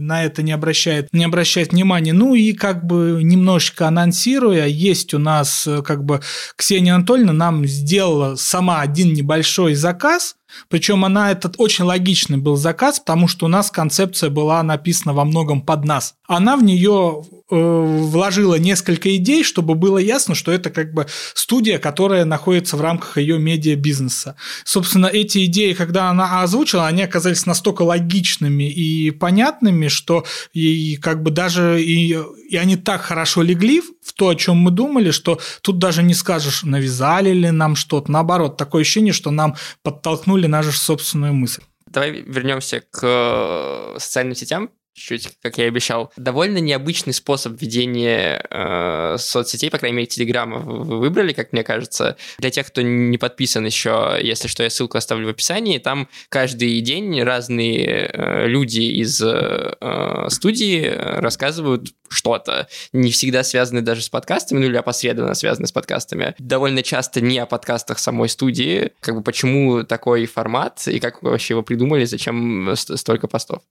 на 0.00 0.24
это 0.24 0.42
не 0.42 0.52
обращает, 0.52 1.08
не 1.12 1.24
обращает 1.24 1.72
внимания. 1.72 2.12
Ну 2.12 2.34
и 2.34 2.52
как 2.52 2.86
бы 2.86 3.20
немножечко 3.22 3.88
анонсируя, 3.88 4.66
есть 4.66 5.12
у 5.12 5.18
нас 5.18 5.68
как 5.84 6.04
бы 6.04 6.20
Ксения 6.56 6.94
Анатольевна 6.94 7.32
нам 7.32 7.66
сделала 7.66 8.36
сама 8.36 8.80
один 8.80 9.12
небольшой 9.12 9.74
заказ, 9.74 10.36
Причем 10.68 11.04
она 11.04 11.30
этот 11.30 11.54
очень 11.58 11.84
логичный 11.84 12.38
был 12.38 12.56
заказ, 12.56 13.00
потому 13.00 13.28
что 13.28 13.46
у 13.46 13.48
нас 13.48 13.70
концепция 13.70 14.30
была 14.30 14.62
написана 14.62 15.12
во 15.12 15.24
многом 15.24 15.62
под 15.62 15.84
нас. 15.84 16.14
Она 16.26 16.56
в 16.56 16.62
нее 16.62 17.22
э, 17.50 17.54
вложила 17.54 18.56
несколько 18.56 19.14
идей, 19.16 19.44
чтобы 19.44 19.74
было 19.74 19.98
ясно, 19.98 20.34
что 20.34 20.52
это 20.52 20.70
как 20.70 20.92
бы 20.92 21.06
студия, 21.34 21.78
которая 21.78 22.24
находится 22.24 22.76
в 22.76 22.80
рамках 22.80 23.18
ее 23.18 23.38
медиа-бизнеса. 23.38 24.36
Собственно, 24.64 25.06
эти 25.06 25.44
идеи, 25.46 25.72
когда 25.72 26.10
она 26.10 26.42
озвучила, 26.42 26.86
они 26.86 27.02
оказались 27.02 27.46
настолько 27.46 27.82
логичными 27.82 28.70
и 28.70 29.10
понятными, 29.10 29.88
что 29.88 30.24
и 30.52 30.96
как 30.96 31.22
бы 31.22 31.30
даже 31.30 31.82
и, 31.82 32.16
и 32.48 32.56
они 32.56 32.76
так 32.76 33.02
хорошо 33.02 33.42
легли 33.42 33.80
в 33.80 34.12
то, 34.14 34.28
о 34.28 34.34
чем 34.34 34.56
мы 34.56 34.70
думали, 34.70 35.10
что 35.10 35.38
тут 35.60 35.78
даже 35.78 36.02
не 36.02 36.14
скажешь, 36.14 36.62
навязали 36.62 37.30
ли 37.30 37.50
нам 37.50 37.76
что-то. 37.76 38.10
Наоборот, 38.10 38.56
такое 38.56 38.82
ощущение, 38.82 39.12
что 39.12 39.30
нам 39.30 39.54
подтолкнули 39.82 40.46
нашу 40.46 40.72
собственную 40.72 41.34
мысль. 41.34 41.62
Давай 41.86 42.10
вернемся 42.10 42.82
к 42.90 43.00
э, 43.02 43.96
социальным 43.98 44.34
сетям 44.34 44.70
чуть-чуть, 44.98 45.38
как 45.42 45.58
я 45.58 45.64
и 45.64 45.68
обещал. 45.68 46.12
Довольно 46.16 46.58
необычный 46.58 47.12
способ 47.12 47.60
ведения 47.60 48.44
э, 48.50 49.16
соцсетей, 49.18 49.70
по 49.70 49.78
крайней 49.78 49.96
мере, 49.96 50.06
Телеграма 50.06 50.58
вы 50.58 50.98
выбрали, 50.98 51.32
как 51.32 51.52
мне 51.52 51.62
кажется. 51.62 52.16
Для 52.38 52.50
тех, 52.50 52.66
кто 52.66 52.82
не 52.82 53.18
подписан 53.18 53.64
еще, 53.64 54.18
если 54.22 54.48
что, 54.48 54.62
я 54.62 54.70
ссылку 54.70 54.98
оставлю 54.98 55.26
в 55.26 55.30
описании. 55.30 55.78
Там 55.78 56.08
каждый 56.28 56.80
день 56.80 57.22
разные 57.22 58.10
э, 58.12 58.46
люди 58.46 58.80
из 58.80 59.20
э, 59.22 60.26
студии 60.28 60.86
рассказывают 60.86 61.92
что-то, 62.08 62.68
не 62.92 63.10
всегда 63.10 63.42
связаны 63.42 63.82
даже 63.82 64.02
с 64.02 64.08
подкастами, 64.08 64.60
ну 64.60 64.66
или 64.66 64.76
опосредованно 64.76 65.34
связаны 65.34 65.66
с 65.66 65.72
подкастами. 65.72 66.34
Довольно 66.38 66.82
часто 66.82 67.20
не 67.20 67.38
о 67.38 67.46
подкастах 67.46 67.98
самой 67.98 68.28
студии. 68.28 68.92
Как 69.00 69.14
бы 69.14 69.22
почему 69.22 69.84
такой 69.84 70.26
формат 70.26 70.86
и 70.88 71.00
как 71.00 71.22
вы 71.22 71.30
вообще 71.30 71.54
его 71.54 71.62
придумали, 71.62 72.04
зачем 72.04 72.74
столько 72.76 73.28
постов? 73.28 73.62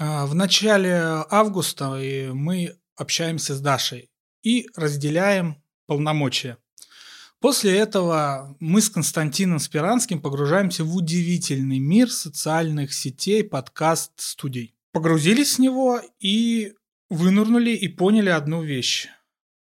А, 0.00 0.26
в 0.26 0.34
начале 0.34 0.94
августа 1.28 1.88
мы 2.32 2.78
общаемся 2.96 3.56
с 3.56 3.60
Дашей 3.60 4.10
и 4.42 4.68
разделяем 4.76 5.60
полномочия. 5.86 6.58
После 7.40 7.76
этого 7.76 8.56
мы 8.60 8.80
с 8.80 8.90
Константином 8.90 9.58
Спиранским 9.58 10.20
погружаемся 10.20 10.84
в 10.84 10.94
удивительный 10.94 11.80
мир 11.80 12.10
социальных 12.10 12.92
сетей, 12.92 13.42
подкаст-студий. 13.42 14.76
Погрузились 14.92 15.56
в 15.56 15.58
него 15.60 16.00
и 16.20 16.74
вынурнули 17.10 17.70
и 17.70 17.88
поняли 17.88 18.30
одну 18.30 18.62
вещь. 18.62 19.08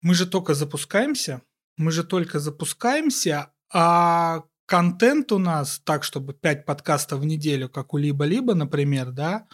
Мы 0.03 0.15
же 0.15 0.27
только 0.27 0.55
запускаемся, 0.55 1.43
мы 1.77 1.93
же 1.93 2.03
только 2.03 2.41
запускаемся, 2.41 3.53
а 3.73 4.43
контент 4.67 5.31
у 5.31 5.39
нас 5.39 5.81
так, 5.85 6.03
чтобы 6.03 6.35
5 6.35 6.67
подкастов 6.67 7.21
в 7.21 7.25
неделю, 7.25 7.69
как 7.69 7.95
у 7.95 7.99
либо-либо, 7.99 8.55
например, 8.55 9.13
да, 9.13 9.47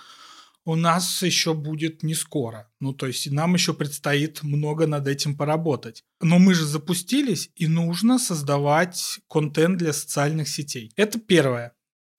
у 0.65 0.75
нас 0.75 1.23
еще 1.23 1.55
будет 1.55 2.03
не 2.03 2.15
скоро. 2.15 2.71
Ну, 2.81 2.93
то 2.93 3.07
есть 3.07 3.31
нам 3.31 3.55
еще 3.55 3.75
предстоит 3.75 4.43
много 4.43 4.87
над 4.87 5.09
этим 5.09 5.37
поработать. 5.37 6.05
Но 6.21 6.39
мы 6.39 6.55
же 6.55 6.65
запустились, 6.65 7.51
и 7.57 7.67
нужно 7.67 8.19
создавать 8.19 9.21
контент 9.29 9.79
для 9.79 9.93
социальных 9.93 10.49
сетей. 10.49 10.93
Это 10.97 11.19
первое. 11.19 11.73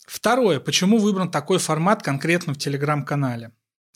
Второе, 0.08 0.60
почему 0.60 0.98
выбран 0.98 1.30
такой 1.30 1.60
формат 1.60 2.04
конкретно 2.04 2.54
в 2.54 2.58
Телеграм-канале? 2.58 3.52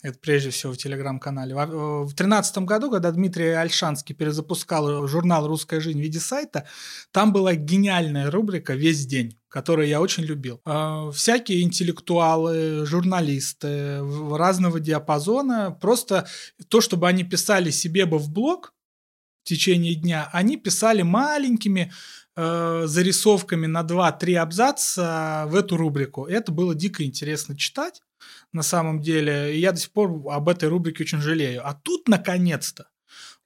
Это 0.06 0.20
прежде 0.20 0.52
всего 0.52 0.72
в 0.72 0.78
телеграм-канале. 0.78 1.56
В 1.56 2.06
2013 2.06 2.60
году, 2.60 2.92
когда 2.92 3.10
Дмитрий 3.10 3.54
Альшанский 3.54 4.14
перезапускал 4.14 5.08
журнал 5.08 5.48
«Русская 5.48 5.80
жизнь» 5.80 5.98
в 5.98 6.04
виде 6.04 6.20
сайта, 6.20 6.68
там 7.12 7.34
была 7.34 7.56
гениальная 7.56 8.30
рубрика 8.30 8.76
«Весь 8.76 9.08
день», 9.08 9.40
которую 9.48 9.88
я 9.88 10.00
очень 10.00 10.24
любил. 10.24 10.62
А, 10.64 11.10
всякие 11.10 11.64
интеллектуалы, 11.64 12.86
журналисты 12.86 14.00
разного 14.30 14.80
диапазона, 14.80 15.76
просто 15.82 16.28
то, 16.68 16.82
чтобы 16.82 17.08
они 17.08 17.24
писали 17.24 17.72
себе 17.72 18.06
бы 18.06 18.20
в 18.20 18.30
блог 18.30 18.76
в 19.44 19.48
течение 19.48 19.96
дня, 19.96 20.30
они 20.32 20.56
писали 20.58 21.02
маленькими 21.02 21.92
э, 22.36 22.84
зарисовками 22.86 23.66
на 23.66 23.82
2-3 23.82 24.36
абзаца 24.36 25.46
в 25.48 25.56
эту 25.56 25.78
рубрику. 25.78 26.26
Это 26.26 26.52
было 26.52 26.76
дико 26.76 27.04
интересно 27.04 27.58
читать 27.58 28.04
на 28.52 28.64
самом 28.64 29.02
деле. 29.02 29.56
И 29.56 29.60
я 29.60 29.72
до 29.72 29.80
сих 29.80 29.92
пор 29.92 30.22
об 30.32 30.50
этой 30.50 30.70
рубрике 30.70 31.04
очень 31.04 31.22
жалею. 31.22 31.68
А 31.68 31.74
тут, 31.74 32.08
наконец-то, 32.08 32.88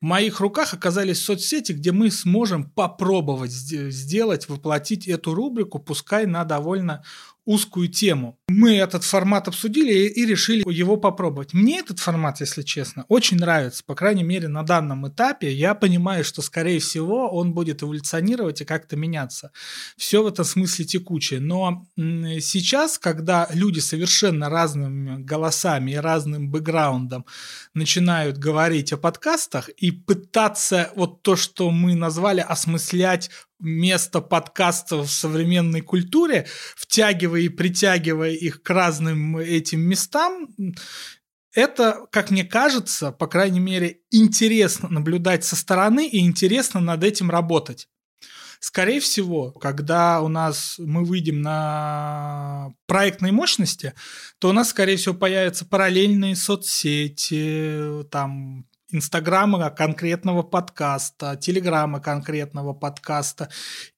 в 0.02 0.06
моих 0.06 0.40
руках 0.40 0.74
оказались 0.74 1.22
соцсети, 1.22 1.74
где 1.74 1.92
мы 1.92 2.10
сможем 2.10 2.64
попробовать 2.70 3.52
сделать, 3.52 4.48
воплотить 4.48 5.08
эту 5.08 5.34
рубрику, 5.34 5.80
пускай 5.80 6.26
на 6.26 6.46
довольно 6.46 7.04
узкую 7.50 7.88
тему. 7.88 8.38
Мы 8.48 8.78
этот 8.78 9.04
формат 9.04 9.48
обсудили 9.48 10.08
и 10.08 10.24
решили 10.24 10.64
его 10.72 10.98
попробовать. 10.98 11.52
Мне 11.52 11.80
этот 11.80 11.98
формат, 11.98 12.42
если 12.42 12.62
честно, 12.62 13.06
очень 13.08 13.38
нравится. 13.38 13.84
По 13.84 13.96
крайней 13.96 14.22
мере, 14.22 14.48
на 14.48 14.62
данном 14.62 15.08
этапе 15.08 15.52
я 15.52 15.74
понимаю, 15.74 16.24
что, 16.24 16.44
скорее 16.44 16.78
всего, 16.78 17.28
он 17.28 17.54
будет 17.54 17.82
эволюционировать 17.82 18.62
и 18.62 18.66
как-то 18.66 18.96
меняться. 18.98 19.52
Все 19.98 20.22
в 20.22 20.28
этом 20.28 20.46
смысле 20.46 20.86
текучее. 20.86 21.40
Но 21.40 21.88
сейчас, 21.98 23.00
когда 23.00 23.50
люди 23.52 23.80
совершенно 23.80 24.48
разными 24.48 25.24
голосами 25.24 25.92
и 25.94 25.96
разным 25.96 26.52
бэкграундом 26.52 27.26
начинают 27.74 28.38
говорить 28.38 28.94
о 28.94 28.98
подкастах 28.98 29.70
и 29.70 29.90
пытаться 29.90 30.92
вот 30.96 31.24
то, 31.24 31.36
что 31.36 31.72
мы 31.72 31.96
назвали 31.96 32.42
осмыслять 32.42 33.32
место 33.60 34.22
подкастов 34.22 35.08
в 35.08 35.12
современной 35.12 35.82
культуре, 35.82 36.48
втягивая 36.76 37.42
и 37.42 37.50
притягивая 37.50 38.32
их 38.32 38.62
к 38.64 38.70
разным 38.70 39.38
этим 39.38 39.82
местам, 39.82 40.50
это, 41.54 42.06
как 42.12 42.32
мне 42.32 42.44
кажется, 42.44 43.12
по 43.12 43.28
крайней 43.28 43.60
мере, 43.60 44.00
интересно 44.12 44.88
наблюдать 44.90 45.44
со 45.44 45.56
стороны 45.56 46.08
и 46.08 46.20
интересно 46.20 46.80
над 46.80 47.04
этим 47.04 47.30
работать. 47.30 47.88
Скорее 48.60 49.00
всего, 49.00 49.52
когда 49.52 50.22
у 50.22 50.28
нас 50.28 50.76
мы 50.80 51.06
выйдем 51.06 51.42
на 51.42 52.74
проектной 52.88 53.32
мощности, 53.32 53.94
то 54.38 54.50
у 54.50 54.52
нас, 54.52 54.70
скорее 54.70 54.98
всего, 54.98 55.16
появятся 55.16 55.66
параллельные 55.66 56.36
соцсети, 56.36 58.04
там 58.12 58.66
Инстаграма 58.92 59.70
конкретного 59.70 60.42
подкаста, 60.42 61.36
Телеграма 61.36 62.00
конкретного 62.00 62.74
подкаста. 62.74 63.50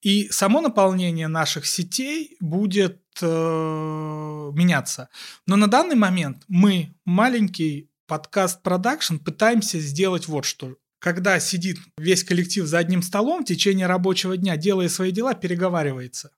И 0.02 0.28
само 0.30 0.60
наполнение 0.60 1.28
наших 1.28 1.66
сетей 1.66 2.36
будет 2.40 3.00
э, 3.22 3.26
меняться. 3.26 5.08
Но 5.46 5.56
на 5.56 5.66
данный 5.66 5.96
момент 5.96 6.42
мы, 6.48 6.94
маленький 7.04 7.90
подкаст-продакшн, 8.06 9.16
пытаемся 9.16 9.78
сделать 9.80 10.28
вот 10.28 10.44
что. 10.44 10.76
Когда 10.98 11.40
сидит 11.40 11.78
весь 11.96 12.22
коллектив 12.22 12.66
за 12.66 12.78
одним 12.78 13.02
столом 13.02 13.42
в 13.42 13.46
течение 13.46 13.86
рабочего 13.86 14.36
дня, 14.36 14.56
делая 14.56 14.88
свои 14.88 15.10
дела, 15.10 15.34
переговаривается 15.34 16.30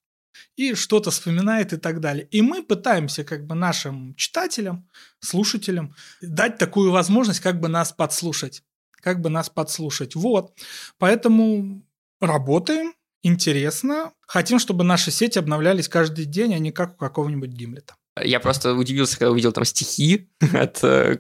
и 0.57 0.75
что-то 0.75 1.11
вспоминает 1.11 1.73
и 1.73 1.77
так 1.77 2.01
далее. 2.01 2.27
И 2.31 2.43
мы 2.43 2.63
пытаемся 2.63 3.25
как 3.25 3.47
бы 3.47 3.55
нашим 3.55 4.15
читателям, 4.15 4.89
слушателям 5.21 5.95
дать 6.21 6.59
такую 6.59 6.91
возможность 6.91 7.41
как 7.41 7.61
бы 7.61 7.69
нас 7.69 7.93
подслушать. 7.93 8.63
Как 8.93 9.21
бы 9.21 9.31
нас 9.31 9.51
подслушать. 9.51 10.15
Вот. 10.15 10.57
Поэтому 10.99 11.83
работаем, 12.21 12.95
интересно. 13.23 14.13
Хотим, 14.27 14.59
чтобы 14.59 14.85
наши 14.85 15.11
сети 15.11 15.39
обновлялись 15.39 15.89
каждый 15.89 16.25
день, 16.25 16.55
а 16.55 16.59
не 16.59 16.73
как 16.73 16.95
у 16.95 16.97
какого-нибудь 16.97 17.51
Гимлета. 17.51 17.95
Я 18.23 18.39
просто 18.39 18.75
удивился, 18.75 19.19
когда 19.19 19.33
увидел 19.33 19.53
там 19.53 19.65
стихи 19.65 20.31
от 20.53 20.83
э, 20.85 21.19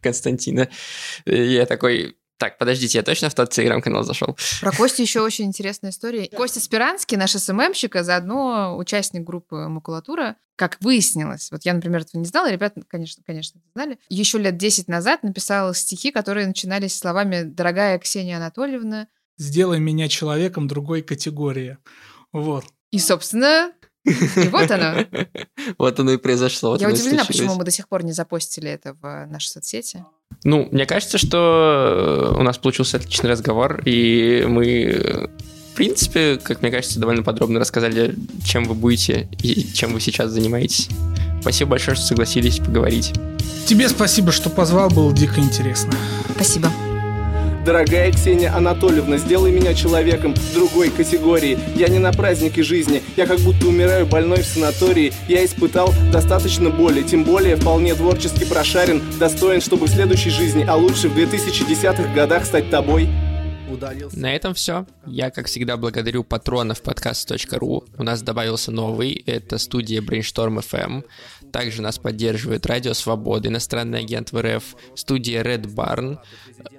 Константина. 0.00 0.68
Я 1.24 1.64
такой, 1.66 2.18
так, 2.38 2.58
подождите, 2.58 2.98
я 2.98 3.02
точно 3.02 3.30
в 3.30 3.34
тот 3.34 3.50
телеграм-канал 3.50 4.02
зашел? 4.02 4.36
Про 4.60 4.72
Костю 4.72 5.02
еще 5.02 5.20
очень 5.20 5.46
интересная 5.46 5.90
история. 5.90 6.28
Костя 6.28 6.60
Спиранский, 6.60 7.16
наш 7.16 7.32
СММщик, 7.32 7.96
а 7.96 8.04
заодно 8.04 8.76
участник 8.76 9.24
группы 9.24 9.56
«Макулатура», 9.68 10.36
как 10.56 10.78
выяснилось, 10.80 11.50
вот 11.50 11.64
я, 11.64 11.74
например, 11.74 12.02
этого 12.02 12.20
не 12.20 12.26
знала, 12.26 12.50
ребята, 12.50 12.82
конечно, 12.88 13.22
конечно, 13.26 13.60
знали, 13.74 13.98
еще 14.08 14.38
лет 14.38 14.56
10 14.56 14.88
назад 14.88 15.22
написал 15.22 15.74
стихи, 15.74 16.10
которые 16.10 16.46
начинались 16.46 16.96
словами 16.96 17.42
«Дорогая 17.42 17.98
Ксения 17.98 18.36
Анатольевна». 18.36 19.08
«Сделай 19.38 19.80
меня 19.80 20.08
человеком 20.08 20.66
другой 20.66 21.02
категории». 21.02 21.78
Вот. 22.32 22.64
И, 22.90 22.98
собственно, 22.98 23.72
и 24.06 24.48
вот 24.48 24.70
оно. 24.70 25.04
Вот 25.78 25.98
оно 25.98 26.12
и 26.12 26.16
произошло. 26.16 26.76
Я 26.76 26.88
удивлена, 26.88 27.24
почему 27.24 27.54
мы 27.54 27.64
до 27.64 27.70
сих 27.70 27.88
пор 27.88 28.04
не 28.04 28.12
запостили 28.12 28.70
это 28.70 28.94
в 28.94 29.26
наши 29.26 29.48
соцсети. 29.48 30.04
Ну, 30.44 30.68
мне 30.70 30.86
кажется, 30.86 31.18
что 31.18 32.32
э, 32.34 32.38
у 32.38 32.42
нас 32.42 32.58
получился 32.58 32.98
отличный 32.98 33.30
разговор, 33.30 33.82
и 33.84 34.44
мы, 34.48 35.28
в 35.72 35.76
принципе, 35.76 36.36
как 36.36 36.62
мне 36.62 36.70
кажется, 36.70 37.00
довольно 37.00 37.22
подробно 37.22 37.58
рассказали, 37.58 38.14
чем 38.44 38.64
вы 38.64 38.74
будете 38.74 39.28
и 39.42 39.72
чем 39.72 39.92
вы 39.92 40.00
сейчас 40.00 40.30
занимаетесь. 40.30 40.88
Спасибо 41.40 41.70
большое, 41.72 41.96
что 41.96 42.06
согласились 42.06 42.58
поговорить. 42.58 43.12
Тебе 43.66 43.88
спасибо, 43.88 44.30
что 44.32 44.50
позвал, 44.50 44.90
было 44.90 45.12
дико 45.12 45.40
интересно. 45.40 45.92
Спасибо. 46.34 46.70
Дорогая 47.66 48.12
Ксения 48.12 48.54
Анатольевна, 48.54 49.18
сделай 49.18 49.50
меня 49.50 49.74
человеком 49.74 50.34
другой 50.54 50.88
категории. 50.88 51.58
Я 51.74 51.88
не 51.88 51.98
на 51.98 52.12
празднике 52.12 52.62
жизни, 52.62 53.02
я 53.16 53.26
как 53.26 53.40
будто 53.40 53.66
умираю 53.66 54.06
больной 54.06 54.42
в 54.42 54.46
санатории. 54.46 55.12
Я 55.26 55.44
испытал 55.44 55.92
достаточно 56.12 56.70
боли, 56.70 57.02
тем 57.02 57.24
более 57.24 57.56
вполне 57.56 57.96
творчески 57.96 58.44
прошарен, 58.44 59.02
достоин, 59.18 59.60
чтобы 59.60 59.86
в 59.86 59.90
следующей 59.90 60.30
жизни, 60.30 60.64
а 60.64 60.76
лучше 60.76 61.08
в 61.08 61.18
2010-х 61.18 62.14
годах 62.14 62.44
стать 62.44 62.70
тобой 62.70 63.08
удалился. 63.70 64.18
На 64.18 64.34
этом 64.34 64.54
все. 64.54 64.86
Я, 65.06 65.30
как 65.30 65.46
всегда, 65.46 65.76
благодарю 65.76 66.24
патронов 66.24 66.82
подкаст.ру. 66.82 67.84
У 67.96 68.02
нас 68.02 68.22
добавился 68.22 68.70
новый, 68.70 69.22
это 69.26 69.58
студия 69.58 70.00
Brainstorm 70.00 70.58
FM. 70.58 71.04
Также 71.52 71.82
нас 71.82 71.98
поддерживает 71.98 72.66
Радио 72.66 72.92
Свобода, 72.92 73.48
иностранный 73.48 74.00
агент 74.00 74.32
в 74.32 74.40
РФ, 74.40 74.76
студия 74.94 75.42
Red 75.42 75.66
Barn, 75.74 76.18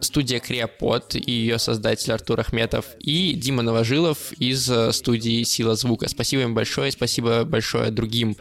студия 0.02 0.40
Креопод 0.40 1.16
и 1.16 1.32
ее 1.32 1.58
создатель 1.58 2.14
Артур 2.14 2.42
Ахметов, 2.42 2.86
и 3.00 3.34
Дима 3.34 3.64
Новожилов 3.64 4.34
из 4.34 4.70
э, 4.70 4.92
студии 4.92 5.44
Сила 5.44 5.76
Звука. 5.76 6.08
Спасибо 6.10 6.44
им 6.44 6.54
большое, 6.54 6.92
спасибо 6.92 7.44
большое 7.44 7.92
другим 7.92 8.36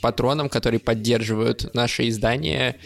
патронам, 0.00 0.48
которые 0.48 0.80
поддерживают 0.80 1.74
наше 1.74 2.08
издание. 2.08 2.76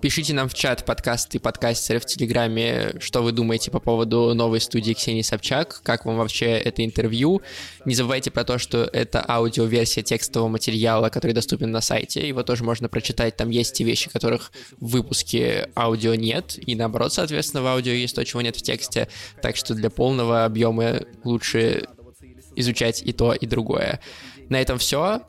Пишите 0.00 0.32
нам 0.32 0.48
в 0.48 0.54
чат 0.54 0.84
подкасты 0.84 1.40
подкастеры 1.40 1.98
в 1.98 2.06
Телеграме, 2.06 2.94
что 3.00 3.20
вы 3.20 3.32
думаете 3.32 3.72
по 3.72 3.80
поводу 3.80 4.32
новой 4.32 4.60
студии 4.60 4.92
Ксении 4.92 5.22
Собчак, 5.22 5.80
как 5.82 6.04
вам 6.04 6.18
вообще 6.18 6.46
это 6.46 6.84
интервью. 6.84 7.42
Не 7.84 7.96
забывайте 7.96 8.30
про 8.30 8.44
то, 8.44 8.58
что 8.58 8.88
это 8.92 9.24
аудиоверсия 9.28 10.04
текстового 10.04 10.48
материала, 10.48 11.08
который 11.08 11.32
доступен 11.32 11.72
на 11.72 11.80
сайте, 11.80 12.28
его 12.28 12.44
тоже 12.44 12.62
можно 12.62 12.88
прочитать, 12.88 13.36
там 13.36 13.50
есть 13.50 13.74
те 13.74 13.82
вещи, 13.82 14.08
которых 14.08 14.52
в 14.78 14.90
выпуске 14.90 15.68
аудио 15.74 16.14
нет, 16.14 16.56
и 16.64 16.76
наоборот, 16.76 17.12
соответственно, 17.12 17.64
в 17.64 17.66
аудио 17.66 17.92
есть 17.92 18.14
то, 18.14 18.24
чего 18.24 18.40
нет 18.40 18.54
в 18.54 18.62
тексте, 18.62 19.08
так 19.42 19.56
что 19.56 19.74
для 19.74 19.90
полного 19.90 20.44
объема 20.44 21.00
лучше 21.24 21.88
изучать 22.54 23.02
и 23.04 23.12
то, 23.12 23.32
и 23.32 23.46
другое. 23.46 24.00
На 24.48 24.60
этом 24.60 24.78
все. 24.78 25.22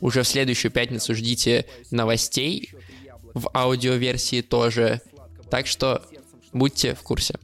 Уже 0.00 0.22
в 0.22 0.28
следующую 0.28 0.70
пятницу 0.70 1.14
ждите 1.14 1.64
новостей 1.90 2.70
в 3.36 3.50
аудиоверсии 3.52 4.40
тоже. 4.40 5.02
Так 5.50 5.66
что 5.66 6.02
будьте 6.54 6.94
в 6.94 7.02
курсе. 7.02 7.38